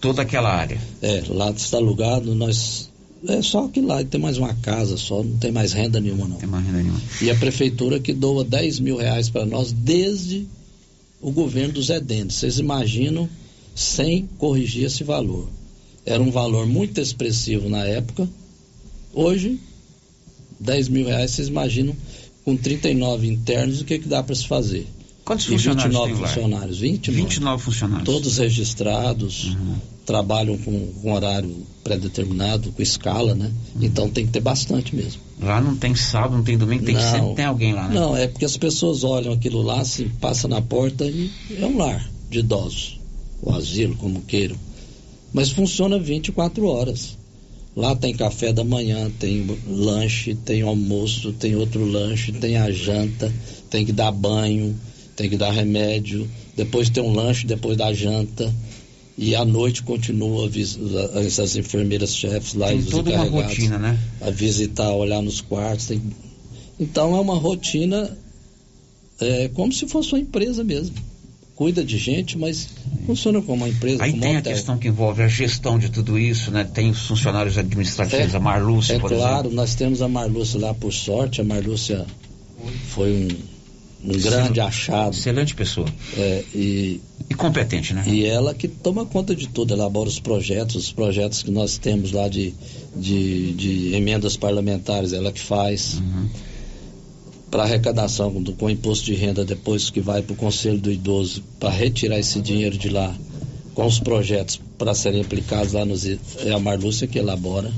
Toda 0.00 0.22
aquela 0.22 0.54
área. 0.54 0.80
É, 1.02 1.22
lá 1.28 1.50
está 1.50 1.76
alugado, 1.76 2.34
nós. 2.34 2.88
É 3.28 3.42
só 3.42 3.66
que 3.68 3.80
lá 3.80 4.02
tem 4.04 4.20
mais 4.20 4.38
uma 4.38 4.54
casa 4.54 4.96
só, 4.96 5.22
não 5.22 5.36
tem 5.38 5.50
mais 5.50 5.72
renda 5.72 6.00
nenhuma 6.00 6.28
não. 6.28 6.36
Tem 6.36 6.48
mais 6.48 6.64
renda 6.64 6.78
nenhuma. 6.78 7.00
E 7.20 7.30
a 7.30 7.34
prefeitura 7.34 7.98
que 7.98 8.12
doa 8.12 8.44
10 8.44 8.78
mil 8.80 8.96
reais 8.96 9.28
para 9.28 9.44
nós 9.44 9.72
desde 9.72 10.46
o 11.20 11.30
governo 11.30 11.74
do 11.74 11.82
Zé 11.82 11.98
Dendes. 11.98 12.36
Vocês 12.36 12.58
imaginam 12.58 13.28
sem 13.74 14.28
corrigir 14.38 14.84
esse 14.84 15.02
valor. 15.02 15.48
Era 16.04 16.22
um 16.22 16.30
valor 16.30 16.66
muito 16.66 17.00
expressivo 17.00 17.68
na 17.68 17.84
época. 17.84 18.28
Hoje, 19.16 19.58
10 20.60 20.90
mil 20.90 21.06
reais, 21.06 21.30
vocês 21.30 21.48
imaginam, 21.48 21.96
com 22.44 22.54
39 22.54 23.26
internos, 23.26 23.80
o 23.80 23.84
que, 23.86 23.98
que 23.98 24.06
dá 24.06 24.22
para 24.22 24.34
se 24.34 24.46
fazer? 24.46 24.86
Quantos 25.24 25.46
e 25.46 25.48
funcionários 25.48 25.84
29 25.94 26.12
tem 26.12 26.22
lá? 26.22 26.28
funcionários. 26.28 26.78
29. 26.78 27.22
29 27.22 27.62
funcionários. 27.62 28.04
Todos 28.04 28.36
registrados, 28.36 29.56
trabalham 30.04 30.58
com, 30.58 30.92
com 31.00 31.12
horário 31.14 31.56
pré-determinado, 31.82 32.70
com 32.72 32.82
escala, 32.82 33.34
né? 33.34 33.50
Então 33.80 34.10
tem 34.10 34.26
que 34.26 34.32
ter 34.32 34.40
bastante 34.40 34.94
mesmo. 34.94 35.22
Lá 35.40 35.62
não 35.62 35.74
tem 35.74 35.94
sábado, 35.94 36.36
não 36.36 36.44
tem 36.44 36.58
domingo, 36.58 36.84
tem, 36.84 36.94
Não. 36.94 37.00
sempre 37.00 37.34
tem 37.36 37.44
alguém 37.46 37.72
lá, 37.72 37.88
né? 37.88 37.94
Não, 37.94 38.14
é 38.14 38.28
porque 38.28 38.44
as 38.44 38.56
pessoas 38.58 39.02
olham 39.02 39.32
aquilo 39.32 39.62
lá, 39.62 39.82
se 39.82 40.04
passa 40.20 40.46
na 40.46 40.60
porta 40.60 41.06
e 41.06 41.30
é 41.58 41.64
um 41.64 41.78
lar 41.78 42.06
de 42.28 42.40
idosos, 42.40 43.00
o 43.40 43.50
asilo, 43.50 43.96
como 43.96 44.20
queiram. 44.20 44.56
Mas 45.32 45.50
funciona 45.50 45.98
24 45.98 46.66
horas. 46.66 47.16
Lá 47.76 47.94
tem 47.94 48.14
café 48.14 48.52
da 48.54 48.64
manhã, 48.64 49.10
tem 49.18 49.46
lanche, 49.68 50.34
tem 50.34 50.62
almoço, 50.62 51.32
tem 51.34 51.54
outro 51.56 51.84
lanche, 51.84 52.32
tem 52.32 52.56
a 52.56 52.70
janta, 52.70 53.30
tem 53.68 53.84
que 53.84 53.92
dar 53.92 54.10
banho, 54.10 54.74
tem 55.14 55.28
que 55.28 55.36
dar 55.36 55.50
remédio, 55.50 56.26
depois 56.56 56.88
tem 56.88 57.02
um 57.02 57.12
lanche 57.12 57.46
depois 57.46 57.76
da 57.76 57.92
janta. 57.92 58.50
E 59.18 59.34
à 59.34 59.44
noite 59.46 59.82
continua 59.82 60.50
essas 61.24 61.56
enfermeiras 61.56 62.14
chefes 62.14 62.52
lá 62.54 62.68
Tem 62.68 62.76
e 62.76 62.80
os 62.80 62.86
toda 62.90 63.10
uma 63.10 63.24
encarregados 63.26 63.56
rotina, 63.56 63.78
né? 63.78 63.98
a 64.20 64.30
visitar, 64.30 64.92
olhar 64.92 65.22
nos 65.22 65.40
quartos. 65.40 65.86
tem- 65.86 66.02
Então 66.80 67.14
é 67.16 67.20
uma 67.20 67.34
rotina 67.36 68.16
é, 69.20 69.48
como 69.54 69.72
se 69.72 69.86
fosse 69.88 70.12
uma 70.12 70.20
empresa 70.20 70.62
mesmo. 70.64 70.94
Cuida 71.56 71.82
de 71.82 71.96
gente, 71.96 72.36
mas 72.36 72.68
funciona 73.06 73.40
como 73.40 73.64
uma 73.64 73.68
empresa, 73.70 74.04
Aí 74.04 74.12
tem 74.12 74.36
a 74.36 74.40
hotel. 74.40 74.52
questão 74.52 74.76
que 74.76 74.88
envolve 74.88 75.22
a 75.22 75.28
gestão 75.28 75.78
de 75.78 75.88
tudo 75.88 76.18
isso, 76.18 76.50
né? 76.50 76.64
Tem 76.64 76.90
os 76.90 77.06
funcionários 77.06 77.56
administrativos, 77.56 78.34
a 78.34 78.38
Marlúcia, 78.38 78.96
é 78.96 78.98
por 78.98 79.08
claro, 79.10 79.38
exemplo. 79.48 79.52
nós 79.56 79.74
temos 79.74 80.02
a 80.02 80.06
Marlúcia 80.08 80.60
lá 80.60 80.74
por 80.74 80.92
sorte. 80.92 81.40
A 81.40 81.44
Marlúcia 81.44 82.04
foi 82.90 83.10
um, 84.04 84.12
um 84.12 84.18
grande 84.20 84.60
achado. 84.60 85.14
Excelente 85.16 85.54
pessoa. 85.54 85.88
É, 86.18 86.44
e, 86.54 87.00
e 87.30 87.34
competente, 87.34 87.94
né? 87.94 88.04
E 88.06 88.26
ela 88.26 88.52
que 88.52 88.68
toma 88.68 89.06
conta 89.06 89.34
de 89.34 89.48
tudo, 89.48 89.72
elabora 89.72 90.10
os 90.10 90.20
projetos, 90.20 90.76
os 90.76 90.92
projetos 90.92 91.42
que 91.42 91.50
nós 91.50 91.78
temos 91.78 92.12
lá 92.12 92.28
de, 92.28 92.52
de, 92.94 93.52
de 93.54 93.94
emendas 93.94 94.36
parlamentares, 94.36 95.14
ela 95.14 95.32
que 95.32 95.40
faz. 95.40 95.94
Uhum. 95.94 96.28
Para 97.50 97.62
arrecadação 97.62 98.30
do, 98.42 98.52
com 98.52 98.66
o 98.66 98.70
imposto 98.70 99.04
de 99.06 99.14
renda, 99.14 99.44
depois 99.44 99.88
que 99.90 100.00
vai 100.00 100.20
para 100.22 100.32
o 100.32 100.36
Conselho 100.36 100.78
do 100.78 100.90
Idoso, 100.90 101.42
para 101.60 101.70
retirar 101.70 102.18
esse 102.18 102.40
dinheiro 102.40 102.76
de 102.76 102.88
lá, 102.88 103.14
com 103.74 103.86
os 103.86 104.00
projetos 104.00 104.60
para 104.76 104.94
serem 104.94 105.20
aplicados 105.20 105.72
lá 105.72 105.84
nos. 105.84 106.04
É 106.04 106.52
a 106.52 106.58
Marlúcia 106.58 107.06
que 107.06 107.18
elabora. 107.18 107.72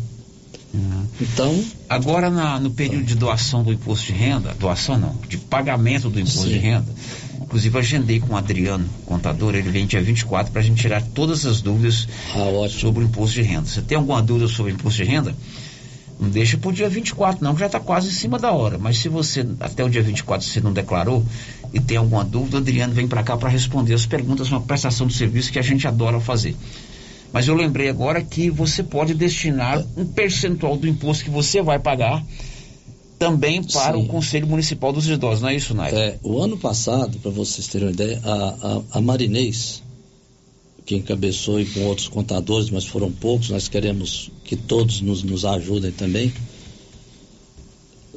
Então. 1.20 1.64
Agora, 1.88 2.30
na- 2.30 2.60
no 2.60 2.70
período 2.70 3.04
de 3.04 3.14
doação 3.14 3.62
do 3.62 3.72
imposto 3.72 4.06
de 4.06 4.12
renda, 4.12 4.54
doação 4.58 4.98
não, 4.98 5.16
de 5.28 5.36
pagamento 5.38 6.08
do 6.10 6.20
imposto 6.20 6.42
Sim. 6.42 6.48
de 6.50 6.58
renda, 6.58 6.86
inclusive 7.40 7.78
agendei 7.78 8.20
com 8.20 8.34
o 8.34 8.36
Adriano, 8.36 8.86
contador, 9.06 9.54
ele 9.54 9.70
vem 9.70 9.86
dia 9.86 10.00
24 10.02 10.52
para 10.52 10.60
a 10.60 10.64
gente 10.64 10.80
tirar 10.80 11.02
todas 11.02 11.44
as 11.46 11.60
dúvidas 11.62 12.06
Ah, 12.34 12.68
sobre 12.68 13.02
o 13.02 13.06
imposto 13.06 13.34
de 13.36 13.42
renda. 13.42 13.66
Você 13.66 13.80
tem 13.82 13.96
alguma 13.96 14.22
dúvida 14.22 14.46
sobre 14.48 14.72
o 14.72 14.74
imposto 14.74 15.02
de 15.02 15.08
renda? 15.08 15.34
Não 16.20 16.28
deixa 16.28 16.58
para 16.58 16.70
o 16.70 16.72
dia 16.72 16.88
24, 16.88 17.42
não, 17.44 17.54
que 17.54 17.60
já 17.60 17.66
está 17.66 17.78
quase 17.78 18.08
em 18.08 18.12
cima 18.12 18.38
da 18.38 18.52
hora. 18.52 18.76
Mas 18.76 18.98
se 18.98 19.08
você, 19.08 19.46
até 19.60 19.84
o 19.84 19.88
dia 19.88 20.02
24, 20.02 20.46
você 20.46 20.60
não 20.60 20.72
declarou 20.72 21.24
e 21.72 21.78
tem 21.78 21.96
alguma 21.96 22.24
dúvida, 22.24 22.56
o 22.56 22.60
Adriano 22.60 22.92
vem 22.92 23.06
para 23.06 23.22
cá 23.22 23.36
para 23.36 23.48
responder 23.48 23.94
as 23.94 24.04
perguntas, 24.04 24.50
uma 24.50 24.60
prestação 24.60 25.06
de 25.06 25.14
serviço 25.14 25.52
que 25.52 25.58
a 25.58 25.62
gente 25.62 25.86
adora 25.86 26.18
fazer. 26.18 26.56
Mas 27.32 27.46
eu 27.46 27.54
lembrei 27.54 27.88
agora 27.88 28.22
que 28.22 28.50
você 28.50 28.82
pode 28.82 29.14
destinar 29.14 29.84
um 29.96 30.04
percentual 30.04 30.76
do 30.76 30.88
imposto 30.88 31.24
que 31.24 31.30
você 31.30 31.62
vai 31.62 31.78
pagar 31.78 32.24
também 33.18 33.62
para 33.62 33.94
Sim. 33.94 34.02
o 34.02 34.06
Conselho 34.06 34.46
Municipal 34.46 34.92
dos 34.92 35.08
Idosos, 35.08 35.42
não 35.42 35.48
é 35.48 35.56
isso, 35.56 35.74
Nair? 35.74 35.94
É, 35.94 36.18
o 36.22 36.40
ano 36.40 36.56
passado, 36.56 37.18
para 37.18 37.30
vocês 37.30 37.66
terem 37.66 37.88
uma 37.88 37.92
ideia, 37.92 38.20
a, 38.24 38.32
a, 38.32 38.98
a 38.98 39.00
Marinês, 39.00 39.82
que 40.88 40.96
encabeçou 40.96 41.60
e 41.60 41.66
com 41.66 41.84
outros 41.84 42.08
contadores, 42.08 42.70
mas 42.70 42.86
foram 42.86 43.12
poucos, 43.12 43.50
nós 43.50 43.68
queremos 43.68 44.30
que 44.42 44.56
todos 44.56 45.02
nos, 45.02 45.22
nos 45.22 45.44
ajudem 45.44 45.92
também. 45.92 46.32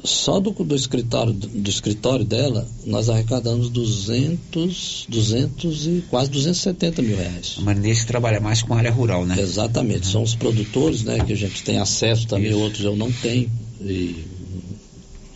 Só 0.05 0.39
do, 0.39 0.51
do, 0.51 0.73
escritório, 0.73 1.33
do 1.33 1.69
escritório 1.69 2.23
dela, 2.23 2.65
nós 2.85 3.09
arrecadamos 3.09 3.69
200, 3.69 5.05
200 5.09 5.85
e 5.85 6.03
quase 6.09 6.31
270 6.31 7.01
mil 7.01 7.17
reais. 7.17 7.55
A 7.57 7.61
Marinês 7.61 8.05
trabalha 8.05 8.39
mais 8.39 8.63
com 8.63 8.73
a 8.73 8.77
área 8.77 8.91
rural, 8.91 9.25
né? 9.25 9.35
Exatamente, 9.37 10.07
são 10.07 10.23
os 10.23 10.33
produtores, 10.33 11.03
né, 11.03 11.19
que 11.25 11.33
a 11.33 11.37
gente 11.37 11.61
tem 11.63 11.77
acesso 11.77 12.25
também, 12.25 12.53
outros 12.53 12.85
eu 12.85 12.95
não 12.95 13.11
tenho, 13.11 13.51
e 13.81 14.15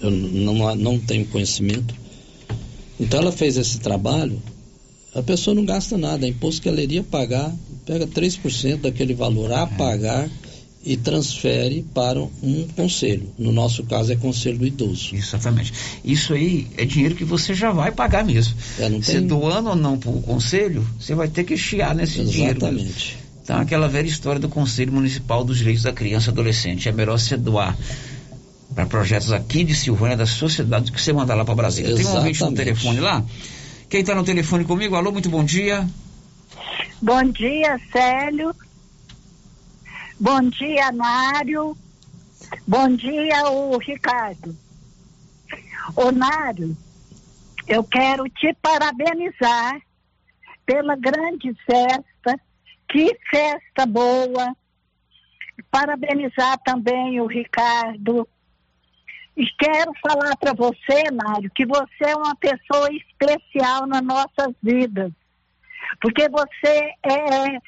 eu 0.01 0.09
não, 0.09 0.73
não 0.73 0.97
tenho 0.97 1.25
conhecimento. 1.25 1.93
Então 2.97 3.19
ela 3.19 3.31
fez 3.33 3.57
esse 3.57 3.79
trabalho, 3.79 4.41
a 5.16 5.22
pessoa 5.24 5.55
não 5.55 5.66
gasta 5.66 5.97
nada, 5.97 6.26
é 6.26 6.30
imposto 6.30 6.61
que 6.61 6.70
ela 6.70 6.82
iria 6.82 7.01
pagar, 7.03 7.51
pega 7.86 8.05
3% 8.05 8.82
daquele 8.82 9.13
valor 9.13 9.51
a 9.53 9.66
pagar 9.66 10.30
e 10.86 10.95
transfere 10.95 11.84
para 11.95 12.22
um 12.22 12.68
conselho. 12.76 13.28
No 13.39 13.51
nosso 13.51 13.84
caso 13.86 14.11
é 14.11 14.16
conselho 14.16 14.59
do 14.59 14.68
idoso. 14.68 15.16
Exatamente. 15.16 15.74
Isso 16.03 16.34
aí 16.34 16.68
é 16.78 16.86
dinheiro 16.86 17.16
que 17.16 17.24
você 17.24 17.55
já 17.55 17.72
vai 17.72 17.91
pagar 17.91 18.24
mesmo. 18.24 18.53
É, 18.78 18.88
não 18.89 19.01
Você 19.01 19.13
tem- 19.13 19.26
doando 19.28 19.70
ou 19.70 19.76
não 19.76 19.97
para 19.97 20.11
o 20.11 20.22
conselho, 20.22 20.86
você 20.99 21.16
vai 21.16 21.28
ter 21.28 21.43
que 21.43 21.57
chiar 21.57 21.95
nesse 21.95 22.24
dinheiro. 22.24 22.59
mesmo. 22.61 22.78
Exatamente. 22.80 23.18
Então, 23.43 23.57
aquela 23.59 23.88
velha 23.88 24.07
história 24.07 24.39
do 24.39 24.49
Conselho 24.49 24.91
Municipal 24.91 25.43
dos 25.43 25.57
Direitos 25.59 25.84
da 25.84 25.93
Criança 25.93 26.30
e 26.30 26.32
Adolescente. 26.32 26.89
É 26.89 26.91
melhor 26.91 27.18
se 27.20 27.36
doar 27.38 27.78
para 28.74 28.86
projetos 28.88 29.32
aqui 29.32 29.63
de 29.63 29.74
Silvânia, 29.74 30.18
da 30.18 30.26
sociedade, 30.26 30.86
do 30.86 30.91
que 30.91 31.01
você 31.01 31.13
mandar 31.13 31.36
lá 31.36 31.45
para 31.45 31.55
Brasília. 31.55 31.95
Tem 31.95 32.05
um 32.05 32.09
ouvinte 32.09 32.41
no 32.41 32.47
Exatamente. 32.47 32.57
telefone 32.57 32.99
lá? 32.99 33.24
Quem 33.96 34.02
está 34.02 34.14
no 34.14 34.26
telefone 34.26 34.66
comigo? 34.66 34.98
Alô, 34.98 35.10
muito 35.10 35.30
bom 35.30 35.41
dia. 35.41 35.88
Bom 37.02 37.24
dia, 37.32 37.80
Célio. 37.93 38.54
Bom 40.20 40.50
dia, 40.50 40.91
Mário. 40.91 41.78
Bom 42.68 42.93
dia, 42.93 43.50
o 43.50 43.78
Ricardo. 43.78 44.54
Ô, 45.96 46.12
Mário, 46.12 46.76
eu 47.70 47.86
quero 47.86 48.26
te 48.28 48.54
parabenizar 48.62 49.80
pela 50.66 50.98
grande 50.98 51.56
festa. 51.66 52.38
Que 52.89 53.18
festa 53.32 53.86
boa. 53.86 54.54
Parabenizar 55.72 56.60
também 56.66 57.22
o 57.22 57.28
Ricardo. 57.28 58.28
E 59.36 59.45
quero 59.59 59.91
falar 60.01 60.36
para 60.38 60.53
você, 60.53 61.11
Mário, 61.11 61.51
que 61.53 61.65
você 61.65 62.05
é 62.05 62.15
uma 62.15 62.36
pessoa 62.36 62.89
especial 62.91 63.86
nas 63.86 64.01
nossas 64.01 64.53
vidas. 64.63 65.11
Porque 66.01 66.29
você 66.29 66.93
é 67.03 67.59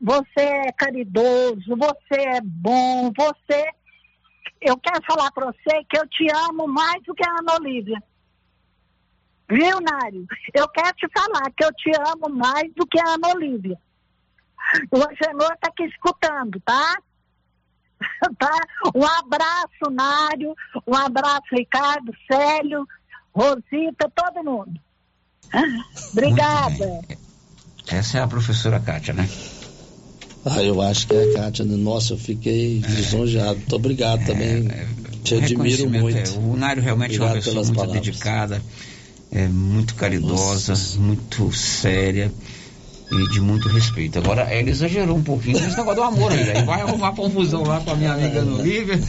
você 0.00 0.40
é 0.40 0.72
caridoso, 0.72 1.76
você 1.76 2.20
é 2.20 2.40
bom, 2.42 3.12
você 3.16 3.70
eu 4.60 4.78
quero 4.78 5.02
falar 5.04 5.30
para 5.30 5.46
você 5.46 5.84
que 5.88 5.98
eu 5.98 6.08
te 6.08 6.26
amo 6.48 6.66
mais 6.66 7.02
do 7.02 7.14
que 7.14 7.26
a 7.26 7.38
Ana 7.38 7.54
Olívia. 7.54 8.02
Viu, 9.48 9.78
Nário? 9.80 10.26
Eu 10.54 10.66
quero 10.68 10.92
te 10.96 11.06
falar 11.14 11.52
que 11.54 11.64
eu 11.64 11.72
te 11.74 11.90
amo 12.10 12.34
mais 12.34 12.72
do 12.74 12.86
que 12.86 12.98
a 12.98 13.10
Ana 13.10 13.28
Olívia. 13.34 13.78
O 14.90 14.96
Angenor 14.96 15.52
está 15.52 15.68
aqui 15.68 15.84
escutando, 15.84 16.58
tá? 16.60 16.98
tá? 18.38 18.60
Um 18.94 19.04
abraço, 19.04 19.90
Nário. 19.90 20.54
Um 20.86 20.94
abraço, 20.94 21.46
Ricardo, 21.52 22.12
Célio, 22.30 22.86
Rosita, 23.34 24.10
todo 24.14 24.44
mundo. 24.44 24.80
Obrigada. 26.12 27.00
Essa 27.88 28.18
é 28.18 28.22
a 28.22 28.26
professora 28.26 28.80
Kátia, 28.80 29.12
né? 29.14 29.28
Ah, 30.46 30.62
eu 30.62 30.80
acho 30.82 31.06
que 31.06 31.14
é 31.14 31.30
a 31.30 31.34
Kátia. 31.34 31.64
Nossa, 31.64 32.14
eu 32.14 32.18
fiquei 32.18 32.78
lisonjeado. 32.80 33.56
Muito 33.56 33.76
obrigado 33.76 34.24
também. 34.26 34.68
Te 35.22 35.34
admiro 35.36 35.86
Reconhecimento, 35.86 36.02
muito. 36.02 36.18
é, 36.18 36.38
o 36.38 36.56
Nário 36.56 36.82
realmente 36.82 37.16
é 37.16 37.20
uma 37.20 37.26
Obrigado 37.30 37.44
pessoa 37.44 37.54
pelas 37.54 37.68
muito 37.68 37.78
palavras. 37.78 38.02
dedicada, 38.02 38.62
é 39.32 39.48
muito 39.48 39.94
caridosa, 39.94 40.74
muito 41.00 41.50
séria 41.52 42.30
e 43.20 43.28
de 43.28 43.40
muito 43.40 43.68
respeito. 43.68 44.18
Agora, 44.18 44.42
ela 44.42 44.68
exagerou 44.68 45.16
um 45.16 45.22
pouquinho 45.22 45.60
nesse 45.60 45.76
negócio 45.76 45.96
do 45.96 46.02
amor 46.02 46.32
aí. 46.32 46.50
Aí 46.50 46.62
vai 46.64 46.80
arrumar 46.80 47.12
confusão 47.12 47.62
lá 47.62 47.80
com 47.80 47.90
a 47.90 47.96
minha 47.96 48.12
amiga 48.12 48.40
Ana 48.40 48.56
Olivia, 48.56 49.00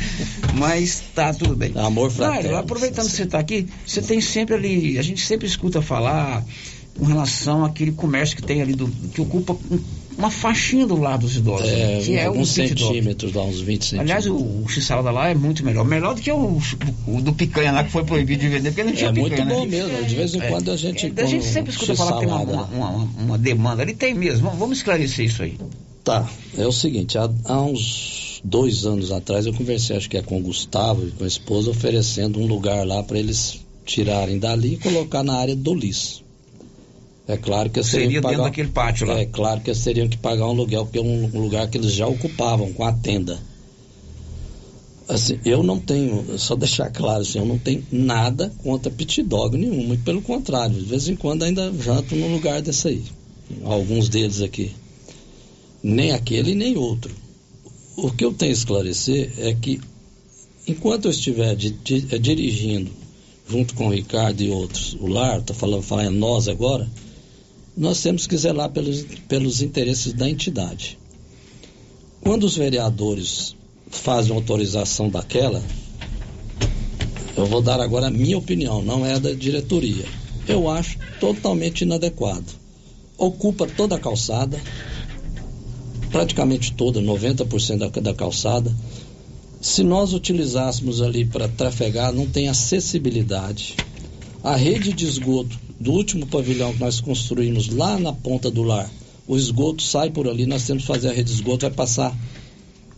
mas 0.54 1.04
tá 1.14 1.34
tudo 1.34 1.56
bem. 1.56 1.72
Amor 1.76 2.12
fraterno. 2.12 2.58
aproveitando 2.58 3.06
que 3.08 3.16
você 3.16 3.24
está 3.24 3.40
aqui, 3.40 3.68
você 3.86 4.02
tem 4.02 4.22
sempre 4.22 4.56
ali, 4.56 5.00
a 5.00 5.02
gente 5.02 5.26
sempre 5.26 5.48
escuta 5.48 5.82
falar 5.82 6.44
com 6.98 7.06
relação 7.06 7.64
àquele 7.66 7.92
comércio 7.92 8.36
que 8.36 8.42
tem 8.44 8.62
ali, 8.62 8.74
do, 8.74 8.88
que 9.14 9.20
ocupa 9.22 9.54
um- 9.72 9.80
uma 10.18 10.32
faixinha 10.32 10.88
do 10.88 10.96
lado 10.96 11.22
dos 11.22 11.36
idosos, 11.36 11.68
É, 11.68 12.00
que 12.02 12.16
é 12.16 12.26
dog. 12.26 12.46
centímetros, 12.46 13.34
dá 13.34 13.42
uns 13.42 13.60
20 13.60 13.84
centímetros. 13.84 14.00
Aliás, 14.00 14.26
o, 14.28 14.36
o 14.36 14.66
x-salada 14.70 15.12
lá 15.12 15.28
é 15.28 15.36
muito 15.36 15.64
melhor. 15.66 15.84
Melhor 15.84 16.16
do 16.16 16.22
que 16.22 16.32
o, 16.32 16.58
o 17.06 17.22
do 17.22 17.34
picanha 17.34 17.74
lá 17.74 17.84
que 17.84 17.92
foi 17.92 18.06
proibido 18.06 18.40
de 18.42 18.48
vender, 18.48 18.70
porque 18.72 18.84
não 18.86 18.94
tinha 18.94 19.10
É 19.10 19.14
muito 19.14 19.32
picanha. 19.36 19.54
bom 19.54 19.66
né? 19.66 19.72
mesmo. 19.72 20.06
De 20.06 20.16
vez 20.16 20.34
em 20.34 20.40
quando 20.40 20.72
a 20.72 20.78
gente. 20.78 21.14
É, 21.18 21.22
a 21.22 21.26
gente 21.26 21.44
sempre 21.44 21.72
escuta 21.72 21.96
falar 21.96 22.14
que 22.14 22.20
tem 22.20 22.28
uma, 22.30 22.42
uma, 22.44 22.64
uma- 22.66 23.10
uma 23.20 23.38
demanda. 23.38 23.82
Ele 23.82 23.94
tem 23.94 24.14
mesmo. 24.14 24.44
Vamos, 24.44 24.60
vamos 24.60 24.78
esclarecer 24.78 25.26
isso 25.26 25.44
aí. 25.44 25.58
Tá, 26.02 26.26
é 26.58 26.66
o 26.66 26.72
seguinte, 26.72 27.18
há, 27.18 27.28
há 27.46 27.62
uns 27.62 28.40
dois 28.44 28.86
anos 28.86 29.12
atrás 29.12 29.48
eu 29.48 29.54
conversei, 29.54 29.98
acho 29.98 30.08
que 30.10 30.16
é 30.16 30.22
com 30.22 30.38
o 30.38 30.42
Gustavo 30.42 31.06
e 31.08 31.12
com 31.12 31.24
a 31.24 31.28
esposa, 31.28 31.72
oferecendo 31.72 32.40
um 32.40 32.46
lugar 32.46 32.86
lá 32.88 33.02
para 33.04 33.18
eles 33.20 33.60
tirarem 33.86 34.38
dali 34.40 34.76
e 34.76 34.78
colocar 34.78 35.24
na 35.24 35.34
área 35.36 35.56
do 35.56 35.74
Lis. 35.74 36.24
É 37.28 37.38
claro 37.38 37.70
que 37.70 37.80
eles 37.80 37.90
Seria 37.90 38.06
teriam 38.08 38.22
que 38.22 38.28
dentro 38.28 38.38
pagar, 38.38 38.50
daquele 38.50 38.70
pátio 38.70 39.08
lá. 39.08 39.20
É 39.20 39.26
claro 39.26 39.62
que 39.62 39.70
eles 39.72 39.84
teriam 39.84 40.08
que 40.08 40.18
pagar 40.18 40.46
um 40.46 40.50
aluguel, 40.52 40.86
porque 40.86 41.00
é 41.00 41.02
um, 41.02 41.28
lugar 41.42 41.68
que 41.68 41.78
eles 41.78 41.92
já 41.92 42.06
ocupavam 42.08 42.72
com 42.74 42.84
a 42.84 42.94
tenda. 42.94 43.40
Assim, 45.08 45.40
eu 45.46 45.62
não 45.62 45.80
tenho, 45.80 46.38
só 46.38 46.56
deixar 46.56 46.90
claro 46.90 47.22
assim, 47.22 47.38
eu 47.38 47.46
não 47.46 47.60
tenho 47.60 47.84
nada 47.92 48.52
contra 48.64 48.92
pit 48.92 49.22
dog 49.22 49.56
nenhum, 49.56 49.84
muito 49.86 50.04
pelo 50.04 50.22
contrário, 50.22 50.76
de 50.76 50.86
vez 50.86 51.08
em 51.08 51.16
quando 51.16 51.44
ainda 51.44 51.72
janto 51.80 52.16
num 52.16 52.34
lugar 52.34 52.62
desse 52.62 52.88
aí. 52.88 53.04
Alguns 53.64 54.10
deles 54.10 54.42
aqui. 54.42 54.72
Nem 55.84 56.12
aquele 56.12 56.56
nem 56.56 56.76
outro. 56.76 57.12
O 57.96 58.10
que 58.12 58.26
eu 58.26 58.34
tenho 58.34 58.52
a 58.52 58.54
esclarecer 58.56 59.32
é 59.38 59.54
que 59.54 59.80
enquanto 60.68 61.06
eu 61.06 61.12
estiver 61.12 61.56
di- 61.56 61.76
eh, 62.12 62.18
dirigindo 62.18 62.92
junto 63.48 63.76
com 63.76 63.88
o 63.88 63.92
Ricardo 63.94 64.42
e 64.42 64.50
outros, 64.50 64.98
o 65.00 65.06
Lar, 65.06 65.40
estou 65.40 65.56
falando, 65.56 65.84
falando 65.84 66.16
nós 66.16 66.48
agora, 66.48 66.90
nós 67.78 68.02
temos 68.02 68.26
que 68.26 68.38
zelar 68.38 68.70
pelos, 68.70 69.04
pelos 69.28 69.62
interesses 69.62 70.14
da 70.14 70.30
entidade. 70.30 70.98
Quando 72.22 72.46
os 72.46 72.56
vereadores 72.56 73.56
fazem 73.90 74.34
autorização 74.34 75.10
daquela, 75.10 75.62
eu 77.36 77.46
vou 77.46 77.62
dar 77.62 77.82
agora 77.82 78.08
a 78.08 78.12
minha 78.12 78.38
opinião, 78.38 78.82
não 78.82 79.06
é 79.06 79.20
da 79.20 79.32
diretoria. 79.32 80.06
Eu 80.48 80.70
acho 80.70 80.98
totalmente 81.20 81.82
inadequado. 81.82 82.46
Ocupa 83.18 83.68
toda 83.68 83.96
a 83.96 84.00
calçada, 84.00 84.60
praticamente 86.12 86.74
toda, 86.74 87.02
90% 87.02 87.78
da, 87.78 88.02
da 88.02 88.14
calçada. 88.14 88.74
Se 89.60 89.84
nós 89.84 90.14
utilizássemos 90.14 91.02
ali 91.02 91.26
para 91.26 91.48
trafegar, 91.48 92.14
não 92.14 92.26
tem 92.28 92.48
acessibilidade. 92.48 93.76
A 94.44 94.56
rede 94.56 94.94
de 94.94 95.06
esgoto 95.06 95.65
do 95.86 95.92
último 95.92 96.26
pavilhão 96.26 96.74
que 96.74 96.80
nós 96.80 97.00
construímos 97.00 97.70
lá 97.70 98.00
na 98.00 98.12
ponta 98.12 98.50
do 98.50 98.64
lar, 98.64 98.90
o 99.28 99.38
esgoto 99.38 99.84
sai 99.84 100.10
por 100.10 100.28
ali, 100.28 100.48
nós 100.48 100.66
temos 100.66 100.82
que 100.82 100.88
fazer 100.88 101.10
a 101.10 101.14
rede 101.14 101.30
de 101.30 101.36
esgoto, 101.36 101.68
vai 101.68 101.70
passar 101.70 102.18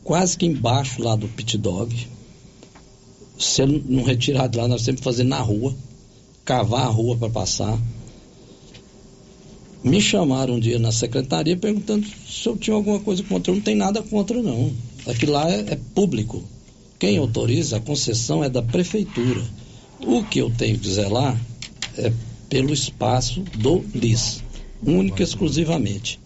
quase 0.06 0.38
que 0.38 0.46
embaixo 0.46 1.04
lá 1.04 1.14
do 1.18 1.28
pit 1.28 1.58
dog. 1.58 2.08
Se 3.38 3.66
não 3.66 4.04
retirar 4.04 4.48
de 4.48 4.58
lá, 4.58 4.70
nós 4.70 4.84
temos 4.84 5.02
que 5.02 5.04
fazer 5.04 5.26
na 5.26 5.42
rua, 5.42 5.76
cavar 6.46 6.86
a 6.86 6.90
rua 6.90 7.18
para 7.18 7.30
passar. 7.30 7.78
Me 9.84 10.00
chamaram 10.00 10.56
um 10.56 10.60
dia 10.60 10.80
na 10.80 10.94
secretaria 10.94 11.58
perguntando 11.58 12.08
se 12.26 12.48
eu 12.48 12.56
tinha 12.56 12.74
alguma 12.74 13.02
coisa 13.02 13.22
contra. 13.24 13.52
Eu 13.52 13.56
não 13.56 13.62
tenho 13.62 13.78
nada 13.78 14.02
contra, 14.02 14.42
não. 14.42 14.72
Aquilo 15.06 15.34
lá 15.34 15.52
é, 15.52 15.60
é 15.74 15.80
público. 15.94 16.42
Quem 16.98 17.18
autoriza 17.18 17.78
a 17.78 17.82
concessão 17.82 18.42
é 18.44 18.50
da 18.50 18.62
prefeitura. 18.62 19.44
O 20.02 20.24
que 20.24 20.40
eu 20.40 20.50
tenho 20.50 20.80
que 20.80 20.90
zelar 20.90 21.40
é 21.98 22.12
pelo 22.50 22.74
espaço 22.74 23.42
do 23.58 23.84
LIS, 23.94 24.44
única 24.86 25.22
e 25.22 25.26
exclusivamente. 25.26 26.20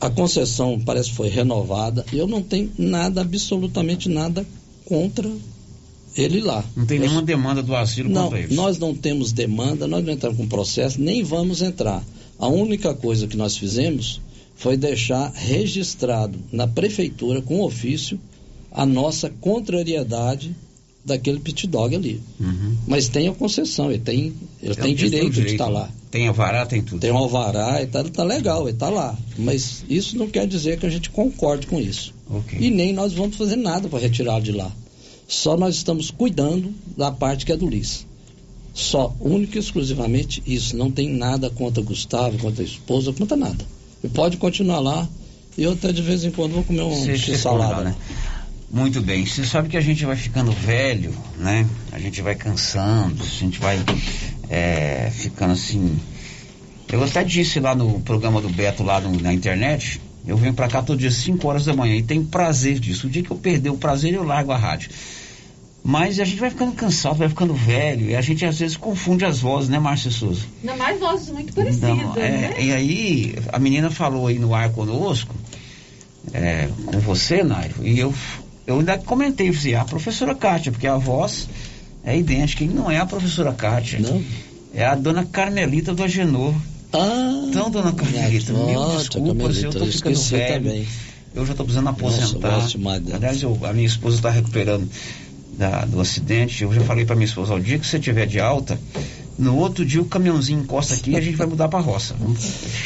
A 0.00 0.08
concessão 0.10 0.78
parece 0.78 1.10
que 1.10 1.16
foi 1.16 1.28
renovada. 1.28 2.04
Eu 2.12 2.26
não 2.26 2.42
tenho 2.42 2.70
nada, 2.78 3.20
absolutamente 3.20 4.08
nada 4.08 4.46
contra 4.84 5.28
ele 6.16 6.40
lá. 6.40 6.64
Não 6.76 6.86
tem 6.86 6.98
Eu- 6.98 7.02
nenhuma 7.02 7.22
demanda 7.22 7.62
do 7.62 7.74
asilo 7.74 8.08
não, 8.08 8.24
contra 8.24 8.40
eles. 8.40 8.54
nós 8.56 8.78
não 8.78 8.94
temos 8.94 9.32
demanda, 9.32 9.86
nós 9.88 10.04
não 10.04 10.12
entramos 10.12 10.36
com 10.38 10.46
processo, 10.46 11.00
nem 11.00 11.22
vamos 11.24 11.62
entrar. 11.62 12.04
A 12.38 12.46
única 12.46 12.94
coisa 12.94 13.26
que 13.26 13.36
nós 13.36 13.56
fizemos 13.56 14.20
foi 14.54 14.76
deixar 14.76 15.32
registrado 15.34 16.38
na 16.52 16.66
prefeitura, 16.68 17.42
com 17.42 17.60
ofício, 17.62 18.20
a 18.70 18.84
nossa 18.86 19.30
contrariedade 19.40 20.54
daquele 21.08 21.40
pit 21.40 21.66
dog 21.66 21.94
ali. 21.94 22.20
Uhum. 22.38 22.76
Mas 22.86 23.08
tem 23.08 23.28
a 23.28 23.32
concessão, 23.32 23.90
ele 23.90 23.98
tem, 23.98 24.16
ele 24.18 24.30
tem 24.30 24.66
Eles 24.68 24.76
têm 24.76 24.94
direito, 24.94 25.26
de 25.26 25.32
direito, 25.32 25.52
estar 25.52 25.68
lá. 25.68 25.90
Tem 26.10 26.28
alvará, 26.28 26.64
tem 26.64 26.82
tudo. 26.82 27.00
Tem 27.00 27.10
um 27.10 27.16
alvará, 27.16 27.82
e 27.82 27.86
tá, 27.86 28.04
tá 28.04 28.24
legal, 28.24 28.68
ele 28.68 28.76
tá 28.76 28.88
lá. 28.88 29.16
Mas 29.36 29.84
isso 29.88 30.16
não 30.16 30.28
quer 30.28 30.46
dizer 30.46 30.78
que 30.78 30.86
a 30.86 30.90
gente 30.90 31.10
concorde 31.10 31.66
com 31.66 31.80
isso. 31.80 32.14
Ok. 32.30 32.58
E 32.60 32.70
nem 32.70 32.92
nós 32.92 33.12
vamos 33.12 33.36
fazer 33.36 33.56
nada 33.56 33.88
para 33.88 33.98
retirá-lo 33.98 34.42
de 34.42 34.52
lá. 34.52 34.70
Só 35.26 35.56
nós 35.56 35.74
estamos 35.74 36.10
cuidando 36.10 36.72
da 36.96 37.10
parte 37.10 37.44
que 37.44 37.52
é 37.52 37.56
do 37.56 37.68
Liz. 37.68 38.06
Só, 38.72 39.14
única 39.20 39.58
e 39.58 39.60
exclusivamente 39.60 40.42
isso. 40.46 40.76
Não 40.76 40.90
tem 40.90 41.08
nada 41.08 41.50
contra 41.50 41.82
Gustavo, 41.82 42.38
contra 42.38 42.62
a 42.62 42.66
esposa, 42.66 43.12
contra 43.12 43.36
nada. 43.36 43.64
E 44.02 44.08
pode 44.08 44.36
continuar 44.36 44.80
lá. 44.80 45.08
E 45.56 45.64
eu 45.64 45.72
até 45.72 45.92
de 45.92 46.00
vez 46.00 46.24
em 46.24 46.30
quando 46.30 46.52
vou 46.52 46.62
comer 46.62 46.82
um 46.82 46.94
lá, 47.56 47.82
né? 47.82 47.96
Muito 48.70 49.00
bem. 49.00 49.24
Você 49.24 49.44
sabe 49.44 49.68
que 49.68 49.76
a 49.76 49.80
gente 49.80 50.04
vai 50.04 50.14
ficando 50.16 50.52
velho, 50.52 51.14
né? 51.38 51.66
A 51.90 51.98
gente 51.98 52.20
vai 52.20 52.34
cansando, 52.34 53.22
a 53.22 53.26
gente 53.26 53.58
vai 53.58 53.78
é, 54.50 55.10
ficando 55.10 55.52
assim. 55.52 55.98
Eu 56.92 57.02
até 57.02 57.24
disse 57.24 57.60
lá 57.60 57.74
no 57.74 58.00
programa 58.00 58.40
do 58.40 58.48
Beto, 58.48 58.82
lá 58.82 59.00
no- 59.00 59.18
na 59.20 59.32
internet, 59.32 60.00
eu 60.26 60.36
venho 60.36 60.52
pra 60.54 60.68
cá 60.68 60.82
todo 60.82 60.98
dia 60.98 61.10
5 61.10 61.48
horas 61.48 61.64
da 61.64 61.74
manhã 61.74 61.96
e 61.96 62.02
tenho 62.02 62.24
prazer 62.24 62.78
disso. 62.78 63.06
O 63.06 63.10
dia 63.10 63.22
que 63.22 63.30
eu 63.30 63.36
perder 63.36 63.70
o 63.70 63.76
prazer, 63.78 64.12
eu 64.14 64.22
largo 64.22 64.52
a 64.52 64.56
rádio. 64.58 64.90
Mas 65.82 66.20
a 66.20 66.24
gente 66.24 66.38
vai 66.40 66.50
ficando 66.50 66.72
cansado, 66.72 67.16
vai 67.16 67.28
ficando 67.30 67.54
velho, 67.54 68.10
e 68.10 68.14
a 68.16 68.20
gente 68.20 68.44
às 68.44 68.58
vezes 68.58 68.76
confunde 68.76 69.24
as 69.24 69.40
vozes, 69.40 69.70
né, 69.70 69.78
Márcia 69.78 70.10
Souza? 70.10 70.42
Ainda 70.60 70.76
mais 70.76 71.00
vozes 71.00 71.30
muito 71.30 71.52
parecidas, 71.54 71.88
Não, 71.88 72.14
é, 72.16 72.30
né? 72.30 72.54
E 72.58 72.72
aí, 72.72 73.34
a 73.50 73.58
menina 73.58 73.90
falou 73.90 74.26
aí 74.26 74.38
no 74.38 74.54
ar 74.54 74.70
conosco 74.70 75.34
é, 76.32 76.68
com 76.84 76.98
você, 76.98 77.42
Nairo, 77.42 77.74
e 77.82 77.98
eu, 77.98 78.12
eu 78.68 78.78
ainda 78.78 78.98
comentei, 78.98 79.50
disse, 79.50 79.74
a 79.74 79.84
professora 79.84 80.34
Kátia, 80.34 80.70
porque 80.70 80.86
a 80.86 80.96
voz 80.96 81.48
é 82.04 82.16
idêntica, 82.16 82.62
e 82.62 82.68
não 82.68 82.90
é 82.90 82.98
a 82.98 83.06
professora 83.06 83.52
Kátia. 83.52 83.98
Não. 83.98 84.22
É 84.74 84.84
a 84.84 84.94
dona 84.94 85.24
Carmelita 85.24 85.94
do 85.94 86.04
Agenor. 86.04 86.54
Ah, 86.92 87.44
então, 87.48 87.70
dona 87.70 87.92
Carmelita, 87.92 88.52
mil 88.52 88.96
desculpas, 88.98 89.08
Carmelita, 89.10 89.66
eu 89.66 89.72
tô 89.72 89.86
ficando 89.86 90.20
velho. 90.20 90.54
também. 90.64 90.86
Eu 91.34 91.46
já 91.46 91.54
tô 91.54 91.64
precisando 91.64 91.88
aposentar. 91.88 92.50
Nossa. 92.50 92.78
Aliás, 93.14 93.42
eu- 93.42 93.58
a 93.62 93.72
minha 93.72 93.86
esposa 93.86 94.16
está 94.16 94.30
recuperando 94.30 94.88
da- 95.56 95.84
do 95.84 96.00
acidente. 96.00 96.62
Eu 96.62 96.72
já 96.72 96.80
falei 96.82 97.04
para 97.04 97.16
minha 97.16 97.26
esposa, 97.26 97.52
ao 97.52 97.60
dia 97.60 97.78
que 97.78 97.86
você 97.86 97.98
tiver 97.98 98.26
de 98.26 98.38
alta, 98.40 98.78
no 99.38 99.56
outro 99.56 99.84
dia 99.84 100.00
o 100.02 100.04
caminhãozinho 100.04 100.60
encosta 100.60 100.94
aqui 100.94 101.12
e 101.12 101.16
a 101.16 101.20
gente 101.20 101.36
vai 101.36 101.46
mudar 101.46 101.68
para 101.68 101.78
roça. 101.78 102.16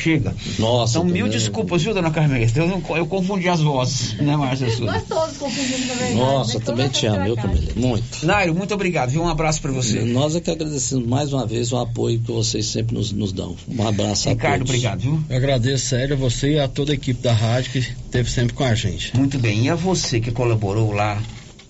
Chega. 0.02 0.34
Nossa, 0.58 0.98
Então, 0.98 1.04
mil 1.04 1.24
também. 1.26 1.30
desculpas, 1.38 1.82
viu, 1.82 1.94
dona 1.94 2.10
Carmelita? 2.10 2.58
Eu, 2.60 2.68
não- 2.68 2.96
eu 2.96 3.06
confundi 3.06 3.48
as 3.48 3.60
vozes, 3.60 4.14
né, 4.18 4.36
Márcia 4.36 4.68
Souza? 4.70 4.92
Gostoso 4.92 5.34
confundindo 5.38 5.86
na 5.86 5.94
verdade. 5.94 6.14
Nossa, 6.14 6.58
né? 6.58 6.64
também 6.64 6.88
te 6.88 7.06
amo, 7.06 7.34
cara. 7.36 7.48
Camila? 7.48 7.72
Muito. 7.76 8.26
Nairo, 8.26 8.54
muito 8.54 8.74
obrigado, 8.74 9.10
viu? 9.10 9.22
Um 9.22 9.28
abraço 9.28 9.60
para 9.62 9.72
você. 9.72 10.00
Nós 10.04 10.36
é 10.36 10.40
que 10.40 10.50
agradecemos 10.50 11.06
mais 11.06 11.32
uma 11.32 11.46
vez 11.46 11.72
o 11.72 11.78
apoio 11.78 12.18
que 12.20 12.30
vocês 12.30 12.66
sempre 12.66 12.94
nos, 12.94 13.12
nos 13.12 13.32
dão. 13.32 13.56
Um 13.68 13.86
abraço 13.88 14.28
a 14.28 14.32
Ricardo, 14.32 14.58
todos. 14.58 14.70
obrigado, 14.70 15.00
viu? 15.00 15.22
Eu 15.30 15.36
agradeço, 15.36 15.86
sério, 15.86 16.14
a 16.14 16.18
você 16.18 16.52
e 16.52 16.58
a 16.60 16.68
toda 16.68 16.92
a 16.92 16.94
equipe 16.94 17.22
da 17.22 17.32
rádio 17.32 17.72
que 17.72 17.78
esteve 17.78 18.30
sempre 18.30 18.52
com 18.54 18.64
a 18.64 18.74
gente. 18.74 19.16
Muito 19.16 19.38
bem. 19.38 19.64
E 19.64 19.70
a 19.70 19.74
você 19.74 20.20
que 20.20 20.30
colaborou 20.30 20.92
lá 20.92 21.20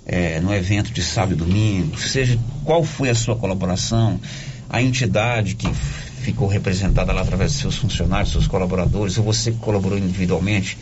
é, 0.04 0.40
no 0.40 0.52
evento 0.52 0.90
de 0.92 1.02
sábado 1.02 1.34
e 1.34 1.36
domingo, 1.36 1.96
seja 1.98 2.38
qual 2.64 2.82
foi 2.82 3.08
a 3.10 3.14
sua 3.14 3.36
colaboração, 3.36 4.18
a 4.72 4.80
entidade 4.80 5.54
que 5.54 5.70
ficou 6.22 6.48
representada 6.48 7.12
lá 7.12 7.20
através 7.20 7.52
de 7.52 7.58
seus 7.58 7.76
funcionários, 7.76 8.32
seus 8.32 8.46
colaboradores, 8.46 9.18
ou 9.18 9.24
você 9.24 9.52
que 9.52 9.58
colaborou 9.58 9.98
individualmente, 9.98 10.78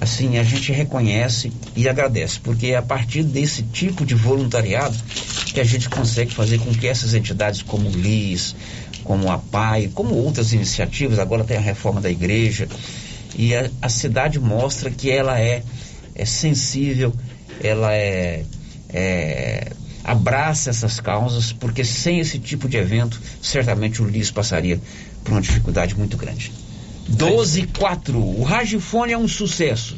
assim, 0.00 0.38
a 0.38 0.42
gente 0.42 0.72
reconhece 0.72 1.52
e 1.76 1.88
agradece, 1.88 2.40
porque 2.40 2.68
é 2.68 2.76
a 2.76 2.82
partir 2.82 3.22
desse 3.22 3.62
tipo 3.64 4.06
de 4.06 4.14
voluntariado 4.14 4.96
que 5.52 5.60
a 5.60 5.64
gente 5.64 5.90
consegue 5.90 6.32
fazer 6.32 6.58
com 6.58 6.72
que 6.72 6.88
essas 6.88 7.12
entidades 7.12 7.60
como 7.60 7.86
o 7.86 7.92
LIS, 7.92 8.56
como 9.04 9.30
a 9.30 9.36
PAI, 9.36 9.90
como 9.92 10.14
outras 10.14 10.54
iniciativas, 10.54 11.18
agora 11.18 11.44
tem 11.44 11.58
a 11.58 11.60
reforma 11.60 12.00
da 12.00 12.10
igreja, 12.10 12.66
e 13.36 13.54
a, 13.54 13.68
a 13.82 13.88
cidade 13.90 14.40
mostra 14.40 14.90
que 14.90 15.10
ela 15.10 15.38
é, 15.38 15.62
é 16.14 16.24
sensível, 16.24 17.12
ela 17.62 17.92
é, 17.92 18.44
é 18.88 19.72
abraça 20.04 20.70
essas 20.70 21.00
causas, 21.00 21.52
porque 21.52 21.84
sem 21.84 22.18
esse 22.18 22.38
tipo 22.38 22.68
de 22.68 22.76
evento, 22.76 23.20
certamente 23.40 24.02
o 24.02 24.06
LIS 24.06 24.30
passaria 24.30 24.80
por 25.22 25.32
uma 25.32 25.40
dificuldade 25.40 25.96
muito 25.96 26.16
grande. 26.16 26.52
12 27.08 27.60
e 27.60 27.66
4. 27.66 28.18
O 28.18 28.42
Ragifone 28.42 29.12
é 29.12 29.18
um 29.18 29.28
sucesso. 29.28 29.96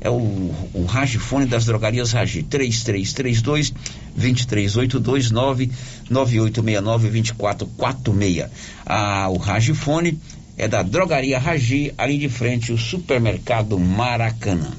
É 0.00 0.10
o, 0.10 0.54
o 0.74 0.84
Ragifone 0.86 1.46
das 1.46 1.64
drogarias 1.64 2.12
Ragi. 2.12 2.42
3332 2.42 3.72
2382 4.14 5.30
99869 5.30 7.08
2446. 7.08 8.50
Ah, 8.84 9.28
o 9.30 9.38
Ragifone 9.38 10.18
é 10.56 10.68
da 10.68 10.82
drogaria 10.82 11.38
Ragi, 11.38 11.92
ali 11.96 12.18
de 12.18 12.28
frente 12.28 12.72
o 12.72 12.78
supermercado 12.78 13.78
Maracanã. 13.78 14.72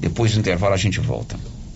Depois 0.00 0.32
do 0.32 0.40
intervalo 0.40 0.74
a 0.74 0.78
gente 0.78 1.00
volta. 1.00 1.38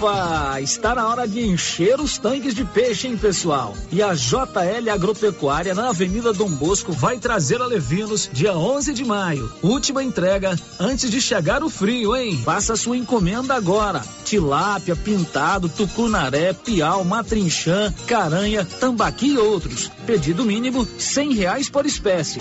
Epa, 0.00 0.58
está 0.62 0.94
na 0.94 1.06
hora 1.06 1.28
de 1.28 1.46
encher 1.46 2.00
os 2.00 2.16
tanques 2.16 2.54
de 2.54 2.64
peixe, 2.64 3.06
hein, 3.06 3.18
pessoal? 3.18 3.76
E 3.92 4.02
a 4.02 4.14
JL 4.14 4.88
Agropecuária 4.90 5.74
na 5.74 5.90
Avenida 5.90 6.32
Dom 6.32 6.48
Bosco 6.48 6.90
vai 6.90 7.18
trazer 7.18 7.60
a 7.60 7.66
Levinos 7.66 8.30
dia 8.32 8.56
11 8.56 8.94
de 8.94 9.04
maio. 9.04 9.52
Última 9.62 10.02
entrega 10.02 10.58
antes 10.78 11.10
de 11.10 11.20
chegar 11.20 11.62
o 11.62 11.68
frio, 11.68 12.16
hein? 12.16 12.40
Faça 12.42 12.76
sua 12.76 12.96
encomenda 12.96 13.54
agora. 13.54 14.02
Tilápia, 14.24 14.96
pintado, 14.96 15.68
tucunaré, 15.68 16.54
piau, 16.54 17.04
matrinchã, 17.04 17.92
caranha, 18.06 18.64
tambaqui 18.64 19.34
e 19.34 19.38
outros. 19.38 19.90
Pedido 20.06 20.46
mínimo 20.46 20.88
cem 20.98 21.34
reais 21.34 21.68
por 21.68 21.84
espécie. 21.84 22.38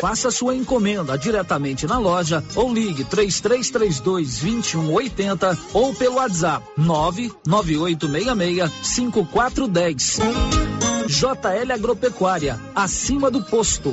Faça 0.00 0.30
sua 0.30 0.54
encomenda 0.54 1.18
diretamente 1.18 1.86
na 1.86 1.98
loja 1.98 2.42
ou 2.54 2.72
ligue 2.72 3.04
3332 3.04 4.38
2180 4.38 5.58
ou 5.72 5.92
pelo 5.94 6.16
WhatsApp 6.16 6.64
99866 6.88 8.70
5410. 8.82 10.20
JL 11.06 11.72
Agropecuária, 11.72 12.58
acima 12.74 13.30
do 13.30 13.42
posto. 13.42 13.92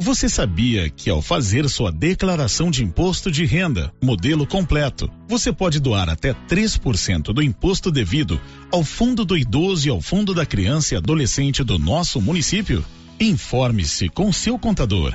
Você 0.00 0.28
sabia 0.28 0.88
que 0.88 1.10
ao 1.10 1.20
fazer 1.20 1.68
sua 1.68 1.90
declaração 1.90 2.70
de 2.70 2.84
imposto 2.84 3.32
de 3.32 3.44
renda, 3.44 3.92
modelo 4.00 4.46
completo, 4.46 5.10
você 5.28 5.52
pode 5.52 5.80
doar 5.80 6.08
até 6.08 6.32
3% 6.32 7.32
do 7.32 7.42
imposto 7.42 7.90
devido 7.90 8.40
ao 8.70 8.84
Fundo 8.84 9.24
do 9.24 9.36
Idoso 9.36 9.88
e 9.88 9.90
ao 9.90 10.00
Fundo 10.00 10.32
da 10.32 10.46
Criança 10.46 10.94
e 10.94 10.96
Adolescente 10.96 11.64
do 11.64 11.78
nosso 11.78 12.20
município? 12.20 12.84
Informe-se 13.18 14.08
com 14.08 14.32
seu 14.32 14.56
contador. 14.56 15.12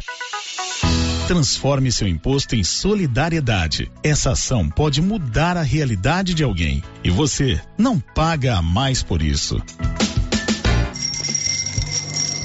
Transforme 1.27 1.89
seu 1.89 2.07
imposto 2.07 2.53
em 2.53 2.63
solidariedade. 2.63 3.89
Essa 4.03 4.31
ação 4.31 4.69
pode 4.69 5.01
mudar 5.01 5.55
a 5.55 5.61
realidade 5.61 6.33
de 6.33 6.43
alguém 6.43 6.83
e 7.01 7.09
você 7.09 7.59
não 7.77 7.97
paga 7.97 8.57
a 8.57 8.61
mais 8.61 9.01
por 9.01 9.21
isso. 9.21 9.61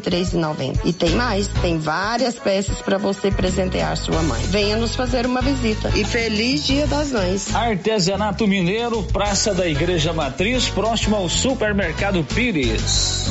63,90. 0.00 0.80
E 0.84 0.92
tem 0.92 1.10
mais, 1.10 1.48
tem 1.48 1.78
várias 1.78 2.34
peças 2.34 2.80
para 2.82 2.98
você 2.98 3.30
presentear 3.30 3.96
sua 3.96 4.22
mãe. 4.22 4.42
Venha 4.46 4.76
nos 4.76 4.94
fazer 4.94 5.26
uma 5.26 5.40
visita. 5.40 5.90
E 5.94 6.04
feliz 6.04 6.66
Dia 6.66 6.86
das 6.86 7.12
Mães. 7.12 7.54
Artesanato 7.54 8.46
Mineiro, 8.46 9.02
Praça 9.02 9.54
da 9.54 9.66
Igreja 9.66 10.12
Matriz, 10.12 10.68
próximo 10.68 11.16
ao 11.16 11.28
Supermercado 11.28 12.24
Pires. 12.24 13.30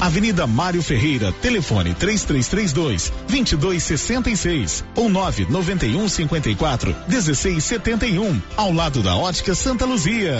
Avenida 0.00 0.46
Mário 0.46 0.82
Ferreira, 0.82 1.32
telefone 1.32 1.94
3332 1.94 3.12
2266 3.28 4.84
ou 4.94 5.08
991 5.08 6.08
54 6.08 6.96
1671, 7.08 8.40
ao 8.56 8.72
lado 8.72 9.02
da 9.02 9.16
Ótica 9.16 9.54
Santa 9.54 9.84
Luzia. 9.84 10.36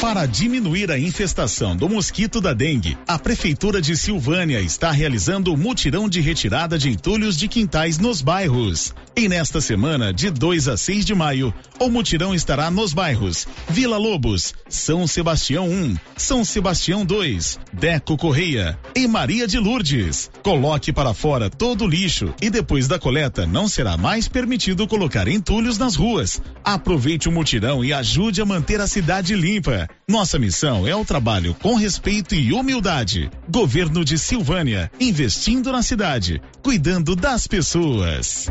Para 0.00 0.26
diminuir 0.26 0.90
a 0.90 0.98
infestação 0.98 1.74
do 1.74 1.88
mosquito 1.88 2.40
da 2.40 2.52
dengue, 2.52 2.96
a 3.08 3.18
Prefeitura 3.18 3.80
de 3.80 3.96
Silvânia 3.96 4.60
está 4.60 4.90
realizando 4.90 5.52
o 5.52 5.56
mutirão 5.56 6.08
de 6.08 6.20
retirada 6.20 6.78
de 6.78 6.90
entulhos 6.90 7.36
de 7.36 7.48
quintais 7.48 7.98
nos 7.98 8.20
bairros. 8.20 8.94
E 9.18 9.30
nesta 9.30 9.62
semana, 9.62 10.12
de 10.12 10.28
2 10.28 10.68
a 10.68 10.76
6 10.76 11.06
de 11.06 11.14
maio, 11.14 11.52
o 11.80 11.88
mutirão 11.88 12.34
estará 12.34 12.70
nos 12.70 12.92
bairros 12.92 13.48
Vila 13.66 13.96
Lobos, 13.96 14.52
São 14.68 15.06
Sebastião 15.06 15.70
1, 15.70 15.96
São 16.18 16.44
Sebastião 16.44 17.02
2, 17.02 17.58
Deco 17.72 18.14
Correia 18.18 18.78
e 18.94 19.08
Maria 19.08 19.46
de 19.46 19.58
Lourdes. 19.58 20.30
Coloque 20.42 20.92
para 20.92 21.14
fora 21.14 21.48
todo 21.48 21.84
o 21.84 21.88
lixo 21.88 22.34
e 22.42 22.50
depois 22.50 22.88
da 22.88 22.98
coleta 22.98 23.46
não 23.46 23.68
será 23.68 23.96
mais 23.96 24.28
permitido 24.28 24.86
colocar 24.86 25.26
entulhos 25.28 25.78
nas 25.78 25.96
ruas. 25.96 26.42
Aproveite 26.62 27.26
o 27.26 27.32
mutirão 27.32 27.82
e 27.82 27.94
ajude 27.94 28.42
a 28.42 28.44
manter 28.44 28.82
a 28.82 28.86
cidade 28.86 29.34
limpa. 29.34 29.88
Nossa 30.06 30.38
missão 30.38 30.86
é 30.86 30.94
o 30.94 31.06
trabalho 31.06 31.54
com 31.62 31.74
respeito 31.74 32.34
e 32.34 32.52
humildade. 32.52 33.30
Governo 33.48 34.04
de 34.04 34.18
Silvânia, 34.18 34.90
investindo 35.00 35.72
na 35.72 35.82
cidade, 35.82 36.38
cuidando 36.62 37.16
das 37.16 37.46
pessoas. 37.46 38.50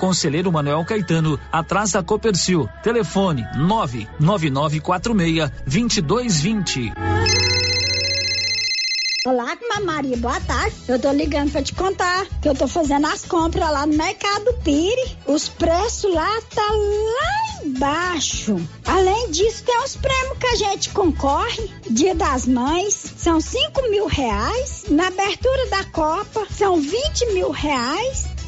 Conselheiro 0.00 0.50
Manuel 0.50 0.82
Caetano, 0.82 1.38
atrás 1.52 1.92
da 1.92 2.02
Copercil. 2.02 2.66
Telefone 2.82 3.46
99946 3.54 5.50
2220. 5.66 6.92
Olá, 9.26 9.54
Maria, 9.84 10.16
boa 10.16 10.40
tarde. 10.40 10.74
Eu 10.88 10.98
tô 10.98 11.12
ligando 11.12 11.52
pra 11.52 11.62
te 11.62 11.74
contar 11.74 12.26
que 12.40 12.48
eu 12.48 12.54
tô 12.54 12.66
fazendo 12.66 13.06
as 13.06 13.26
compras 13.26 13.70
lá 13.70 13.86
no 13.86 13.94
Mercado 13.94 14.54
Pire. 14.64 15.18
Os 15.26 15.50
preços 15.50 16.14
lá 16.14 16.40
tá 16.54 16.66
lá 16.70 17.66
embaixo. 17.66 18.56
Além 18.86 19.30
disso, 19.30 19.64
tem 19.64 19.78
os 19.82 19.96
prêmios 19.96 20.38
que 20.38 20.46
a 20.46 20.56
gente 20.56 20.88
concorre. 20.90 21.70
Dia 21.90 22.14
das 22.14 22.46
Mães, 22.46 22.94
são 22.94 23.38
5 23.38 23.90
mil 23.90 24.06
reais. 24.06 24.84
Na 24.88 25.08
abertura 25.08 25.66
da 25.66 25.84
Copa, 25.84 26.46
são 26.50 26.80
20 26.80 27.34
mil 27.34 27.50
reais. 27.50 28.39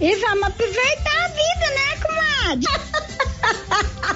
e 0.00 0.16
vamos 0.16 0.44
aproveitar 0.44 1.24
a 1.24 1.28
vida, 1.28 1.70
né, 1.74 1.96
comadre? 2.02 2.68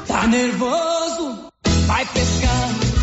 Tá 0.06 0.26
nervoso? 0.26 1.50
Vai 1.86 2.04
pescar. 2.06 2.97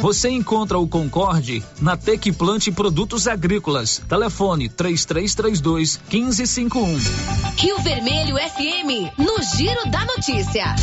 Você 0.00 0.30
encontra 0.30 0.78
o 0.78 0.86
Concorde 0.86 1.62
na 1.80 1.96
Tec 1.96 2.32
Plante 2.32 2.70
Produtos 2.70 3.26
Agrícolas. 3.26 4.02
Telefone 4.08 4.68
3332 4.68 6.00
1551. 6.10 6.98
Rio 7.56 7.78
Vermelho 7.82 8.36
FM, 8.36 9.18
no 9.18 9.42
Giro 9.42 9.90
da 9.90 10.04
Notícia. 10.04 10.74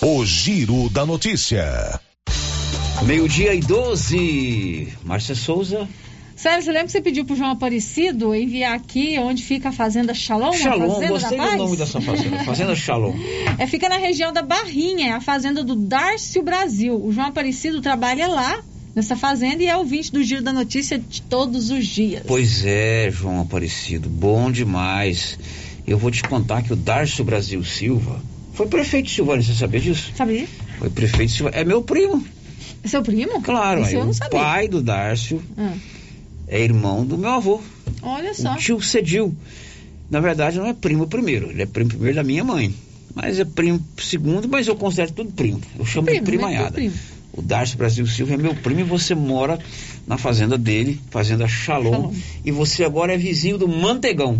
O 0.00 0.24
Giro 0.24 0.88
da 0.90 1.04
Notícia. 1.06 2.00
Meio-dia 3.02 3.54
e 3.54 3.60
12. 3.60 4.92
Márcia 5.02 5.34
Souza. 5.34 5.88
Sérgio, 6.42 6.62
você 6.64 6.72
lembra 6.72 6.86
que 6.86 6.92
você 6.92 7.00
pediu 7.00 7.24
pro 7.24 7.36
João 7.36 7.52
Aparecido 7.52 8.34
enviar 8.34 8.74
aqui 8.74 9.16
onde 9.16 9.44
fica 9.44 9.68
a 9.68 9.72
Fazenda 9.72 10.12
Shalom? 10.12 10.52
Shalom, 10.52 10.90
fazenda 10.94 11.08
gostei 11.08 11.38
do 11.38 11.56
nome 11.56 11.76
dessa 11.76 12.00
fazenda. 12.00 12.44
Fazenda 12.44 12.74
Shalom. 12.74 13.14
É, 13.58 13.66
fica 13.68 13.88
na 13.88 13.96
região 13.96 14.32
da 14.32 14.42
Barrinha, 14.42 15.10
é 15.10 15.12
a 15.12 15.20
fazenda 15.20 15.62
do 15.62 15.76
Darcio 15.76 16.42
Brasil. 16.42 17.00
O 17.00 17.12
João 17.12 17.28
Aparecido 17.28 17.80
trabalha 17.80 18.26
lá, 18.26 18.58
nessa 18.92 19.14
fazenda, 19.14 19.62
e 19.62 19.66
é 19.66 19.76
ouvinte 19.76 20.10
do 20.10 20.20
Giro 20.24 20.42
da 20.42 20.52
Notícia 20.52 20.98
de 20.98 21.22
todos 21.22 21.70
os 21.70 21.86
dias. 21.86 22.24
Pois 22.26 22.64
é, 22.64 23.08
João 23.08 23.40
Aparecido, 23.42 24.08
bom 24.08 24.50
demais. 24.50 25.38
Eu 25.86 25.96
vou 25.96 26.10
te 26.10 26.24
contar 26.24 26.62
que 26.62 26.72
o 26.72 26.76
Darcio 26.76 27.22
Brasil 27.24 27.62
Silva 27.62 28.20
foi 28.52 28.66
prefeito 28.66 29.06
de 29.06 29.12
Silvânia, 29.12 29.44
você 29.44 29.54
sabia 29.54 29.78
disso? 29.78 30.10
Sabia? 30.16 30.48
Foi 30.80 30.90
prefeito 30.90 31.30
de 31.30 31.36
Silvânia. 31.36 31.60
É 31.60 31.64
meu 31.64 31.82
primo. 31.82 32.26
É 32.82 32.88
seu 32.88 33.00
primo? 33.00 33.40
Claro, 33.42 33.82
Isso 33.82 33.90
aí, 33.90 33.94
eu 33.94 34.02
não 34.04 34.10
o 34.10 34.14
sabia. 34.14 34.40
pai 34.40 34.66
do 34.66 34.82
Darcio 34.82 35.40
Ah, 35.56 35.72
é 36.52 36.62
irmão 36.62 37.04
do 37.04 37.16
meu 37.16 37.30
avô, 37.30 37.60
olha 38.02 38.34
só. 38.34 38.52
o 38.52 38.56
tio 38.56 38.80
Cedil. 38.80 39.34
Na 40.10 40.20
verdade, 40.20 40.58
não 40.58 40.66
é 40.66 40.74
primo 40.74 41.06
primeiro, 41.06 41.50
ele 41.50 41.62
é 41.62 41.66
primo 41.66 41.88
primeiro 41.88 42.16
da 42.16 42.22
minha 42.22 42.44
mãe. 42.44 42.74
Mas 43.14 43.38
é 43.38 43.44
primo 43.44 43.82
segundo, 43.98 44.48
mas 44.48 44.66
eu 44.66 44.76
considero 44.76 45.12
tudo 45.12 45.32
primo. 45.32 45.60
Eu 45.78 45.84
chamo 45.86 46.06
Primo, 46.06 46.20
de 46.24 46.30
né? 46.30 46.36
primanhada. 46.36 46.66
Tudo 46.66 46.74
primo. 46.74 46.94
O 47.34 47.40
Darcio 47.40 47.78
Brasil 47.78 48.06
Silva 48.06 48.34
é 48.34 48.36
meu 48.36 48.54
primo 48.54 48.80
e 48.80 48.84
você 48.84 49.14
mora 49.14 49.58
na 50.06 50.18
fazenda 50.18 50.58
dele, 50.58 51.00
fazenda 51.10 51.48
Shalom, 51.48 51.90
Shalom. 51.90 52.14
e 52.44 52.50
você 52.50 52.84
agora 52.84 53.14
é 53.14 53.16
vizinho 53.16 53.56
do 53.56 53.66
Mantegão. 53.66 54.38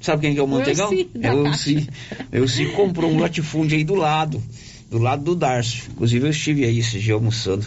Sabe 0.00 0.22
quem 0.22 0.34
que 0.34 0.40
é 0.40 0.42
o 0.42 0.48
Mantegão? 0.48 0.90
Da 1.14 1.28
é 1.28 1.32
o 1.32 1.44
Caixa. 1.44 1.70
Elci. 1.70 1.88
Elci 2.32 2.66
comprou 2.66 3.10
um 3.10 3.20
latifúndio 3.20 3.78
aí 3.78 3.84
do 3.84 3.94
lado, 3.94 4.42
do 4.90 4.98
lado 4.98 5.22
do 5.22 5.36
Darcio. 5.36 5.84
Inclusive 5.92 6.26
eu 6.26 6.30
estive 6.30 6.64
aí 6.64 6.78
esse 6.80 6.98
dia 6.98 7.14
almoçando 7.14 7.64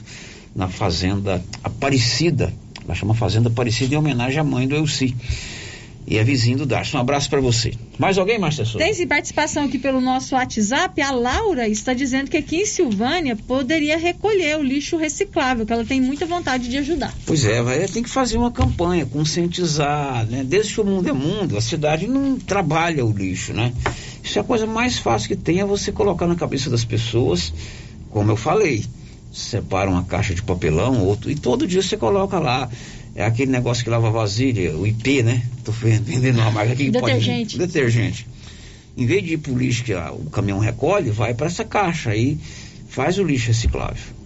na 0.56 0.68
fazenda 0.68 1.42
Aparecida. 1.64 2.54
Ela 2.90 2.96
chama 2.96 3.14
Fazenda 3.14 3.50
Aparecida 3.50 3.94
em 3.94 3.98
homenagem 4.00 4.40
à 4.40 4.44
mãe 4.44 4.68
do 4.68 4.76
Elci. 4.76 5.16
E 6.08 6.18
é 6.18 6.24
vizinho 6.24 6.58
do 6.58 6.66
Darcio. 6.66 6.98
Um 6.98 7.02
abraço 7.02 7.30
pra 7.30 7.40
você. 7.40 7.72
Mais 8.00 8.18
alguém, 8.18 8.40
Márcia 8.40 8.66
Souza? 8.66 8.80
Tem 8.80 8.92
sim, 8.96 9.06
participação 9.06 9.66
aqui 9.66 9.78
pelo 9.78 10.02
nosso 10.02 10.34
WhatsApp. 10.34 11.00
A 11.00 11.12
Laura 11.12 11.68
está 11.68 11.94
dizendo 11.94 12.32
que 12.32 12.38
aqui 12.38 12.56
em 12.56 12.66
Silvânia 12.66 13.36
poderia 13.36 13.96
recolher 13.96 14.58
o 14.58 14.64
lixo 14.64 14.98
reciclável, 14.98 15.68
que 15.68 15.72
ela 15.72 15.86
tem 15.86 16.02
muita 16.02 16.26
vontade 16.26 16.68
de 16.68 16.78
ajudar. 16.80 17.14
Pois 17.28 17.46
é, 17.46 17.62
vai, 17.62 17.88
tem 17.88 18.02
que 18.02 18.10
fazer 18.10 18.40
uma 18.40 18.50
campanha, 18.50 19.06
conscientizar, 19.06 20.26
né? 20.26 20.44
Desde 20.44 20.74
que 20.74 20.82
o 20.82 20.86
mundo 20.86 21.08
é 21.08 21.14
mundo, 21.14 21.58
a 21.58 21.62
cidade 21.62 22.08
não 22.08 22.40
trabalha 22.40 23.06
o 23.06 23.12
lixo, 23.16 23.54
né? 23.54 23.72
Isso 24.24 24.40
é 24.40 24.42
a 24.42 24.44
coisa 24.44 24.66
mais 24.66 24.98
fácil 24.98 25.28
que 25.28 25.36
tem, 25.36 25.60
é 25.60 25.66
você 25.66 25.92
colocar 25.92 26.26
na 26.26 26.36
cabeça 26.36 26.72
das 26.72 26.84
pessoas, 26.84 27.54
como 28.10 28.32
eu 28.32 28.36
falei, 28.36 28.84
separa 29.32 29.90
uma 29.90 30.04
caixa 30.04 30.34
de 30.34 30.42
papelão, 30.42 31.04
outro, 31.04 31.30
e 31.30 31.36
todo 31.36 31.68
dia 31.68 31.82
você 31.82 31.96
coloca 31.98 32.40
lá, 32.40 32.70
é 33.16 33.24
aquele 33.24 33.52
negócio 33.52 33.84
que 33.84 33.90
lava 33.90 34.10
vasilha, 34.10 34.76
o 34.76 34.86
IP, 34.88 35.24
né? 35.24 35.44
Tô 35.64 35.72
ven- 35.72 36.02
vendendo 36.02 36.40
uma 36.40 36.52
marca 36.52 36.74
aqui 36.74 36.86
que 36.86 36.92
Detergente. 36.92 37.58
pode... 37.58 37.68
Detergente. 37.68 38.28
Em 38.98 39.06
vez 39.06 39.24
de 39.24 39.34
ir 39.34 39.38
pro 39.38 39.58
lixo 39.58 39.84
que 39.84 39.94
o 39.94 40.30
caminhão 40.32 40.60
recolhe, 40.60 41.10
vai 41.10 41.34
para 41.34 41.48
essa 41.48 41.64
caixa 41.64 42.10
aí, 42.12 42.38
faz 42.90 43.18
o 43.18 43.24
lixo 43.24 43.48
reciclável. 43.48 44.20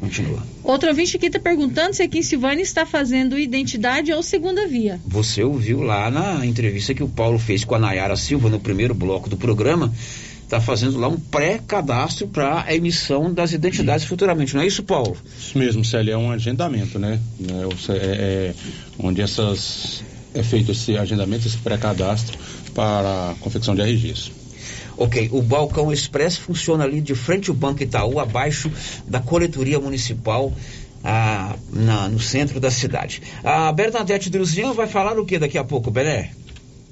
Continua. 0.00 0.42
Outro 0.62 0.88
ouvinte 0.90 1.16
aqui 1.16 1.26
está 1.26 1.38
perguntando 1.38 1.94
se 1.94 2.02
aqui 2.02 2.18
em 2.18 2.22
Silvânia 2.22 2.62
está 2.62 2.84
fazendo 2.84 3.38
identidade 3.38 4.12
ou 4.12 4.22
segunda 4.22 4.66
via. 4.68 5.00
Você 5.06 5.42
ouviu 5.42 5.80
lá 5.82 6.10
na 6.10 6.44
entrevista 6.44 6.92
que 6.92 7.02
o 7.02 7.08
Paulo 7.08 7.38
fez 7.38 7.64
com 7.64 7.74
a 7.74 7.78
Nayara 7.78 8.16
Silva 8.16 8.50
no 8.50 8.60
primeiro 8.60 8.92
bloco 8.94 9.30
do 9.30 9.36
programa, 9.36 9.92
está 10.44 10.60
fazendo 10.60 10.98
lá 10.98 11.08
um 11.08 11.18
pré-cadastro 11.18 12.28
para 12.28 12.62
a 12.66 12.74
emissão 12.74 13.32
das 13.32 13.52
identidades 13.52 14.04
futuramente, 14.06 14.54
não 14.54 14.62
é 14.62 14.66
isso, 14.66 14.82
Paulo? 14.82 15.16
Isso 15.38 15.58
mesmo, 15.58 15.84
Célio, 15.84 16.12
é 16.12 16.16
um 16.16 16.30
agendamento, 16.30 16.98
né? 16.98 17.18
É, 17.40 17.92
é- 17.92 17.96
é 17.96 18.54
onde 18.98 19.20
essas, 19.20 20.02
é 20.34 20.42
feito 20.42 20.70
esse 20.72 20.96
agendamento, 20.96 21.46
esse 21.48 21.56
pré-cadastro 21.58 22.38
para 22.74 23.30
a 23.30 23.34
confecção 23.40 23.74
de 23.74 23.82
RGs. 23.82 24.30
Ok, 24.96 25.28
o 25.32 25.42
balcão 25.42 25.92
expresso 25.92 26.40
funciona 26.40 26.84
ali 26.84 27.00
de 27.00 27.14
frente 27.16 27.50
ao 27.50 27.56
Banco 27.56 27.82
Itaú, 27.82 28.20
abaixo 28.20 28.70
da 29.08 29.18
coletoria 29.18 29.80
municipal, 29.80 30.52
ah, 31.02 31.56
na- 31.72 32.08
no 32.08 32.20
centro 32.20 32.60
da 32.60 32.70
cidade. 32.70 33.20
A 33.42 33.72
Bernadette 33.72 34.30
Druzian 34.30 34.72
vai 34.72 34.86
falar 34.86 35.18
o 35.18 35.24
que 35.24 35.38
daqui 35.38 35.58
a 35.58 35.64
pouco, 35.64 35.90
Belé? 35.90 36.30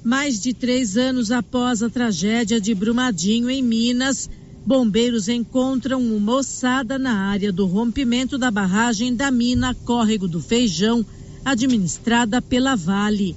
Mais 0.03 0.41
de 0.41 0.53
três 0.53 0.97
anos 0.97 1.31
após 1.31 1.81
a 1.81 1.89
tragédia 1.89 2.59
de 2.59 2.75
Brumadinho, 2.75 3.49
em 3.49 3.63
Minas, 3.63 4.29
bombeiros 4.65 5.29
encontram 5.29 6.01
uma 6.01 6.35
ossada 6.35 6.99
na 6.99 7.29
área 7.29 7.53
do 7.53 7.65
rompimento 7.65 8.37
da 8.37 8.51
barragem 8.51 9.15
da 9.15 9.31
mina 9.31 9.73
Córrego 9.85 10.27
do 10.27 10.41
Feijão, 10.41 11.05
administrada 11.45 12.41
pela 12.41 12.75
Vale. 12.75 13.33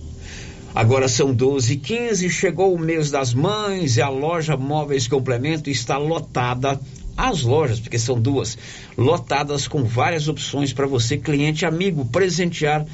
Agora 0.75 1.07
são 1.09 1.33
12 1.33 1.75
h 1.75 1.83
15 1.83 2.31
chegou 2.31 2.75
o 2.75 2.79
mês 2.79 3.13
das 3.13 3.33
mães 3.33 3.97
e 3.97 4.03
a 4.03 4.09
loja 4.09 4.57
Móveis 4.57 5.07
Complemento 5.07 5.71
está 5.71 5.97
lotada. 5.97 6.81
As 7.17 7.43
lojas, 7.43 7.81
porque 7.81 7.99
são 7.99 8.21
duas, 8.21 8.59
lotadas 8.99 9.67
com 9.67 9.85
várias 9.85 10.29
opções 10.29 10.73
para 10.73 10.87
você, 10.87 11.17
cliente 11.17 11.65
amigo, 11.65 12.05
presentear 12.05 12.85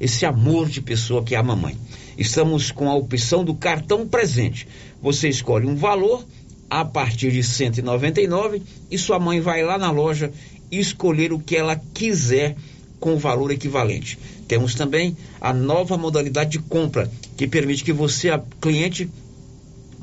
esse 0.00 0.26
amor 0.26 0.68
de 0.68 0.82
pessoa 0.82 1.22
que 1.22 1.34
é 1.34 1.38
a 1.38 1.42
mamãe. 1.42 1.78
Estamos 2.20 2.70
com 2.70 2.90
a 2.90 2.94
opção 2.94 3.42
do 3.42 3.54
cartão 3.54 4.06
presente. 4.06 4.68
Você 5.00 5.30
escolhe 5.30 5.66
um 5.66 5.74
valor 5.74 6.22
a 6.68 6.84
partir 6.84 7.30
de 7.30 7.38
R$ 7.38 7.42
199 7.44 8.62
e 8.90 8.98
sua 8.98 9.18
mãe 9.18 9.40
vai 9.40 9.62
lá 9.62 9.78
na 9.78 9.90
loja 9.90 10.30
escolher 10.70 11.32
o 11.32 11.38
que 11.38 11.56
ela 11.56 11.80
quiser 11.94 12.56
com 13.00 13.16
valor 13.16 13.50
equivalente. 13.50 14.18
Temos 14.46 14.74
também 14.74 15.16
a 15.40 15.54
nova 15.54 15.96
modalidade 15.96 16.50
de 16.50 16.58
compra, 16.58 17.10
que 17.38 17.46
permite 17.46 17.82
que 17.82 17.92
você, 17.92 18.28
cliente, 18.60 19.08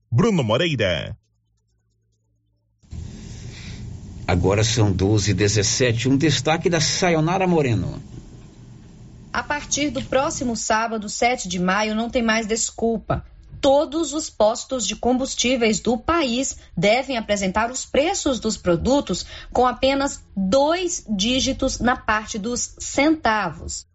Bruno 0.09 0.45
Moreira. 0.45 1.17
Agora 4.27 4.63
são 4.63 4.91
12 4.91 5.31
h 5.31 5.37
17 5.37 6.09
Um 6.09 6.17
destaque 6.17 6.69
da 6.69 6.79
Sayonara 6.79 7.45
Moreno. 7.45 8.01
A 9.31 9.43
partir 9.43 9.89
do 9.89 10.01
próximo 10.01 10.55
sábado, 10.55 11.09
7 11.09 11.47
de 11.47 11.59
maio, 11.59 11.93
não 11.93 12.09
tem 12.09 12.23
mais 12.23 12.47
desculpa. 12.47 13.23
todos 13.61 14.13
os 14.13 14.29
postos 14.29 14.85
de 14.85 14.95
combustíveis 14.95 15.79
do 15.79 15.97
país 15.97 16.55
devem 16.77 17.17
apresentar 17.17 17.71
os 17.71 17.83
preços 17.83 18.39
dos 18.39 18.57
produtos 18.57 19.25
com 19.51 19.65
apenas 19.65 20.21
dois 20.37 21.03
dígitos 21.09 21.79
na 21.79 21.95
parte 21.95 22.37
dos 22.37 22.75
centavos. 22.79 23.87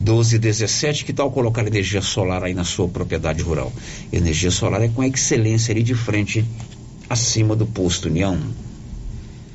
12 0.00 0.36
e 0.36 0.38
17, 0.38 1.04
que 1.04 1.12
tal 1.12 1.32
colocar 1.32 1.66
energia 1.66 2.00
solar 2.00 2.44
aí 2.44 2.54
na 2.54 2.62
sua 2.62 2.88
propriedade 2.88 3.42
rural? 3.42 3.72
Energia 4.12 4.52
solar 4.52 4.82
é 4.82 4.88
com 4.88 5.02
excelência 5.02 5.72
ali 5.72 5.82
de 5.82 5.96
frente, 5.96 6.44
acima 7.10 7.56
do 7.56 7.66
posto 7.66 8.06
União. 8.06 8.38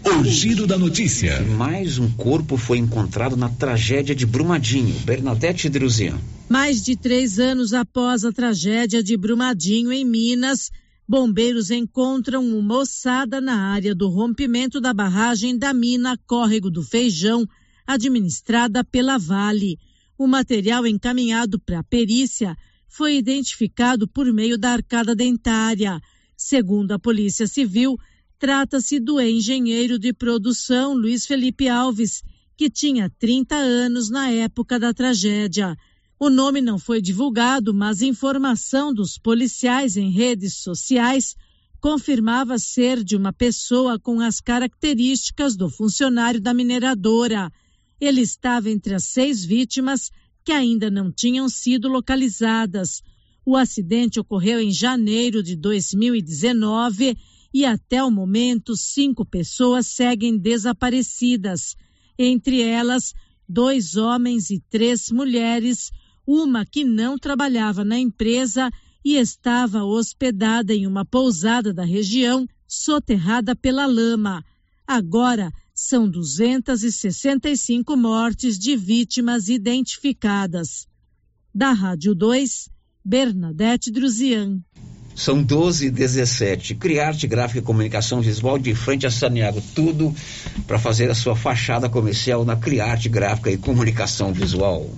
O 0.05 0.23
giro 0.25 0.67
da 0.67 0.77
notícia. 0.77 1.41
Mais 1.41 1.97
um 1.97 2.11
corpo 2.11 2.57
foi 2.57 2.77
encontrado 2.77 3.37
na 3.37 3.47
tragédia 3.47 4.13
de 4.13 4.25
Brumadinho. 4.25 4.93
Bernadette 5.05 5.69
Druzian. 5.69 6.19
Mais 6.49 6.83
de 6.83 6.97
três 6.97 7.39
anos 7.39 7.73
após 7.73 8.25
a 8.25 8.31
tragédia 8.31 9.01
de 9.01 9.15
Brumadinho, 9.15 9.93
em 9.93 10.03
Minas, 10.03 10.69
bombeiros 11.07 11.71
encontram 11.71 12.45
uma 12.45 12.79
ossada 12.79 13.39
na 13.39 13.71
área 13.71 13.95
do 13.95 14.09
rompimento 14.09 14.81
da 14.81 14.93
barragem 14.93 15.57
da 15.57 15.73
mina 15.73 16.17
Córrego 16.27 16.69
do 16.69 16.83
Feijão, 16.83 17.47
administrada 17.87 18.83
pela 18.83 19.17
Vale. 19.17 19.79
O 20.17 20.27
material 20.27 20.85
encaminhado 20.85 21.57
para 21.57 21.79
a 21.79 21.83
perícia 21.83 22.57
foi 22.89 23.15
identificado 23.15 24.05
por 24.05 24.31
meio 24.33 24.57
da 24.57 24.71
arcada 24.71 25.15
dentária. 25.15 26.01
Segundo 26.35 26.91
a 26.91 26.99
Polícia 26.99 27.47
Civil, 27.47 27.97
trata-se 28.43 28.99
do 28.99 29.21
engenheiro 29.21 29.97
de 29.97 30.11
produção 30.11 30.93
Luiz 30.93 31.25
Felipe 31.25 31.69
Alves, 31.69 32.21
que 32.57 32.69
tinha 32.69 33.09
30 33.17 33.55
anos 33.55 34.09
na 34.09 34.31
época 34.31 34.77
da 34.77 34.93
tragédia. 34.93 35.77
O 36.19 36.29
nome 36.29 36.59
não 36.59 36.77
foi 36.77 37.01
divulgado, 37.01 37.73
mas 37.73 38.01
informação 38.01 38.93
dos 38.93 39.17
policiais 39.17 39.95
em 39.95 40.11
redes 40.11 40.57
sociais 40.57 41.37
confirmava 41.79 42.59
ser 42.59 43.01
de 43.01 43.15
uma 43.15 43.31
pessoa 43.31 43.97
com 43.97 44.19
as 44.19 44.41
características 44.41 45.55
do 45.55 45.69
funcionário 45.69 46.41
da 46.41 46.53
mineradora. 46.53 47.49
Ele 47.97 48.19
estava 48.19 48.69
entre 48.69 48.93
as 48.93 49.05
seis 49.05 49.45
vítimas 49.45 50.11
que 50.43 50.51
ainda 50.51 50.91
não 50.91 51.09
tinham 51.13 51.47
sido 51.47 51.87
localizadas. 51.87 53.01
O 53.45 53.55
acidente 53.55 54.19
ocorreu 54.19 54.59
em 54.59 54.69
janeiro 54.69 55.41
de 55.41 55.55
2019 55.55 57.15
e 57.53 57.65
até 57.65 58.03
o 58.03 58.09
momento 58.09 58.75
cinco 58.75 59.23
pessoas 59.23 59.87
seguem 59.87 60.37
desaparecidas, 60.37 61.75
entre 62.17 62.61
elas 62.61 63.13
dois 63.47 63.95
homens 63.95 64.49
e 64.49 64.59
três 64.59 65.11
mulheres, 65.11 65.91
uma 66.25 66.65
que 66.65 66.83
não 66.83 67.17
trabalhava 67.17 67.83
na 67.83 67.99
empresa 67.99 68.71
e 69.05 69.15
estava 69.15 69.83
hospedada 69.83 70.73
em 70.73 70.87
uma 70.87 71.05
pousada 71.05 71.73
da 71.73 71.83
região, 71.83 72.47
soterrada 72.67 73.55
pela 73.55 73.85
lama. 73.85 74.43
Agora, 74.87 75.51
são 75.73 76.09
265 76.09 77.97
mortes 77.97 78.57
de 78.57 78.75
vítimas 78.75 79.49
identificadas. 79.49 80.87
Da 81.53 81.71
Rádio 81.71 82.15
2, 82.15 82.69
Bernadette 83.03 83.91
Druzian. 83.91 84.63
São 85.15 85.41
12 85.41 85.87
e 85.87 85.91
17. 85.91 86.75
Criarte 86.75 87.27
Gráfica 87.27 87.59
e 87.59 87.61
Comunicação 87.61 88.21
Visual 88.21 88.57
de 88.57 88.73
frente 88.73 89.05
a 89.05 89.11
Saniago. 89.11 89.61
Tudo 89.75 90.13
para 90.65 90.79
fazer 90.79 91.09
a 91.09 91.15
sua 91.15 91.35
fachada 91.35 91.87
comercial 91.87 92.43
na 92.43 92.55
Criarte 92.55 93.09
Gráfica 93.09 93.51
e 93.51 93.57
Comunicação 93.57 94.33
Visual. 94.33 94.89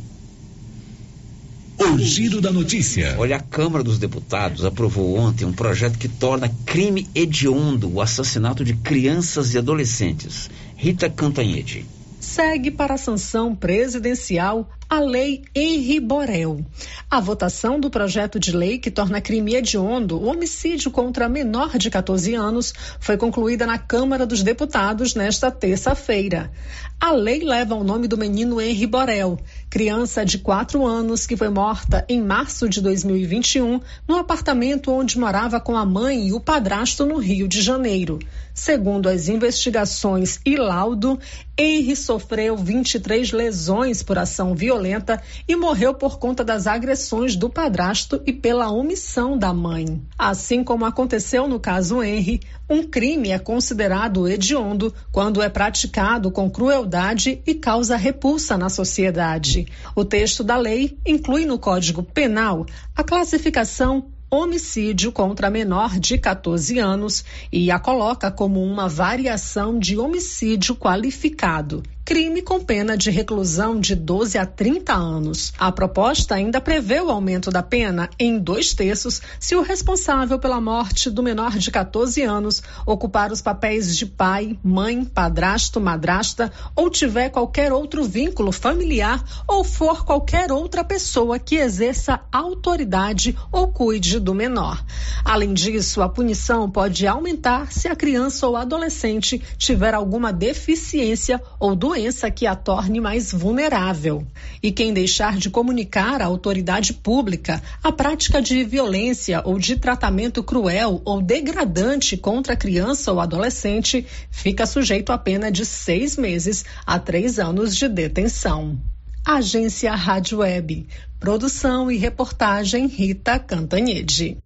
O 1.78 1.98
giro 2.00 2.40
da 2.40 2.52
notícia. 2.52 3.16
Olha, 3.18 3.36
a 3.36 3.40
Câmara 3.40 3.84
dos 3.84 4.00
Deputados 4.00 4.64
aprovou 4.64 5.18
ontem 5.18 5.46
um 5.46 5.52
projeto 5.52 6.00
que 6.00 6.08
torna 6.08 6.50
crime 6.66 7.08
hediondo 7.14 7.92
o 7.94 8.02
assassinato 8.02 8.64
de 8.64 8.74
crianças 8.74 9.54
e 9.54 9.58
adolescentes. 9.58 10.50
Rita 10.78 11.10
Cantanhede. 11.10 11.86
Segue 12.20 12.72
para 12.72 12.96
a 12.96 12.98
sanção 12.98 13.54
presidencial 13.54 14.70
a 14.90 15.00
Lei 15.00 15.44
Henri 15.54 16.00
Borel. 16.00 16.66
A 17.10 17.20
votação 17.20 17.80
do 17.80 17.90
projeto 17.90 18.40
de 18.40 18.52
lei 18.52 18.78
que 18.78 18.92
torna 18.92 19.22
crime 19.22 19.56
hediondo 19.56 20.18
o 20.18 20.26
homicídio 20.26 20.92
contra 20.92 21.28
menor 21.28 21.78
de 21.78 21.90
14 21.90 22.34
anos 22.36 22.74
foi 23.00 23.18
concluída 23.18 23.66
na 23.66 23.78
Câmara 23.78 24.26
dos 24.26 24.44
Deputados 24.44 25.16
nesta 25.16 25.50
terça-feira. 25.50 26.52
A 27.00 27.12
lei 27.12 27.42
leva 27.42 27.76
o 27.76 27.84
nome 27.84 28.08
do 28.08 28.18
menino 28.18 28.60
Henri 28.60 28.88
Borel, 28.88 29.38
criança 29.70 30.26
de 30.26 30.40
4 30.40 30.86
anos 30.86 31.28
que 31.28 31.36
foi 31.36 31.50
morta 31.50 32.06
em 32.08 32.22
março 32.22 32.68
de 32.70 32.82
2021 32.82 33.82
no 34.08 34.16
apartamento 34.16 34.92
onde 34.92 35.20
morava 35.20 35.60
com 35.60 35.76
a 35.76 35.86
mãe 35.86 36.30
e 36.30 36.34
o 36.34 36.40
padrasto 36.40 37.06
no 37.06 37.18
Rio 37.18 37.48
de 37.48 37.62
Janeiro. 37.62 38.20
Segundo 38.54 39.10
as 39.10 39.28
investigações 39.28 40.40
e 40.46 40.56
laudo, 40.56 41.20
Henri 41.58 41.94
sofreu 41.94 42.56
23 42.56 43.34
lesões 43.34 44.02
por 44.02 44.18
ação 44.18 44.56
violenta 44.56 45.22
e 45.46 45.58
morreu 45.58 45.94
por 45.94 46.18
conta 46.18 46.44
das 46.44 46.66
agressões 46.66 47.36
do 47.36 47.50
padrasto 47.50 48.22
e 48.26 48.32
pela 48.32 48.72
omissão 48.72 49.38
da 49.38 49.54
mãe. 49.54 50.02
Assim 50.18 50.64
como 50.64 50.86
aconteceu 50.86 51.50
no 51.50 51.60
caso 51.60 52.02
Henri, 52.02 52.40
um 52.70 52.84
crime 52.84 53.32
é 53.32 53.38
considerado 53.38 54.28
hediondo 54.28 54.94
quando 55.12 55.42
é 55.42 55.50
praticado 55.50 56.32
com 56.32 56.50
crueldade 56.50 57.42
e 57.46 57.54
causa 57.54 57.96
repulsa 57.96 58.58
na 58.58 58.70
sociedade. 58.70 59.68
O 59.96 60.04
texto 60.04 60.44
da 60.44 60.58
lei 60.58 60.98
inclui 61.06 61.46
no 61.46 61.60
Código 61.60 62.02
Penal 62.02 62.66
a 62.96 63.04
classificação 63.04 64.08
homicídio 64.30 65.12
contra 65.12 65.50
menor 65.50 66.00
de 66.00 66.18
14 66.18 66.80
anos 66.80 67.24
e 67.52 67.70
a 67.70 67.80
coloca 67.80 68.32
como 68.32 68.64
uma 68.64 68.90
variação 68.90 69.78
de 69.78 69.98
homicídio 69.98 70.76
qualificado 70.76 71.84
crime 72.06 72.44
com 72.44 72.64
pena 72.64 72.96
de 72.96 73.10
reclusão 73.10 73.80
de 73.80 73.96
12 73.96 74.38
a 74.38 74.46
30 74.46 74.94
anos. 74.94 75.52
A 75.58 75.72
proposta 75.72 76.36
ainda 76.36 76.62
prevê 76.62 77.02
o 77.02 77.10
aumento 77.10 77.50
da 77.50 77.64
pena 77.64 78.08
em 78.20 78.38
dois 78.38 78.76
terços 78.76 79.20
se 79.40 79.56
o 79.56 79.64
responsável 79.64 80.38
pela 80.38 80.62
morte 80.62 81.10
do 81.10 81.24
menor 81.24 81.58
de 81.58 81.72
14 81.72 82.22
anos 82.22 82.62
ocupar 82.86 83.32
os 83.32 83.42
papéis 83.42 83.98
de 83.98 84.06
pai, 84.06 84.56
mãe, 84.64 85.04
padrasto, 85.04 85.82
madrasta 85.82 86.54
ou 86.76 86.92
tiver 86.92 87.30
qualquer 87.30 87.74
outro 87.74 88.04
vínculo 88.04 88.52
familiar 88.52 89.24
ou 89.48 89.64
for 89.64 90.06
qualquer 90.06 90.52
outra 90.52 90.84
pessoa 90.84 91.40
que 91.40 91.56
exerça 91.56 92.22
autoridade 92.32 93.36
ou 93.52 93.70
cuide 93.70 94.20
do 94.20 94.36
menor. 94.36 94.86
Além 95.24 95.56
disso, 95.56 96.04
a 96.04 96.10
punição 96.10 96.70
pode 96.70 97.08
aumentar 97.08 97.72
se 97.72 97.88
a 97.88 97.96
criança 97.96 98.46
ou 98.46 98.56
adolescente 98.56 99.42
tiver 99.58 99.96
alguma 99.96 100.32
deficiência 100.32 101.42
ou 101.60 101.76
doença 101.76 101.95
doença 101.96 102.30
que 102.30 102.46
a 102.46 102.56
torne 102.58 103.00
mais 103.00 103.32
vulnerável. 103.32 104.28
E 104.62 104.70
quem 104.70 104.94
deixar 104.94 105.38
de 105.38 105.50
comunicar 105.50 106.22
à 106.22 106.26
autoridade 106.26 106.94
pública 106.94 107.64
a 107.82 107.90
prática 107.90 108.42
de 108.42 108.66
violência 108.66 109.42
ou 109.46 109.58
de 109.58 109.78
tratamento 109.78 110.44
cruel 110.44 111.02
ou 111.06 111.22
degradante 111.22 112.18
contra 112.18 112.52
a 112.52 112.58
criança 112.58 113.14
ou 113.14 113.22
adolescente 113.22 114.06
fica 114.30 114.66
sujeito 114.66 115.14
a 115.14 115.18
pena 115.18 115.50
de 115.50 115.66
seis 115.66 116.18
meses 116.18 116.66
a 116.86 117.00
três 117.00 117.40
anos 117.40 117.74
de 117.74 117.88
detenção. 117.88 118.78
Agência 119.26 119.96
Rádio 119.96 120.40
Web. 120.40 120.86
Produção 121.18 121.90
e 121.90 121.96
reportagem 121.96 122.88
Rita 122.88 123.40
Cantanhede. 123.40 124.38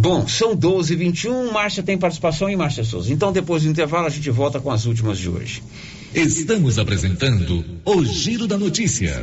Bom, 0.00 0.26
são 0.26 0.56
12 0.56 0.94
e 0.94 0.96
21 0.96 1.52
Márcia 1.52 1.82
tem 1.82 1.98
participação 1.98 2.48
em 2.48 2.56
Márcia 2.56 2.82
Souza. 2.82 3.12
Então, 3.12 3.30
depois 3.30 3.64
do 3.64 3.68
intervalo, 3.68 4.06
a 4.06 4.10
gente 4.10 4.30
volta 4.30 4.58
com 4.58 4.70
as 4.70 4.86
últimas 4.86 5.18
de 5.18 5.28
hoje. 5.28 5.62
Estamos 6.14 6.78
apresentando 6.78 7.62
o 7.84 8.02
Giro 8.02 8.46
da 8.46 8.56
Notícia. 8.56 9.22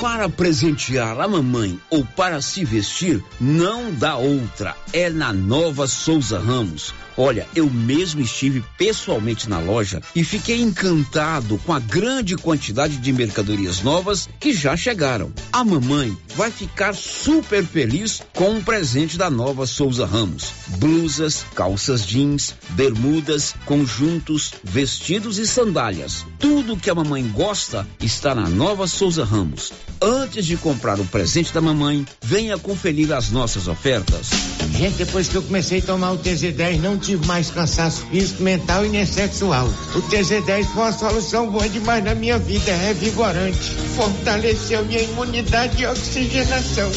Para 0.00 0.28
presentear 0.28 1.20
a 1.20 1.26
mamãe 1.26 1.76
ou 1.90 2.04
para 2.04 2.40
se 2.40 2.64
vestir, 2.64 3.20
não 3.40 3.92
dá 3.92 4.16
outra. 4.16 4.76
É 4.92 5.10
na 5.10 5.32
Nova 5.32 5.88
Souza 5.88 6.38
Ramos. 6.38 6.94
Olha, 7.16 7.48
eu 7.52 7.68
mesmo 7.68 8.20
estive 8.20 8.62
pessoalmente 8.78 9.50
na 9.50 9.58
loja 9.58 10.00
e 10.14 10.22
fiquei 10.22 10.60
encantado 10.60 11.58
com 11.66 11.72
a 11.72 11.80
grande 11.80 12.36
quantidade 12.36 12.96
de 12.98 13.12
mercadorias 13.12 13.82
novas 13.82 14.28
que 14.38 14.52
já 14.52 14.76
chegaram. 14.76 15.32
A 15.52 15.64
mamãe 15.64 16.16
vai 16.36 16.52
ficar 16.52 16.94
super 16.94 17.64
feliz 17.64 18.22
com 18.32 18.56
o 18.56 18.62
presente 18.62 19.18
da 19.18 19.28
Nova 19.28 19.66
Souza 19.66 20.06
Ramos: 20.06 20.52
blusas, 20.76 21.44
calças 21.56 22.06
jeans, 22.06 22.54
bermudas, 22.70 23.52
conjuntos, 23.64 24.52
vestidos 24.62 25.38
e 25.38 25.46
sandálias. 25.46 26.24
Tudo 26.38 26.76
que 26.76 26.88
a 26.88 26.94
mamãe 26.94 27.26
gosta 27.34 27.84
está 28.00 28.32
na 28.32 28.48
Nova 28.48 28.86
Souza 28.86 29.24
Ramos. 29.24 29.72
Antes 30.00 30.46
de 30.46 30.56
comprar 30.56 31.00
o 31.00 31.04
presente 31.04 31.52
da 31.52 31.60
mamãe, 31.60 32.06
venha 32.22 32.58
conferir 32.58 33.12
as 33.12 33.30
nossas 33.30 33.66
ofertas. 33.66 34.28
Gente, 34.76 34.96
depois 34.96 35.28
que 35.28 35.34
eu 35.34 35.42
comecei 35.42 35.80
a 35.80 35.82
tomar 35.82 36.12
o 36.12 36.18
TZ10, 36.18 36.80
não 36.80 36.96
tive 36.96 37.26
mais 37.26 37.50
cansaço 37.50 38.06
físico, 38.06 38.42
mental 38.42 38.86
e 38.86 38.88
nem 38.88 39.04
sexual. 39.04 39.66
O 39.94 40.02
TZ10 40.02 40.66
foi 40.66 40.82
uma 40.82 40.92
solução 40.92 41.50
boa 41.50 41.68
demais 41.68 42.04
na 42.04 42.14
minha 42.14 42.38
vida, 42.38 42.70
é 42.70 42.88
revigorante. 42.88 43.74
Fortaleceu 43.96 44.84
minha 44.84 45.02
imunidade 45.02 45.82
e 45.82 45.86
oxigenação. 45.86 46.90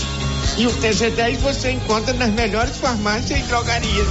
E 0.57 0.67
o 0.67 0.71
TZ10 0.73 1.37
você 1.37 1.71
encontra 1.71 2.13
nas 2.13 2.29
melhores 2.31 2.77
farmácias 2.77 3.39
e 3.39 3.43
drogarias. 3.43 4.07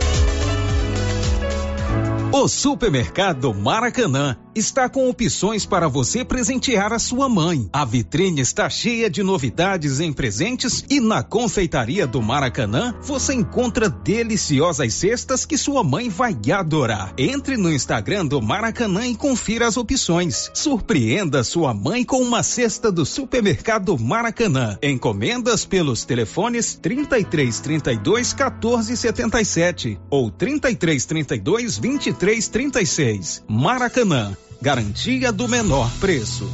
O 2.37 2.49
Supermercado 2.49 3.55
Maracanã 3.55 4.37
está 4.55 4.89
com 4.89 5.09
opções 5.09 5.67
para 5.67 5.89
você 5.89 6.25
presentear 6.25 6.93
a 6.93 6.99
sua 6.99 7.29
mãe. 7.29 7.69
A 7.73 7.85
vitrine 7.85 8.41
está 8.41 8.69
cheia 8.71 9.11
de 9.11 9.23
novidades 9.23 10.01
em 10.01 10.13
presentes 10.13 10.85
e 10.89 11.01
na 11.01 11.23
confeitaria 11.23 12.07
do 12.07 12.23
Maracanã 12.23 12.95
você 13.03 13.35
encontra 13.35 13.89
deliciosas 13.89 14.95
cestas 14.95 15.45
que 15.45 15.59
sua 15.59 15.83
mãe 15.83 16.09
vai 16.09 16.37
adorar. 16.53 17.13
Entre 17.19 17.57
no 17.57 17.73
Instagram 17.73 18.27
do 18.27 18.41
Maracanã 18.41 19.07
e 19.07 19.15
confira 19.15 19.67
as 19.67 19.77
opções. 19.77 20.51
Surpreenda 20.55 21.43
sua 21.43 21.75
mãe 21.75 22.05
com 22.05 22.21
uma 22.21 22.43
cesta 22.43 22.93
do 22.93 23.05
Supermercado 23.05 23.99
Maracanã. 23.99 24.79
Encomendas 24.83 25.65
pelos 25.65 26.05
telefones 26.05 26.75
33 26.75 27.61
32 27.61 28.33
14 28.33 28.97
77 28.97 29.99
ou 30.11 30.31
33 30.31 31.05
32 31.05 31.79
23 31.79 32.05
3336. 32.45 33.45
Maracanã. 33.49 34.37
Garantia 34.65 35.31
do 35.31 35.47
menor 35.47 35.91
preço. 36.01 36.51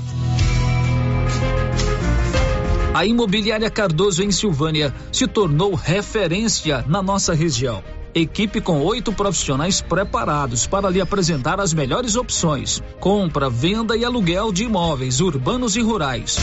A 2.92 3.06
Imobiliária 3.06 3.70
Cardoso 3.70 4.20
em 4.20 4.32
Silvânia 4.32 4.92
se 5.12 5.28
tornou 5.28 5.76
referência 5.76 6.84
na 6.88 7.00
nossa 7.00 7.32
região. 7.32 7.84
Equipe 8.12 8.60
com 8.60 8.80
oito 8.80 9.12
profissionais 9.12 9.80
preparados 9.80 10.66
para 10.66 10.90
lhe 10.90 11.00
apresentar 11.00 11.60
as 11.60 11.72
melhores 11.72 12.16
opções: 12.16 12.82
compra, 12.98 13.48
venda 13.48 13.96
e 13.96 14.04
aluguel 14.04 14.50
de 14.50 14.64
imóveis 14.64 15.20
urbanos 15.20 15.76
e 15.76 15.80
rurais. 15.80 16.36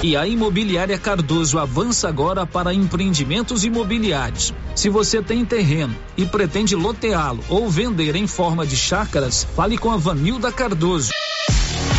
E 0.00 0.16
a 0.16 0.28
Imobiliária 0.28 0.96
Cardoso 0.96 1.58
avança 1.58 2.08
agora 2.08 2.46
para 2.46 2.72
empreendimentos 2.72 3.64
imobiliários. 3.64 4.54
Se 4.72 4.88
você 4.88 5.20
tem 5.20 5.44
terreno 5.44 5.94
e 6.16 6.24
pretende 6.24 6.76
loteá-lo 6.76 7.42
ou 7.48 7.68
vender 7.68 8.14
em 8.14 8.28
forma 8.28 8.64
de 8.64 8.76
chácaras, 8.76 9.42
fale 9.56 9.76
com 9.76 9.90
a 9.90 9.96
Vanilda 9.96 10.52
Cardoso. 10.52 11.10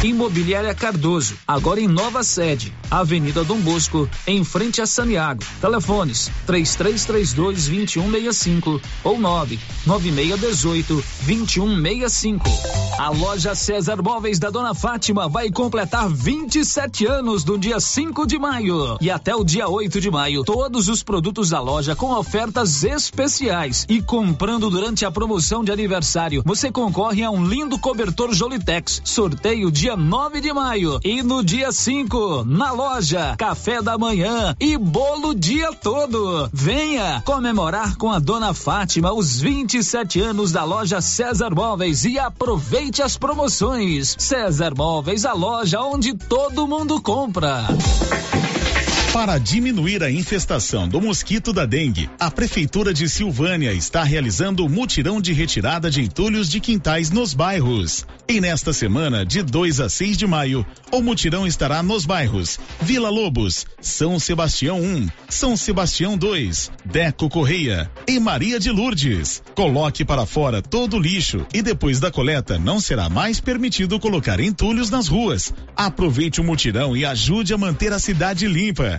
Imobiliária 0.01 0.73
Cardoso, 0.73 1.35
agora 1.45 1.81
em 1.81 1.87
nova 1.87 2.23
sede, 2.23 2.73
Avenida 2.89 3.43
Dom 3.43 3.59
Bosco, 3.59 4.09
em 4.25 4.45
frente 4.45 4.81
a 4.81 4.87
Saniago. 4.87 5.43
Telefones: 5.59 6.31
3332 6.47 7.33
2165 7.67 8.81
ou 9.03 9.19
99618 9.19 11.03
2165. 11.25 12.49
A 12.97 13.09
loja 13.09 13.55
César 13.55 14.01
Móveis 14.01 14.39
da 14.39 14.49
Dona 14.49 14.73
Fátima 14.73 15.29
vai 15.29 15.49
completar 15.49 16.09
27 16.09 17.05
anos 17.05 17.45
do 17.45 17.57
dia 17.57 17.79
5 17.79 18.27
de 18.27 18.37
maio 18.37 18.97
e 18.99 19.09
até 19.09 19.33
o 19.33 19.43
dia 19.43 19.69
8 19.69 20.01
de 20.01 20.11
maio, 20.11 20.43
todos 20.43 20.89
os 20.89 21.01
produtos 21.01 21.49
da 21.49 21.61
loja 21.61 21.95
com 21.95 22.11
ofertas 22.11 22.83
especiais 22.83 23.85
e 23.87 24.01
comprando 24.01 24.69
durante 24.69 25.05
a 25.05 25.11
promoção 25.11 25.63
de 25.63 25.71
aniversário, 25.71 26.43
você 26.45 26.69
concorre 26.69 27.23
a 27.23 27.31
um 27.31 27.45
lindo 27.45 27.79
cobertor 27.79 28.33
Jolitex. 28.33 29.01
Sorteio 29.05 29.71
dia 29.71 29.88
9 29.95 30.41
de 30.41 30.53
maio 30.53 30.99
e 31.03 31.21
no 31.23 31.43
dia 31.43 31.71
5 31.71 32.43
na 32.45 32.71
loja, 32.71 33.35
café 33.37 33.81
da 33.81 33.97
manhã 33.97 34.55
e 34.59 34.77
bolo 34.77 35.33
dia 35.33 35.71
todo. 35.73 36.49
Venha 36.53 37.21
comemorar 37.25 37.95
com 37.97 38.11
a 38.11 38.19
Dona 38.19 38.53
Fátima 38.53 39.11
os 39.11 39.39
27 39.39 40.21
anos 40.21 40.51
da 40.51 40.63
loja 40.63 41.01
César 41.01 41.53
Móveis 41.53 42.05
e 42.05 42.17
aproveite 42.17 43.01
as 43.01 43.17
promoções. 43.17 44.15
César 44.17 44.73
Móveis, 44.75 45.25
a 45.25 45.33
loja 45.33 45.81
onde 45.81 46.13
todo 46.13 46.67
mundo 46.67 47.01
compra. 47.01 47.67
Para 49.11 49.39
diminuir 49.39 50.03
a 50.03 50.11
infestação 50.11 50.87
do 50.87 51.01
mosquito 51.01 51.51
da 51.51 51.65
dengue, 51.65 52.07
a 52.19 52.29
Prefeitura 52.29 52.93
de 52.93 53.09
Silvânia 53.09 53.73
está 53.73 54.03
realizando 54.03 54.63
o 54.63 54.69
mutirão 54.69 55.19
de 55.19 55.33
retirada 55.33 55.89
de 55.89 55.99
entulhos 55.99 56.47
de 56.47 56.59
quintais 56.59 57.09
nos 57.09 57.33
bairros. 57.33 58.05
E 58.27 58.39
nesta 58.39 58.71
semana, 58.71 59.25
de 59.25 59.41
2 59.41 59.79
a 59.79 59.89
6 59.89 60.15
de 60.15 60.27
maio, 60.27 60.63
o 60.91 61.01
mutirão 61.01 61.47
estará 61.47 61.81
nos 61.81 62.05
bairros 62.05 62.59
Vila 62.79 63.09
Lobos, 63.09 63.65
São 63.81 64.19
Sebastião 64.19 64.79
1, 64.79 65.07
São 65.27 65.57
Sebastião 65.57 66.15
2, 66.15 66.71
Deco 66.85 67.27
Correia 67.27 67.89
e 68.07 68.19
Maria 68.19 68.59
de 68.59 68.69
Lourdes. 68.69 69.41
Coloque 69.55 70.05
para 70.05 70.27
fora 70.27 70.61
todo 70.61 70.97
o 70.97 70.99
lixo 70.99 71.43
e 71.51 71.63
depois 71.63 71.99
da 71.99 72.11
coleta 72.11 72.59
não 72.59 72.79
será 72.79 73.09
mais 73.09 73.39
permitido 73.39 73.99
colocar 73.99 74.39
entulhos 74.39 74.91
nas 74.91 75.07
ruas. 75.07 75.51
Aproveite 75.75 76.39
o 76.39 76.43
mutirão 76.43 76.95
e 76.95 77.03
ajude 77.03 77.55
a 77.55 77.57
manter 77.57 77.91
a 77.91 77.97
cidade 77.97 78.47
limpa. 78.47 78.98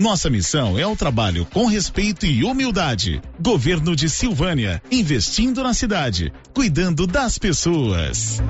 Nossa 0.00 0.30
missão 0.30 0.78
é 0.78 0.86
o 0.86 0.94
trabalho 0.94 1.44
com 1.46 1.66
respeito 1.66 2.24
e 2.24 2.44
humildade. 2.44 3.20
Governo 3.40 3.96
de 3.96 4.08
Silvânia, 4.08 4.80
investindo 4.92 5.60
na 5.60 5.74
cidade, 5.74 6.32
cuidando 6.54 7.04
das 7.04 7.36
pessoas. 7.36 8.40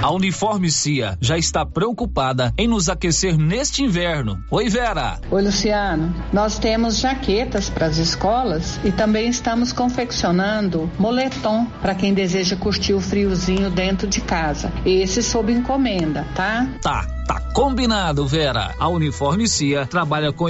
A 0.00 0.12
Uniforme 0.12 0.70
Cia 0.70 1.18
já 1.20 1.36
está 1.36 1.66
preocupada 1.66 2.54
em 2.56 2.68
nos 2.68 2.88
aquecer 2.88 3.36
neste 3.36 3.82
inverno. 3.82 4.38
Oi, 4.52 4.68
Vera. 4.68 5.18
Oi, 5.32 5.42
Luciano. 5.42 6.14
Nós 6.32 6.60
temos 6.60 7.00
jaquetas 7.00 7.68
para 7.68 7.86
as 7.86 7.98
escolas 7.98 8.78
e 8.84 8.92
também 8.92 9.28
estamos 9.28 9.72
confeccionando 9.72 10.88
moletom 10.96 11.66
para 11.80 11.96
quem 11.96 12.14
deseja 12.14 12.54
curtir 12.54 12.94
o 12.94 13.00
friozinho 13.00 13.68
dentro 13.68 14.06
de 14.06 14.20
casa. 14.20 14.72
Esse 14.86 15.24
sob 15.24 15.52
encomenda, 15.52 16.24
tá? 16.36 16.68
Tá. 16.80 17.22
Tá 17.26 17.40
combinado, 17.54 18.26
Vera. 18.26 18.74
A 18.78 18.88
Uniforme 18.88 19.46
Cia 19.46 19.86
trabalha 19.86 20.32
com 20.32 20.48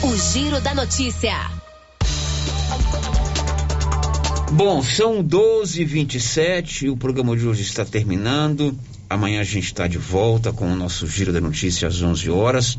O 0.00 0.16
Giro 0.16 0.60
da 0.60 0.74
Notícia. 0.74 1.34
Bom, 4.52 4.80
são 4.80 5.24
12h27, 5.24 6.90
o 6.90 6.96
programa 6.96 7.36
de 7.36 7.46
hoje 7.46 7.62
está 7.62 7.84
terminando. 7.84 8.78
Amanhã 9.10 9.40
a 9.40 9.44
gente 9.44 9.64
está 9.64 9.88
de 9.88 9.98
volta 9.98 10.52
com 10.52 10.72
o 10.72 10.76
nosso 10.76 11.06
Giro 11.08 11.32
da 11.32 11.40
Notícia 11.40 11.88
às 11.88 12.00
11 12.00 12.30
horas. 12.30 12.78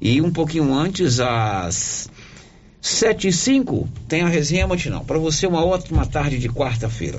E 0.00 0.22
um 0.22 0.32
pouquinho 0.32 0.72
antes, 0.72 1.20
às 1.20 2.08
7 2.80 3.28
e 3.28 3.32
5 3.32 3.86
tem 4.08 4.22
a 4.22 4.28
resenha 4.28 4.66
matinal. 4.66 5.04
Para 5.04 5.18
você, 5.18 5.46
uma 5.46 5.62
ótima 5.62 6.06
tarde 6.06 6.38
de 6.38 6.48
quarta-feira. 6.48 7.18